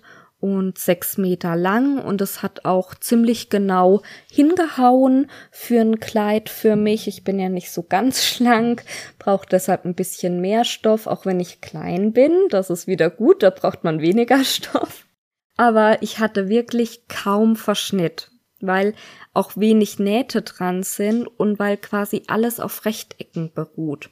[0.54, 6.76] und 6 Meter lang und es hat auch ziemlich genau hingehauen für ein Kleid für
[6.76, 7.08] mich.
[7.08, 8.84] Ich bin ja nicht so ganz schlank,
[9.18, 12.32] brauche deshalb ein bisschen mehr Stoff, auch wenn ich klein bin.
[12.50, 15.06] Das ist wieder gut, da braucht man weniger Stoff.
[15.56, 18.94] Aber ich hatte wirklich kaum Verschnitt weil
[19.36, 24.10] auch wenig Nähte dran sind und weil quasi alles auf Rechtecken beruht.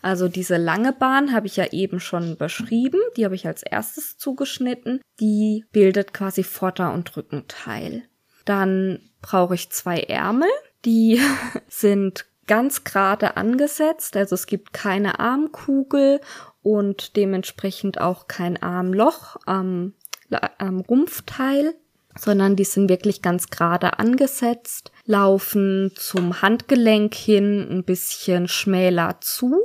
[0.00, 4.16] Also diese lange Bahn habe ich ja eben schon beschrieben, die habe ich als erstes
[4.18, 5.00] zugeschnitten.
[5.20, 8.02] Die bildet quasi Vorder- und Rückenteil.
[8.44, 10.50] Dann brauche ich zwei Ärmel,
[10.84, 11.20] die
[11.68, 16.20] sind ganz gerade angesetzt, also es gibt keine Armkugel
[16.62, 19.94] und dementsprechend auch kein Armloch am,
[20.58, 21.74] am Rumpfteil
[22.18, 29.60] sondern die sind wirklich ganz gerade angesetzt, laufen zum Handgelenk hin ein bisschen schmäler zu.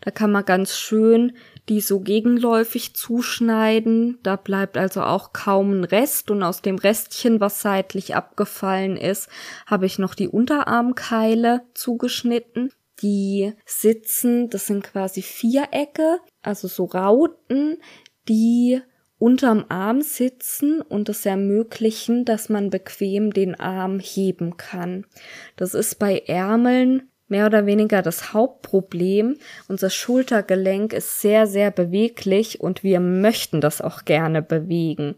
[0.00, 1.32] Da kann man ganz schön
[1.68, 4.18] die so gegenläufig zuschneiden.
[4.22, 9.28] Da bleibt also auch kaum ein Rest und aus dem Restchen, was seitlich abgefallen ist,
[9.66, 12.72] habe ich noch die Unterarmkeile zugeschnitten.
[13.02, 17.78] Die sitzen, das sind quasi Vierecke, also so Rauten,
[18.28, 18.80] die
[19.18, 25.06] unterm Arm sitzen und es ermöglichen, dass man bequem den Arm heben kann.
[25.56, 29.36] Das ist bei Ärmeln mehr oder weniger das Hauptproblem.
[29.68, 35.10] Unser Schultergelenk ist sehr, sehr beweglich und wir möchten das auch gerne bewegen.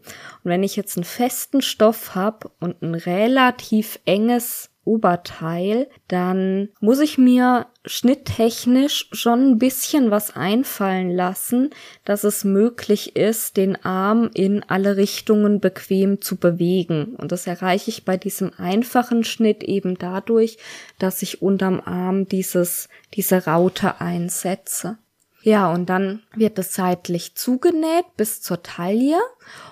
[0.43, 6.99] Und wenn ich jetzt einen festen Stoff habe und ein relativ enges Oberteil, dann muss
[6.99, 11.69] ich mir schnitttechnisch schon ein bisschen was einfallen lassen,
[12.03, 17.15] dass es möglich ist, den Arm in alle Richtungen bequem zu bewegen.
[17.15, 20.57] Und das erreiche ich bei diesem einfachen Schnitt eben dadurch,
[20.97, 24.97] dass ich unterm Arm dieses, diese Raute einsetze.
[25.43, 29.17] Ja, und dann wird es seitlich zugenäht bis zur Taille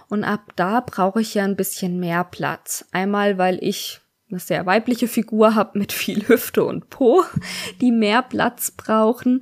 [0.08, 2.86] und ab da brauche ich ja ein bisschen mehr Platz.
[2.92, 7.24] Einmal, weil ich eine sehr weibliche Figur habe mit viel Hüfte und Po,
[7.82, 9.42] die mehr Platz brauchen,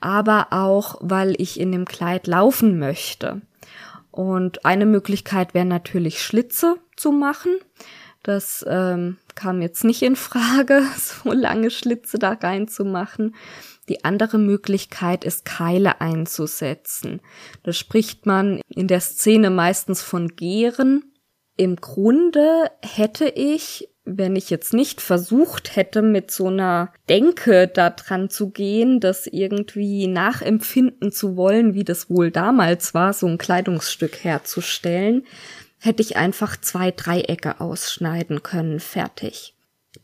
[0.00, 3.42] aber auch, weil ich in dem Kleid laufen möchte.
[4.10, 7.52] Und eine Möglichkeit wäre natürlich Schlitze zu machen.
[8.22, 13.34] Das ähm, kam jetzt nicht in Frage, so lange Schlitze da reinzumachen.
[13.88, 17.20] Die andere Möglichkeit ist, Keile einzusetzen.
[17.64, 21.04] Da spricht man in der Szene meistens von Gären.
[21.56, 27.90] Im Grunde hätte ich wenn ich jetzt nicht versucht hätte, mit so einer Denke da
[27.90, 33.38] dran zu gehen, das irgendwie nachempfinden zu wollen, wie das wohl damals war, so ein
[33.38, 35.24] Kleidungsstück herzustellen,
[35.78, 39.54] hätte ich einfach zwei Dreiecke ausschneiden können, fertig.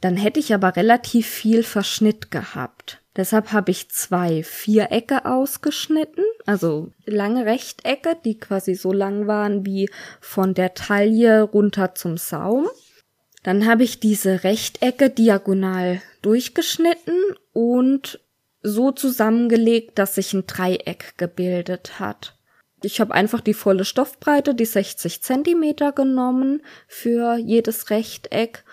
[0.00, 3.00] Dann hätte ich aber relativ viel Verschnitt gehabt.
[3.16, 9.90] Deshalb habe ich zwei Vierecke ausgeschnitten, also lange Rechtecke, die quasi so lang waren wie
[10.20, 12.68] von der Taille runter zum Saum
[13.42, 17.16] Dann habe ich diese Rechtecke diagonal durchgeschnitten
[17.52, 18.20] und
[18.62, 22.34] so zusammengelegt, dass sich ein Dreieck gebildet hat.
[22.82, 28.64] Ich habe einfach die volle Stoffbreite, die 60 Zentimeter genommen für jedes Rechteck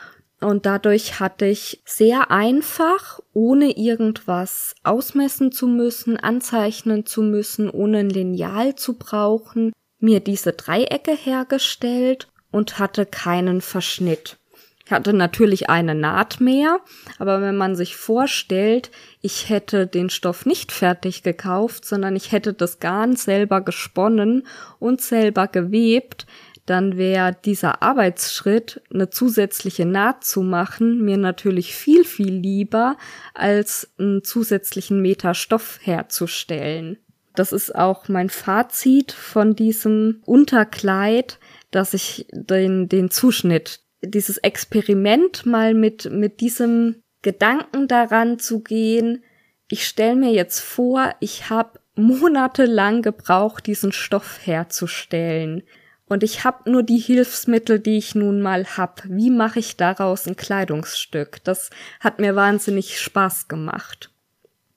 [0.41, 7.99] und dadurch hatte ich sehr einfach, ohne irgendwas ausmessen zu müssen, anzeichnen zu müssen, ohne
[7.99, 14.37] ein Lineal zu brauchen, mir diese Dreiecke hergestellt und hatte keinen Verschnitt.
[14.85, 16.79] Ich hatte natürlich eine Naht mehr,
[17.17, 22.53] aber wenn man sich vorstellt, ich hätte den Stoff nicht fertig gekauft, sondern ich hätte
[22.53, 24.45] das Garn selber gesponnen
[24.77, 26.27] und selber gewebt,
[26.67, 32.97] dann wäre dieser Arbeitsschritt, eine zusätzliche Naht zu machen, mir natürlich viel, viel lieber,
[33.33, 36.97] als einen zusätzlichen Meter Stoff herzustellen.
[37.35, 41.39] Das ist auch mein Fazit von diesem Unterkleid,
[41.71, 49.23] dass ich den, den Zuschnitt, dieses Experiment mal mit, mit diesem Gedanken daran zu gehen,
[49.69, 55.63] ich stelle mir jetzt vor, ich habe monatelang gebraucht, diesen Stoff herzustellen.
[56.07, 59.01] Und ich habe nur die Hilfsmittel, die ich nun mal hab.
[59.05, 61.43] Wie mache ich daraus ein Kleidungsstück?
[61.43, 64.11] Das hat mir wahnsinnig Spaß gemacht.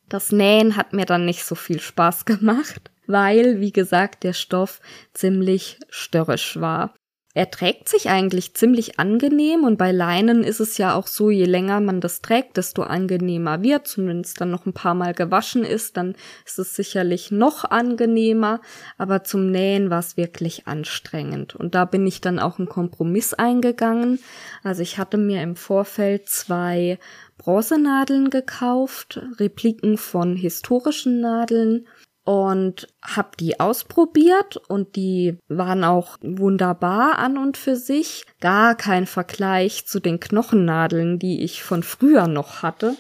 [0.08, 4.80] Das Nähen hat mir dann nicht so viel Spaß gemacht, weil, wie gesagt, der Stoff
[5.12, 6.94] ziemlich störrisch war.
[7.38, 11.44] Er trägt sich eigentlich ziemlich angenehm und bei Leinen ist es ja auch so, je
[11.44, 13.86] länger man das trägt, desto angenehmer wird.
[13.86, 18.60] Zumindest dann noch ein paar Mal gewaschen ist, dann ist es sicherlich noch angenehmer.
[18.96, 21.54] Aber zum Nähen war es wirklich anstrengend.
[21.54, 24.18] Und da bin ich dann auch einen Kompromiss eingegangen.
[24.64, 26.98] Also ich hatte mir im Vorfeld zwei
[27.38, 31.86] Bronzenadeln gekauft, Repliken von historischen Nadeln
[32.28, 38.26] und habe die ausprobiert und die waren auch wunderbar an und für sich.
[38.42, 42.96] Gar kein Vergleich zu den Knochennadeln, die ich von früher noch hatte.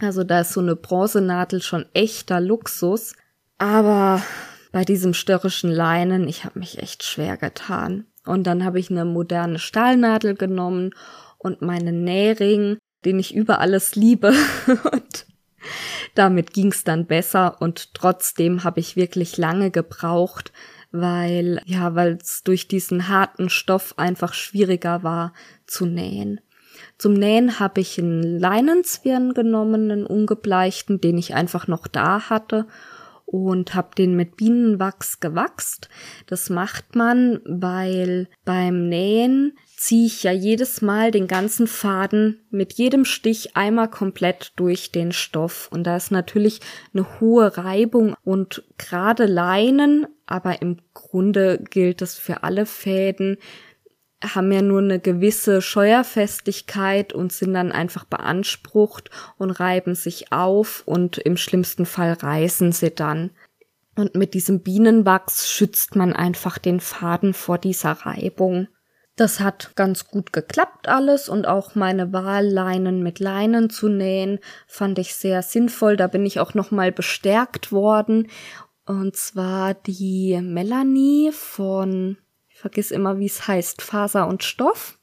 [0.00, 3.14] Also da ist so eine Bronzenadel schon echter Luxus.
[3.58, 4.20] Aber
[4.72, 8.06] bei diesem störrischen Leinen, ich habe mich echt schwer getan.
[8.26, 10.96] Und dann habe ich eine moderne Stahlnadel genommen
[11.38, 14.34] und meinen Nähring, den ich über alles liebe
[14.92, 15.26] und
[16.14, 20.52] damit ging's dann besser und trotzdem habe ich wirklich lange gebraucht,
[20.92, 25.32] weil ja, weil es durch diesen harten Stoff einfach schwieriger war
[25.66, 26.40] zu nähen.
[26.98, 32.66] Zum Nähen habe ich einen Leinenzwirn genommen, einen ungebleichten, den ich einfach noch da hatte
[33.26, 35.88] und habe den mit Bienenwachs gewachst.
[36.26, 42.72] Das macht man, weil beim Nähen ziehe ich ja jedes Mal den ganzen Faden mit
[42.72, 45.68] jedem Stich einmal komplett durch den Stoff.
[45.70, 46.60] Und da ist natürlich
[46.94, 53.36] eine hohe Reibung und gerade Leinen, aber im Grunde gilt das für alle Fäden,
[54.24, 60.82] haben ja nur eine gewisse Scheuerfestigkeit und sind dann einfach beansprucht und reiben sich auf
[60.86, 63.32] und im schlimmsten Fall reißen sie dann.
[63.96, 68.68] Und mit diesem Bienenwachs schützt man einfach den Faden vor dieser Reibung.
[69.16, 74.98] Das hat ganz gut geklappt alles und auch meine Wahlleinen mit Leinen zu nähen fand
[74.98, 75.96] ich sehr sinnvoll.
[75.96, 78.28] Da bin ich auch nochmal bestärkt worden.
[78.86, 82.18] Und zwar die Melanie von,
[82.48, 84.98] ich vergiss immer, wie es heißt, Faser und Stoff.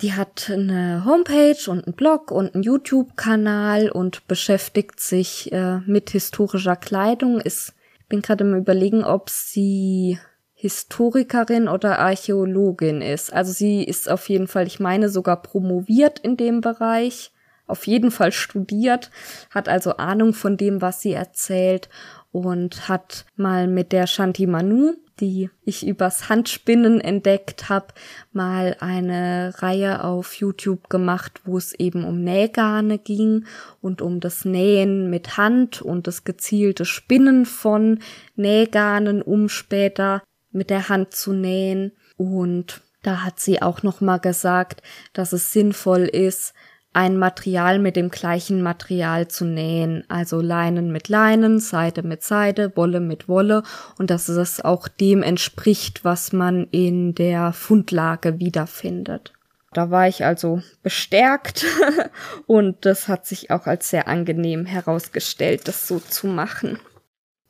[0.00, 6.10] Die hat eine Homepage und einen Blog und einen YouTube-Kanal und beschäftigt sich äh, mit
[6.10, 7.40] historischer Kleidung.
[7.40, 10.18] Ist, ich bin gerade im Überlegen, ob sie
[10.66, 13.32] Historikerin oder Archäologin ist.
[13.32, 17.30] Also sie ist auf jeden Fall, ich meine sogar promoviert in dem Bereich,
[17.68, 19.10] auf jeden Fall studiert,
[19.50, 21.88] hat also Ahnung von dem, was sie erzählt
[22.32, 27.86] und hat mal mit der Shanti Manu, die ich übers Handspinnen entdeckt habe,
[28.32, 33.46] mal eine Reihe auf YouTube gemacht, wo es eben um Nähgarne ging
[33.80, 38.00] und um das Nähen mit Hand und das gezielte Spinnen von
[38.34, 40.22] Nähgarnen, um später
[40.56, 41.92] mit der Hand zu nähen.
[42.16, 46.54] Und da hat sie auch noch mal gesagt, dass es sinnvoll ist,
[46.96, 52.74] ein Material mit dem gleichen Material zu nähen, also Leinen mit Leinen, Seide mit Seide,
[52.74, 53.64] Wolle mit Wolle
[53.98, 59.34] und dass es auch dem entspricht, was man in der Fundlage wiederfindet.
[59.74, 61.66] Da war ich also bestärkt
[62.46, 66.78] und das hat sich auch als sehr angenehm herausgestellt, das so zu machen.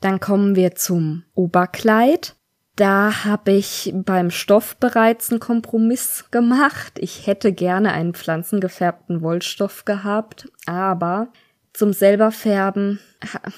[0.01, 2.36] Dann kommen wir zum Oberkleid.
[2.77, 6.99] Da habe ich beim Stoff bereits einen Kompromiss gemacht.
[6.99, 11.29] Ich hätte gerne einen pflanzengefärbten Wollstoff gehabt, aber
[11.73, 13.01] zum selber färben,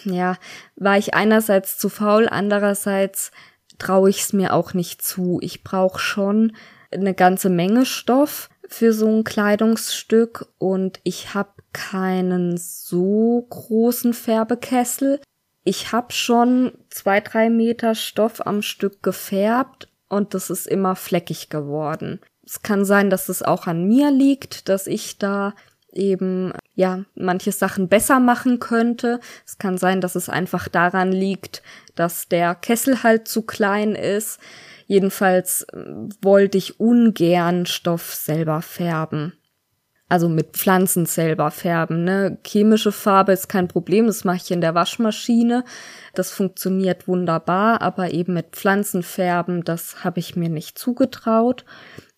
[0.04, 0.36] ja,
[0.76, 3.32] war ich einerseits zu faul, andererseits
[3.78, 5.38] traue ich es mir auch nicht zu.
[5.42, 6.52] Ich brauche schon
[6.92, 15.20] eine ganze Menge Stoff für so ein Kleidungsstück und ich habe keinen so großen Färbekessel.
[15.68, 21.50] Ich habe schon zwei, drei Meter Stoff am Stück gefärbt und das ist immer fleckig
[21.50, 22.20] geworden.
[22.42, 25.52] Es kann sein, dass es auch an mir liegt, dass ich da
[25.92, 29.20] eben ja manche Sachen besser machen könnte.
[29.44, 31.62] Es kann sein, dass es einfach daran liegt,
[31.94, 34.40] dass der Kessel halt zu klein ist.
[34.86, 35.84] Jedenfalls äh,
[36.22, 39.37] wollte ich ungern Stoff selber färben.
[40.10, 42.04] Also mit Pflanzen selber färben.
[42.04, 42.38] Ne?
[42.46, 45.64] Chemische Farbe ist kein Problem, das mache ich in der Waschmaschine.
[46.14, 51.66] Das funktioniert wunderbar, aber eben mit Pflanzen färben, das habe ich mir nicht zugetraut.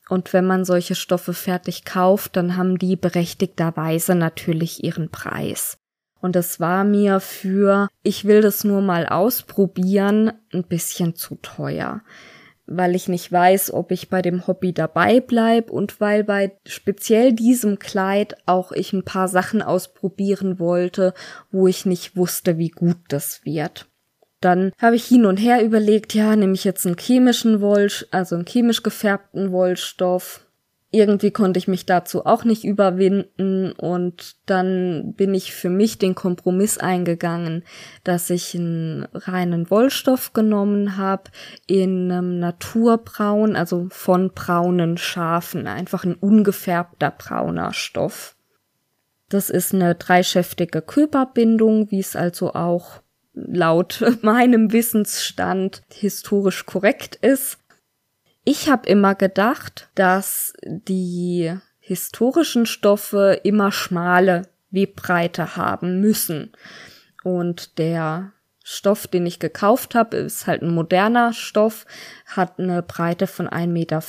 [0.08, 5.78] Und wenn man solche Stoffe fertig kauft, dann haben die berechtigterweise natürlich ihren Preis.
[6.20, 12.02] Und es war mir für, ich will das nur mal ausprobieren, ein bisschen zu teuer.
[12.72, 17.32] Weil ich nicht weiß, ob ich bei dem Hobby dabei bleib und weil bei speziell
[17.32, 21.12] diesem Kleid auch ich ein paar Sachen ausprobieren wollte,
[21.50, 23.88] wo ich nicht wusste, wie gut das wird.
[24.40, 28.36] Dann habe ich hin und her überlegt, ja, nehme ich jetzt einen chemischen Woll, also
[28.36, 30.46] einen chemisch gefärbten Wollstoff.
[30.92, 36.16] Irgendwie konnte ich mich dazu auch nicht überwinden und dann bin ich für mich den
[36.16, 37.62] Kompromiss eingegangen,
[38.02, 41.30] dass ich einen reinen Wollstoff genommen habe
[41.68, 48.34] in einem Naturbraun, also von braunen Schafen, einfach ein ungefärbter brauner Stoff.
[49.28, 53.00] Das ist eine dreischäftige Körperbindung, wie es also auch
[53.32, 57.59] laut meinem Wissensstand historisch korrekt ist.
[58.44, 66.52] Ich habe immer gedacht, dass die historischen Stoffe immer schmale Webbreite haben müssen.
[67.22, 71.86] Und der Stoff, den ich gekauft habe, ist halt ein moderner Stoff,
[72.26, 74.00] hat eine Breite von 1,50 Meter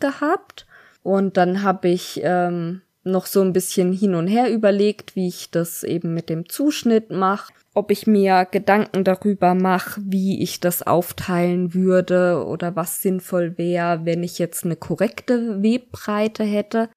[0.00, 0.66] gehabt.
[1.02, 5.50] Und dann habe ich ähm, noch so ein bisschen hin und her überlegt, wie ich
[5.50, 10.82] das eben mit dem Zuschnitt mache ob ich mir Gedanken darüber mache, wie ich das
[10.82, 16.90] aufteilen würde oder was sinnvoll wäre, wenn ich jetzt eine korrekte Webbreite hätte.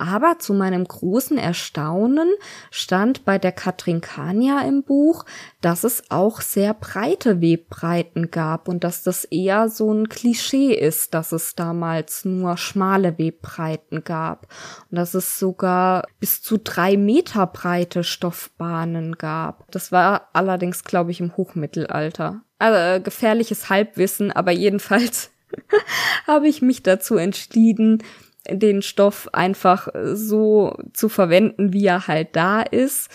[0.00, 2.28] Aber zu meinem großen Erstaunen
[2.70, 5.24] stand bei der Katrin Kania im Buch,
[5.60, 11.14] dass es auch sehr breite Webbreiten gab und dass das eher so ein Klischee ist,
[11.14, 14.46] dass es damals nur schmale Webbreiten gab
[14.88, 19.68] und dass es sogar bis zu drei Meter breite Stoffbahnen gab.
[19.72, 22.42] Das war allerdings, glaube ich, im Hochmittelalter.
[22.60, 25.32] Also äh, gefährliches Halbwissen, aber jedenfalls
[26.28, 28.04] habe ich mich dazu entschieden,
[28.50, 33.10] den Stoff einfach so zu verwenden, wie er halt da ist.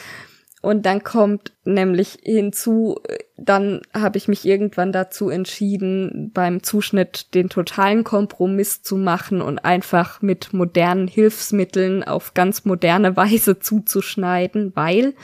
[0.61, 3.01] Und dann kommt nämlich hinzu,
[3.35, 9.59] dann habe ich mich irgendwann dazu entschieden, beim Zuschnitt den totalen Kompromiss zu machen und
[9.59, 15.15] einfach mit modernen Hilfsmitteln auf ganz moderne Weise zuzuschneiden, weil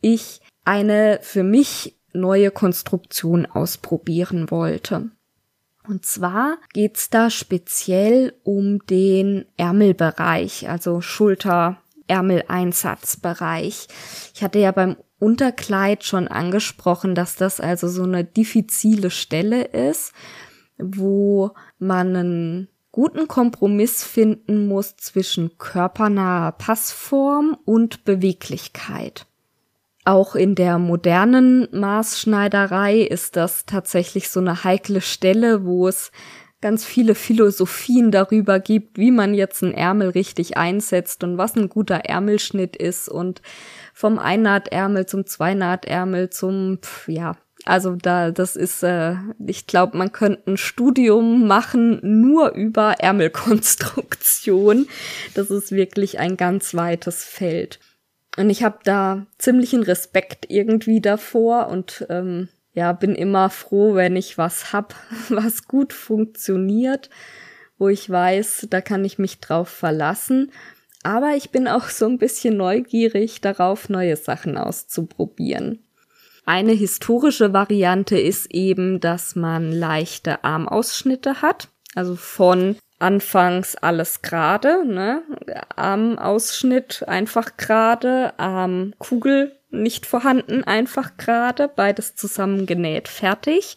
[0.00, 5.10] ich eine für mich neue Konstruktion ausprobieren wollte.
[5.86, 13.88] Und zwar geht's da speziell um den Ärmelbereich, also Schulter-Ärmeleinsatzbereich.
[14.34, 20.12] Ich hatte ja beim Unterkleid schon angesprochen, dass das also so eine diffizile Stelle ist,
[20.78, 29.26] wo man einen guten Kompromiss finden muss zwischen körpernaher Passform und Beweglichkeit.
[30.04, 36.10] Auch in der modernen Maßschneiderei ist das tatsächlich so eine heikle Stelle, wo es
[36.60, 41.68] ganz viele Philosophien darüber gibt, wie man jetzt einen Ärmel richtig einsetzt und was ein
[41.68, 43.42] guter Ärmelschnitt ist und
[43.92, 49.14] vom Einnahtärmel zum Zweinahtärmel zum, ja, also da, das ist, äh,
[49.46, 54.88] ich glaube, man könnte ein Studium machen nur über Ärmelkonstruktion.
[55.34, 57.78] Das ist wirklich ein ganz weites Feld.
[58.36, 64.16] Und ich habe da ziemlichen Respekt irgendwie davor und ähm, ja, bin immer froh, wenn
[64.16, 64.94] ich was hab,
[65.28, 67.10] was gut funktioniert,
[67.78, 70.50] wo ich weiß, da kann ich mich drauf verlassen.
[71.02, 75.80] Aber ich bin auch so ein bisschen neugierig darauf, neue Sachen auszuprobieren.
[76.44, 84.86] Eine historische Variante ist eben, dass man leichte Armausschnitte hat, also von anfangs alles gerade,
[84.86, 85.22] ne?
[85.76, 93.76] Armausschnitt einfach gerade, Armkugel nicht vorhanden, einfach gerade, beides zusammengenäht, fertig.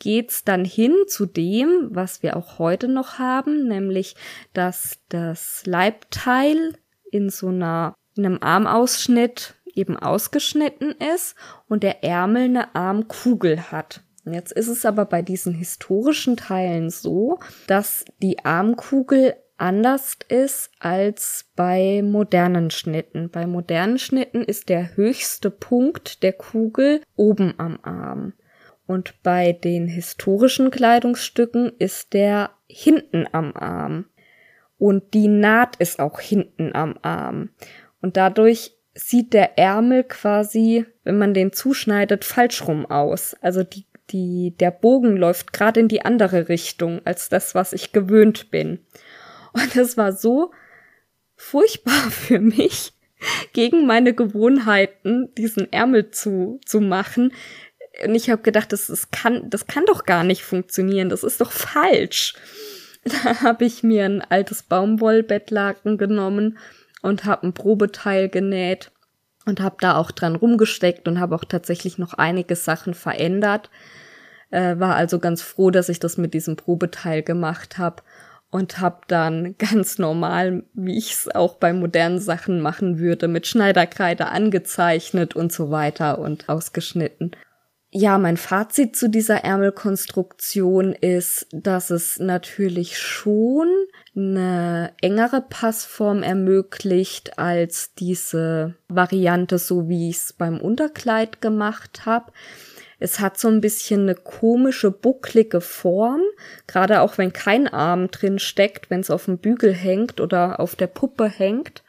[0.00, 4.14] Geht's dann hin zu dem, was wir auch heute noch haben, nämlich,
[4.52, 6.74] dass das Leibteil
[7.10, 11.36] in so einer, in einem Armausschnitt eben ausgeschnitten ist
[11.68, 14.02] und der Ärmel eine Armkugel hat.
[14.34, 21.50] Jetzt ist es aber bei diesen historischen Teilen so, dass die Armkugel anders ist als
[21.56, 23.30] bei modernen Schnitten.
[23.30, 28.32] Bei modernen Schnitten ist der höchste Punkt der Kugel oben am Arm.
[28.86, 34.06] Und bei den historischen Kleidungsstücken ist der hinten am Arm.
[34.78, 37.50] Und die Naht ist auch hinten am Arm.
[38.00, 43.36] Und dadurch sieht der Ärmel quasi, wenn man den zuschneidet, falsch rum aus.
[43.40, 47.92] Also die, die, der Bogen läuft gerade in die andere Richtung als das, was ich
[47.92, 48.80] gewöhnt bin.
[49.52, 50.52] Und es war so
[51.36, 52.92] furchtbar für mich,
[53.52, 57.32] gegen meine Gewohnheiten diesen Ärmel zu, zu machen.
[58.04, 61.40] Und ich habe gedacht, das, das, kann, das kann doch gar nicht funktionieren, das ist
[61.40, 62.34] doch falsch.
[63.04, 66.58] Da habe ich mir ein altes Baumwollbettlaken genommen
[67.00, 68.90] und habe ein Probeteil genäht
[69.48, 73.70] und habe da auch dran rumgesteckt und habe auch tatsächlich noch einige Sachen verändert.
[74.50, 78.02] Äh, war also ganz froh, dass ich das mit diesem Probeteil gemacht habe
[78.50, 83.46] und habe dann ganz normal, wie ich es auch bei modernen Sachen machen würde, mit
[83.46, 87.32] Schneiderkreide angezeichnet und so weiter und ausgeschnitten.
[87.90, 93.66] Ja, mein Fazit zu dieser Ärmelkonstruktion ist, dass es natürlich schon
[94.18, 102.32] eine engere Passform ermöglicht als diese Variante, so wie ich es beim Unterkleid gemacht habe.
[103.00, 106.22] Es hat so ein bisschen eine komische, bucklige Form,
[106.66, 110.74] gerade auch wenn kein Arm drin steckt, wenn es auf dem Bügel hängt oder auf
[110.74, 111.84] der Puppe hängt.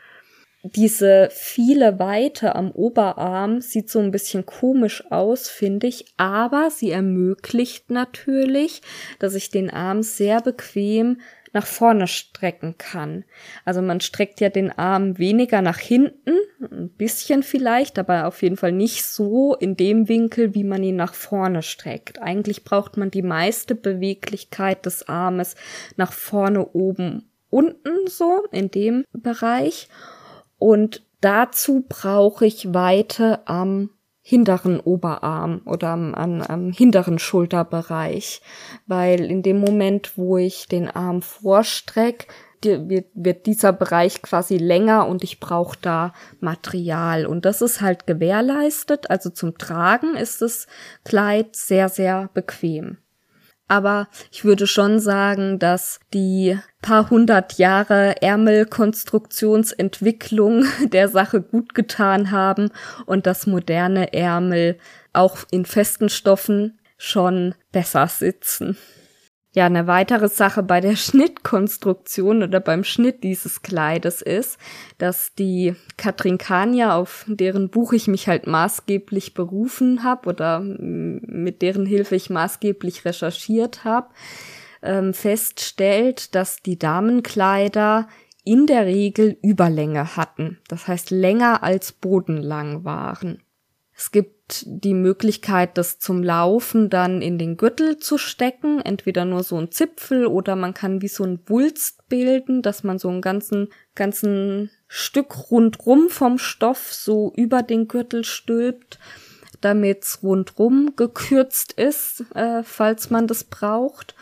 [0.61, 6.91] Diese viele Weite am Oberarm sieht so ein bisschen komisch aus, finde ich, aber sie
[6.91, 8.81] ermöglicht natürlich,
[9.19, 11.21] dass ich den Arm sehr bequem
[11.53, 13.25] nach vorne strecken kann.
[13.65, 18.57] Also man streckt ja den Arm weniger nach hinten, ein bisschen vielleicht, aber auf jeden
[18.57, 22.21] Fall nicht so in dem Winkel, wie man ihn nach vorne streckt.
[22.21, 25.55] Eigentlich braucht man die meiste Beweglichkeit des Armes
[25.95, 29.89] nach vorne, oben, unten so in dem Bereich.
[30.57, 33.89] Und dazu brauche ich Weite am
[34.29, 38.43] hinteren Oberarm oder am, am, am hinteren Schulterbereich,
[38.85, 42.27] weil in dem Moment, wo ich den Arm vorstrecke,
[42.63, 47.25] wird, wird dieser Bereich quasi länger und ich brauche da Material.
[47.25, 49.09] Und das ist halt gewährleistet.
[49.09, 50.67] Also zum Tragen ist das
[51.03, 52.97] Kleid sehr, sehr bequem.
[53.69, 62.31] Aber ich würde schon sagen, dass die paar hundert Jahre Ärmelkonstruktionsentwicklung der Sache gut getan
[62.31, 62.71] haben
[63.05, 64.77] und dass moderne Ärmel
[65.13, 68.75] auch in festen Stoffen schon besser sitzen.
[69.51, 74.59] Ja, eine weitere Sache bei der Schnittkonstruktion oder beim Schnitt dieses Kleides ist,
[74.97, 81.61] dass die Katrin Kania, auf deren Buch ich mich halt maßgeblich berufen habe oder mit
[81.61, 84.09] deren Hilfe ich maßgeblich recherchiert habe,
[84.81, 88.07] ähm, feststellt, dass die Damenkleider
[88.43, 90.59] in der Regel Überlänge hatten.
[90.67, 93.43] Das heißt länger als bodenlang waren.
[93.95, 99.43] Es gibt die Möglichkeit, das zum Laufen dann in den Gürtel zu stecken, entweder nur
[99.43, 103.21] so ein Zipfel oder man kann wie so ein Wulst bilden, dass man so einen
[103.21, 108.99] ganzen, ganzen Stück rundrum vom Stoff so über den Gürtel stülpt,
[109.61, 114.15] damit's rundrum gekürzt ist, äh, falls man das braucht.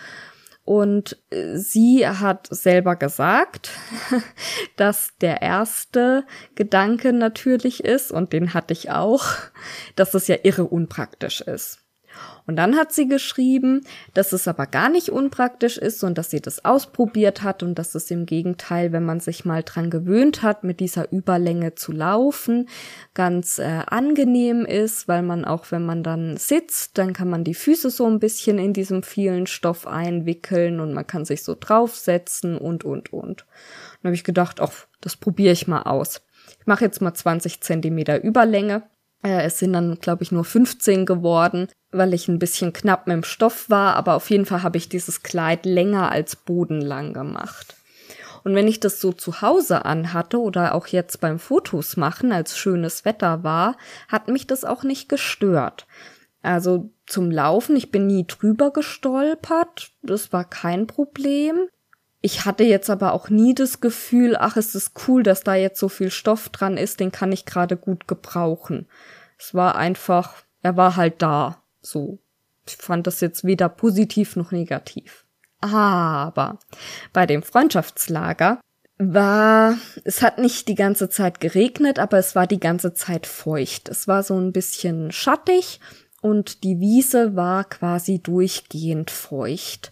[0.67, 3.71] Und äh, sie hat selber gesagt,
[4.75, 6.25] dass der erste
[6.55, 9.23] Gedanke natürlich ist, und den hatte ich auch,
[9.95, 11.86] dass es ja irre unpraktisch ist.
[12.45, 13.81] Und dann hat sie geschrieben,
[14.13, 17.93] dass es aber gar nicht unpraktisch ist und dass sie das ausprobiert hat und dass
[17.93, 22.69] es im Gegenteil, wenn man sich mal dran gewöhnt hat, mit dieser Überlänge zu laufen,
[23.13, 27.53] ganz äh, angenehm ist, weil man auch, wenn man dann sitzt, dann kann man die
[27.53, 32.57] Füße so ein bisschen in diesem vielen Stoff einwickeln und man kann sich so draufsetzen
[32.57, 33.45] und, und, und.
[34.01, 36.21] Dann habe ich gedacht, ach, das probiere ich mal aus.
[36.59, 38.83] Ich mache jetzt mal 20 Zentimeter Überlänge
[39.23, 43.15] äh, es sind dann, glaube ich, nur 15 geworden, weil ich ein bisschen knapp mit
[43.15, 47.75] dem Stoff war, aber auf jeden Fall habe ich dieses Kleid länger als bodenlang gemacht.
[48.43, 52.57] Und wenn ich das so zu Hause anhatte oder auch jetzt beim Fotos machen, als
[52.57, 53.75] schönes Wetter war,
[54.07, 55.85] hat mich das auch nicht gestört.
[56.41, 61.67] Also zum Laufen, ich bin nie drüber gestolpert, das war kein Problem.
[62.21, 65.79] Ich hatte jetzt aber auch nie das Gefühl, ach, es ist cool, dass da jetzt
[65.79, 68.87] so viel Stoff dran ist, den kann ich gerade gut gebrauchen.
[69.37, 70.33] Es war einfach,
[70.63, 72.19] er war halt da, so.
[72.67, 75.25] Ich fand das jetzt weder positiv noch negativ.
[75.61, 76.59] Aber
[77.13, 78.59] bei dem Freundschaftslager
[78.97, 83.89] war, es hat nicht die ganze Zeit geregnet, aber es war die ganze Zeit feucht.
[83.89, 85.79] Es war so ein bisschen schattig
[86.21, 89.91] und die Wiese war quasi durchgehend feucht.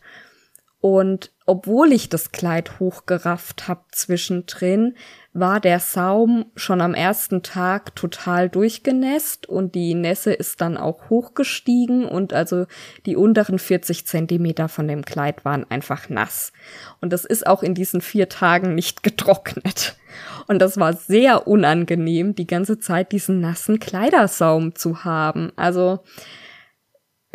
[0.85, 4.93] Und obwohl ich das Kleid hochgerafft hab zwischendrin,
[5.33, 11.09] war der Saum schon am ersten Tag total durchgenässt und die Nässe ist dann auch
[11.09, 12.67] hochgestiegen und also
[13.07, 16.53] die unteren 40 Zentimeter von dem Kleid waren einfach nass.
[17.01, 19.97] Und das ist auch in diesen vier Tagen nicht getrocknet.
[20.45, 25.51] Und das war sehr unangenehm, die ganze Zeit diesen nassen Kleidersaum zu haben.
[25.55, 26.03] Also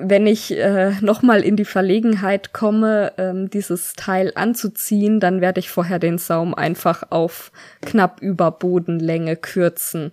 [0.03, 5.71] wenn ich äh, nochmal in die Verlegenheit komme, ähm, dieses Teil anzuziehen, dann werde ich
[5.71, 7.53] vorher den Saum einfach auf
[7.83, 10.13] knapp über Bodenlänge kürzen.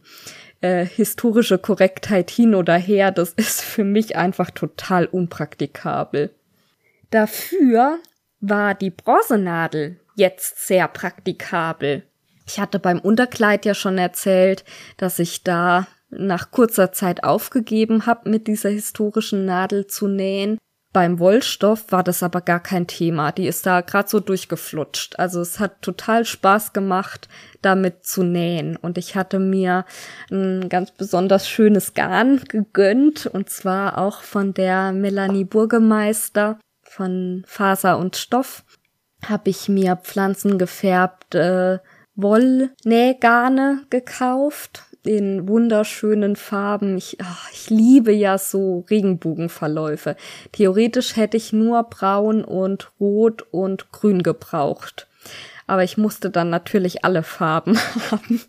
[0.61, 6.31] Äh, historische Korrektheit hin oder her, das ist für mich einfach total unpraktikabel.
[7.09, 7.99] Dafür
[8.39, 12.03] war die Bronzenadel jetzt sehr praktikabel.
[12.45, 14.63] Ich hatte beim Unterkleid ja schon erzählt,
[14.97, 20.57] dass ich da nach kurzer Zeit aufgegeben habe, mit dieser historischen Nadel zu nähen.
[20.93, 23.31] Beim Wollstoff war das aber gar kein Thema.
[23.31, 25.19] Die ist da gerade so durchgeflutscht.
[25.19, 27.27] Also es hat total Spaß gemacht,
[27.61, 28.77] damit zu nähen.
[28.77, 29.85] Und ich hatte mir
[30.31, 33.27] ein ganz besonders schönes Garn gegönnt.
[33.27, 38.63] Und zwar auch von der Melanie Burgemeister von Faser und Stoff.
[39.23, 41.81] Habe ich mir pflanzengefärbte
[42.15, 46.97] Wollnähgarne gekauft in wunderschönen Farben.
[46.97, 50.15] Ich, ach, ich liebe ja so Regenbogenverläufe.
[50.51, 55.07] Theoretisch hätte ich nur braun und rot und grün gebraucht.
[55.65, 57.77] Aber ich musste dann natürlich alle Farben
[58.11, 58.41] haben.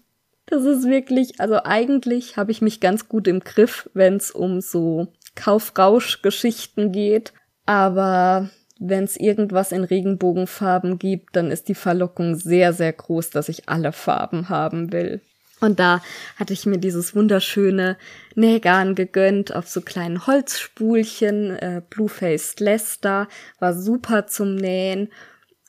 [0.47, 4.61] Das ist wirklich, also eigentlich habe ich mich ganz gut im Griff, wenn es um
[4.61, 7.33] so Kaufrausch-Geschichten geht.
[7.67, 8.49] Aber
[8.79, 13.69] wenn es irgendwas in Regenbogenfarben gibt, dann ist die Verlockung sehr, sehr groß, dass ich
[13.69, 15.21] alle Farben haben will.
[15.61, 16.03] Und da
[16.37, 17.97] hatte ich mir dieses wunderschöne
[18.35, 23.29] Nähgarn gegönnt auf so kleinen Holzspulchen, äh, Bluefaced Lester,
[23.59, 25.11] war super zum Nähen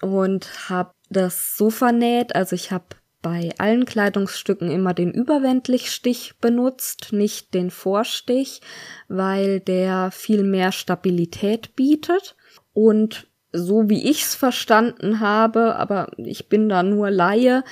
[0.02, 2.86] und habe das so vernäht, also ich habe
[3.22, 8.62] bei allen Kleidungsstücken immer den Überwendlichstich benutzt, nicht den Vorstich,
[9.10, 12.38] weil der viel mehr Stabilität bietet.
[12.72, 17.64] Und so wie ich's verstanden habe, aber ich bin da nur Laie,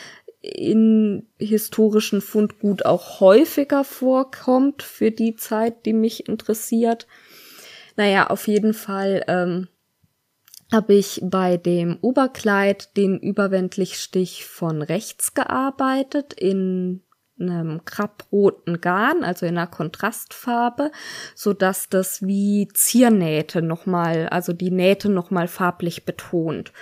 [0.41, 7.07] in historischen Fundgut auch häufiger vorkommt für die Zeit, die mich interessiert.
[7.95, 9.67] Naja, auf jeden Fall ähm,
[10.71, 17.03] habe ich bei dem Oberkleid den Überwendlichstich von rechts gearbeitet in
[17.39, 20.91] einem krabroten Garn, also in einer Kontrastfarbe,
[21.35, 26.73] so dass das wie Ziernähte nochmal, also die Nähte nochmal farblich betont.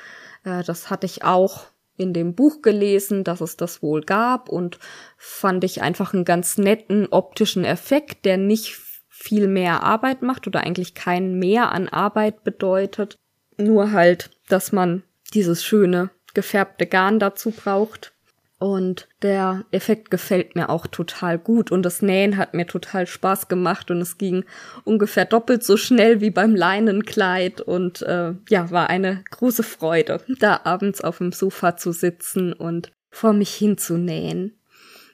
[0.44, 1.66] Äh, das hatte ich auch
[1.98, 4.80] in dem Buch gelesen, dass es das wohl gab und
[5.18, 8.78] fand ich einfach einen ganz netten optischen Effekt, der nicht
[9.10, 13.16] viel mehr Arbeit macht oder eigentlich kein Mehr an Arbeit bedeutet.
[13.58, 15.04] Nur halt, dass man
[15.34, 18.14] dieses schöne gefärbte Garn dazu braucht.
[18.58, 23.50] Und der Effekt gefällt mir auch total gut und das Nähen hat mir total Spaß
[23.50, 24.46] gemacht und es ging
[24.86, 30.62] ungefähr doppelt so schnell wie beim Leinenkleid und äh, ja, war eine große Freude, da
[30.64, 34.58] abends auf dem Sofa zu sitzen und vor mich hin zu nähen.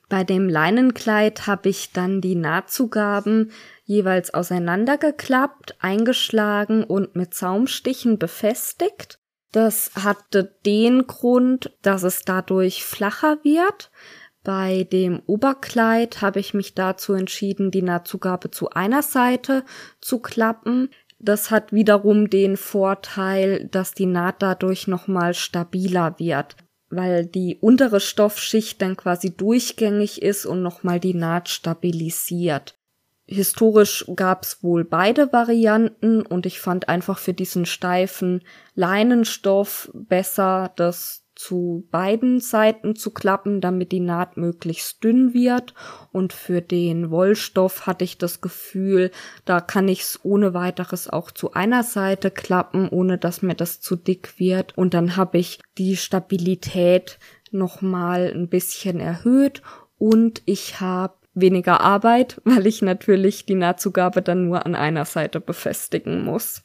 [0.08, 3.52] Bei dem Leinenkleid habe ich dann die Nahtzugaben
[3.86, 9.21] jeweils auseinandergeklappt, eingeschlagen und mit Saumstichen befestigt
[9.52, 13.92] das hatte den Grund, dass es dadurch flacher wird.
[14.44, 19.64] Bei dem Oberkleid habe ich mich dazu entschieden, die Nahtzugabe zu einer Seite
[20.00, 20.90] zu klappen.
[21.20, 26.56] Das hat wiederum den Vorteil, dass die Naht dadurch nochmal stabiler wird,
[26.90, 32.81] weil die untere Stoffschicht dann quasi durchgängig ist und nochmal die Naht stabilisiert
[33.32, 38.44] historisch gab's wohl beide Varianten und ich fand einfach für diesen steifen
[38.76, 45.74] Leinenstoff besser, das zu beiden Seiten zu klappen, damit die Naht möglichst dünn wird.
[46.12, 49.10] Und für den Wollstoff hatte ich das Gefühl,
[49.46, 53.96] da kann ich's ohne weiteres auch zu einer Seite klappen, ohne dass mir das zu
[53.96, 54.78] dick wird.
[54.78, 57.18] Und dann habe ich die Stabilität
[57.50, 59.62] nochmal ein bisschen erhöht
[59.98, 65.40] und ich habe weniger Arbeit, weil ich natürlich die Nahtzugabe dann nur an einer Seite
[65.40, 66.64] befestigen muss.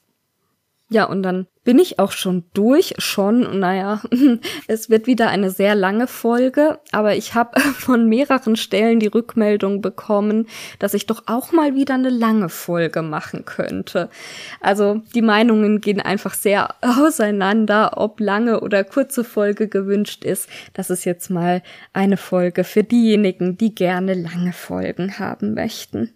[0.89, 4.01] Ja, und dann bin ich auch schon durch, schon, naja,
[4.69, 9.83] es wird wieder eine sehr lange Folge, aber ich habe von mehreren Stellen die Rückmeldung
[9.83, 10.47] bekommen,
[10.79, 14.09] dass ich doch auch mal wieder eine lange Folge machen könnte.
[14.61, 20.49] Also die Meinungen gehen einfach sehr auseinander, ob lange oder kurze Folge gewünscht ist.
[20.73, 26.13] Das ist jetzt mal eine Folge für diejenigen, die gerne lange Folgen haben möchten.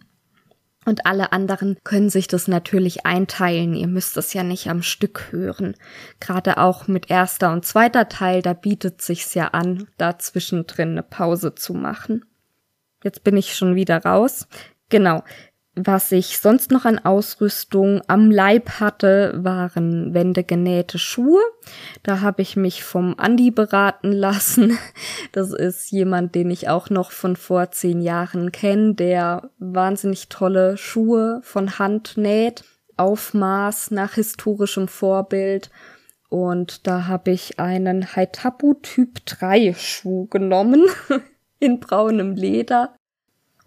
[0.86, 3.74] Und alle anderen können sich das natürlich einteilen.
[3.74, 5.74] Ihr müsst es ja nicht am Stück hören.
[6.20, 11.02] Gerade auch mit erster und zweiter Teil, da bietet sich's ja an, da zwischendrin eine
[11.02, 12.24] Pause zu machen.
[13.04, 14.46] Jetzt bin ich schon wieder raus.
[14.88, 15.22] Genau.
[15.82, 21.40] Was ich sonst noch an Ausrüstung am Leib hatte, waren wendegenähte Schuhe.
[22.02, 24.78] Da habe ich mich vom Andi beraten lassen.
[25.32, 30.76] Das ist jemand, den ich auch noch von vor zehn Jahren kenne, der wahnsinnig tolle
[30.76, 32.64] Schuhe von Hand näht,
[32.96, 35.70] Aufmaß nach historischem Vorbild.
[36.28, 40.84] Und da habe ich einen Haitapu Typ 3 Schuh genommen
[41.60, 42.94] in braunem Leder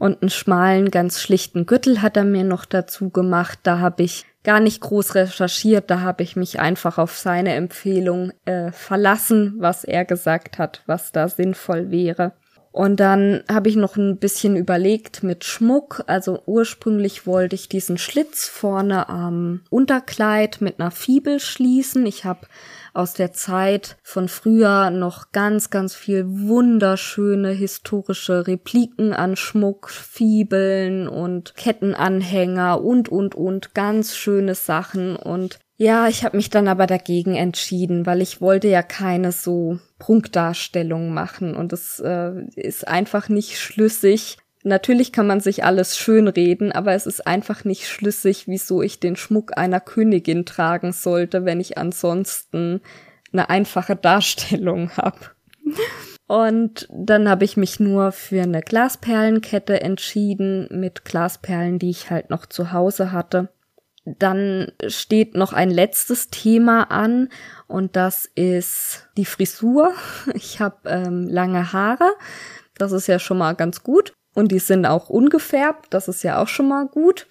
[0.04, 3.60] und einen schmalen, ganz schlichten Gürtel hat er mir noch dazu gemacht.
[3.64, 8.34] Da habe ich gar nicht groß recherchiert, da habe ich mich einfach auf seine Empfehlung
[8.44, 12.34] äh, verlassen, was er gesagt hat, was da sinnvoll wäre.
[12.74, 16.04] Und dann habe ich noch ein bisschen überlegt mit Schmuck.
[16.08, 22.06] Also ursprünglich wollte ich diesen Schlitz vorne am Unterkleid mit einer Fibel schließen.
[22.08, 22.42] Ich habe
[22.94, 31.08] aus der Zeit von früher noch ganz, ganz viel wunderschöne historische Repliken an Schmuck, Fibeln
[31.08, 35.16] und Kettenanhänger und, und, und ganz schöne Sachen.
[35.16, 39.80] Und ja, ich habe mich dann aber dagegen entschieden, weil ich wollte ja keine so
[39.98, 41.56] Prunkdarstellung machen.
[41.56, 47.06] Und es äh, ist einfach nicht schlüssig, Natürlich kann man sich alles schönreden, aber es
[47.06, 52.82] ist einfach nicht schlüssig, wieso ich den Schmuck einer Königin tragen sollte, wenn ich ansonsten
[53.34, 55.20] eine einfache Darstellung habe.
[56.28, 62.30] Und dann habe ich mich nur für eine Glasperlenkette entschieden, mit Glasperlen, die ich halt
[62.30, 63.50] noch zu Hause hatte.
[64.06, 67.30] Dann steht noch ein letztes Thema an
[67.68, 69.94] und das ist die Frisur.
[70.34, 72.12] Ich habe ähm, lange Haare,
[72.78, 74.14] das ist ja schon mal ganz gut.
[74.34, 77.28] Und die sind auch ungefärbt, das ist ja auch schon mal gut.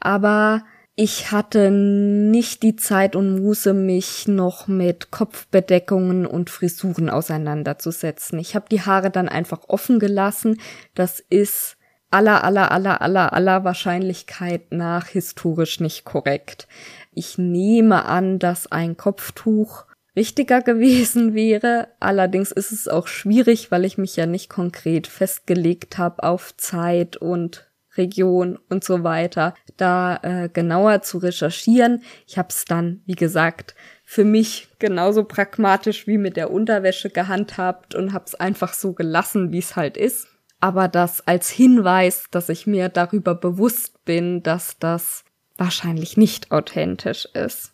[0.00, 0.64] Aber
[0.94, 8.38] ich hatte nicht die Zeit und Muße, mich noch mit Kopfbedeckungen und Frisuren auseinanderzusetzen.
[8.38, 10.60] Ich habe die Haare dann einfach offen gelassen.
[10.94, 11.78] Das ist
[12.10, 16.68] aller, aller, aller, aller, aller Wahrscheinlichkeit nach historisch nicht korrekt.
[17.12, 19.86] Ich nehme an, dass ein Kopftuch
[20.16, 21.88] richtiger gewesen wäre.
[22.00, 27.16] Allerdings ist es auch schwierig, weil ich mich ja nicht konkret festgelegt habe auf Zeit
[27.16, 32.02] und Region und so weiter, da äh, genauer zu recherchieren.
[32.26, 33.74] Ich habe es dann, wie gesagt,
[34.04, 39.52] für mich genauso pragmatisch wie mit der Unterwäsche gehandhabt und habe es einfach so gelassen,
[39.52, 40.28] wie es halt ist.
[40.60, 45.24] Aber das als Hinweis, dass ich mir darüber bewusst bin, dass das
[45.56, 47.71] wahrscheinlich nicht authentisch ist.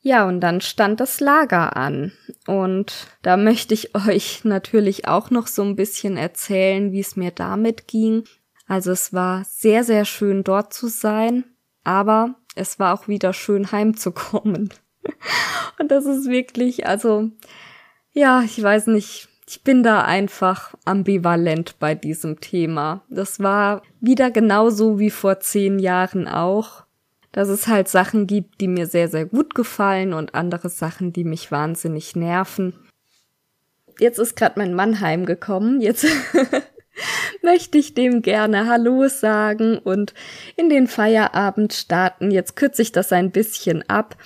[0.00, 2.12] Ja, und dann stand das Lager an.
[2.46, 7.30] Und da möchte ich euch natürlich auch noch so ein bisschen erzählen, wie es mir
[7.30, 8.24] damit ging.
[8.66, 11.44] Also es war sehr, sehr schön dort zu sein,
[11.84, 14.72] aber es war auch wieder schön heimzukommen.
[15.78, 17.30] und das ist wirklich, also,
[18.12, 23.02] ja, ich weiß nicht, ich bin da einfach ambivalent bei diesem Thema.
[23.08, 26.84] Das war wieder genauso wie vor zehn Jahren auch
[27.32, 31.24] dass es halt Sachen gibt, die mir sehr, sehr gut gefallen und andere Sachen, die
[31.24, 32.74] mich wahnsinnig nerven.
[33.98, 35.80] Jetzt ist gerade mein Mann heimgekommen.
[35.80, 36.06] Jetzt
[37.42, 40.14] möchte ich dem gerne Hallo sagen und
[40.56, 42.30] in den Feierabend starten.
[42.30, 44.16] Jetzt kürze ich das ein bisschen ab.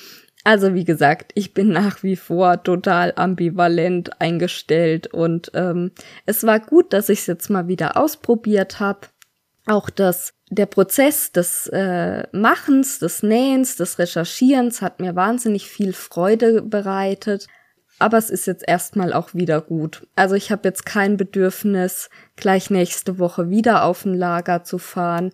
[0.45, 5.93] Also wie gesagt, ich bin nach wie vor total ambivalent eingestellt und ähm,
[6.27, 9.07] es war gut, dass ich es jetzt mal wieder ausprobiert habe.
[9.67, 15.95] Auch das der Prozess des äh, Machens, des Nähens, des Recherchierens hat mir wahnsinnig viel
[15.95, 17.47] Freude bereitet.
[17.99, 20.07] Aber es ist jetzt erstmal auch wieder gut.
[20.15, 25.33] Also ich habe jetzt kein Bedürfnis, gleich nächste Woche wieder auf ein Lager zu fahren.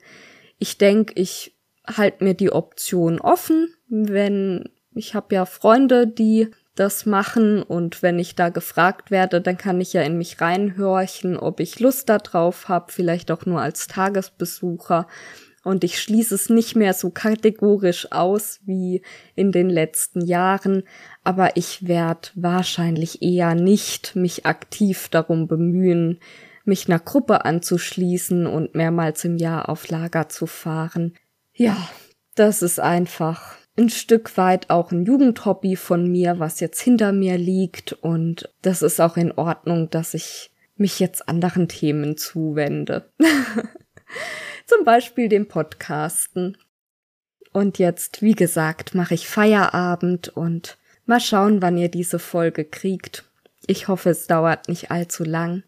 [0.59, 6.49] Ich denke, ich halte mir die Option offen, wenn ich habe ja Freunde, die
[6.79, 11.37] das machen und wenn ich da gefragt werde, dann kann ich ja in mich reinhorchen,
[11.37, 15.07] ob ich Lust darauf habe, vielleicht auch nur als Tagesbesucher.
[15.65, 19.03] Und ich schließe es nicht mehr so kategorisch aus wie
[19.35, 20.85] in den letzten Jahren,
[21.25, 26.21] aber ich werde wahrscheinlich eher nicht mich aktiv darum bemühen,
[26.65, 31.15] mich einer Gruppe anzuschließen und mehrmals im Jahr auf Lager zu fahren.
[31.53, 31.77] Ja,
[32.35, 37.39] das ist einfach ein Stück weit auch ein Jugendhobby von mir, was jetzt hinter mir
[37.39, 43.11] liegt und das ist auch in Ordnung, dass ich mich jetzt anderen Themen zuwende.
[44.67, 46.57] Zum Beispiel dem Podcasten.
[47.53, 53.25] Und jetzt, wie gesagt, mache ich Feierabend und mal schauen, wann ihr diese Folge kriegt.
[53.67, 55.63] Ich hoffe, es dauert nicht allzu lang.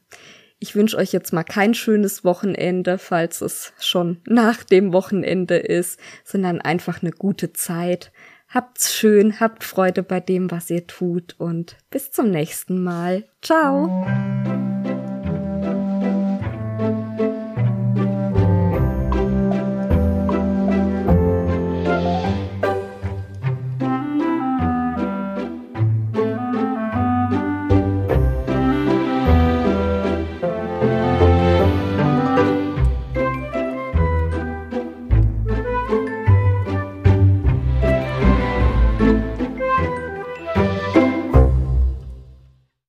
[0.63, 5.99] Ich wünsche euch jetzt mal kein schönes Wochenende, falls es schon nach dem Wochenende ist,
[6.23, 8.13] sondern einfach eine gute Zeit.
[8.47, 13.25] Habt's schön, habt Freude bei dem, was ihr tut und bis zum nächsten Mal.
[13.41, 14.07] Ciao!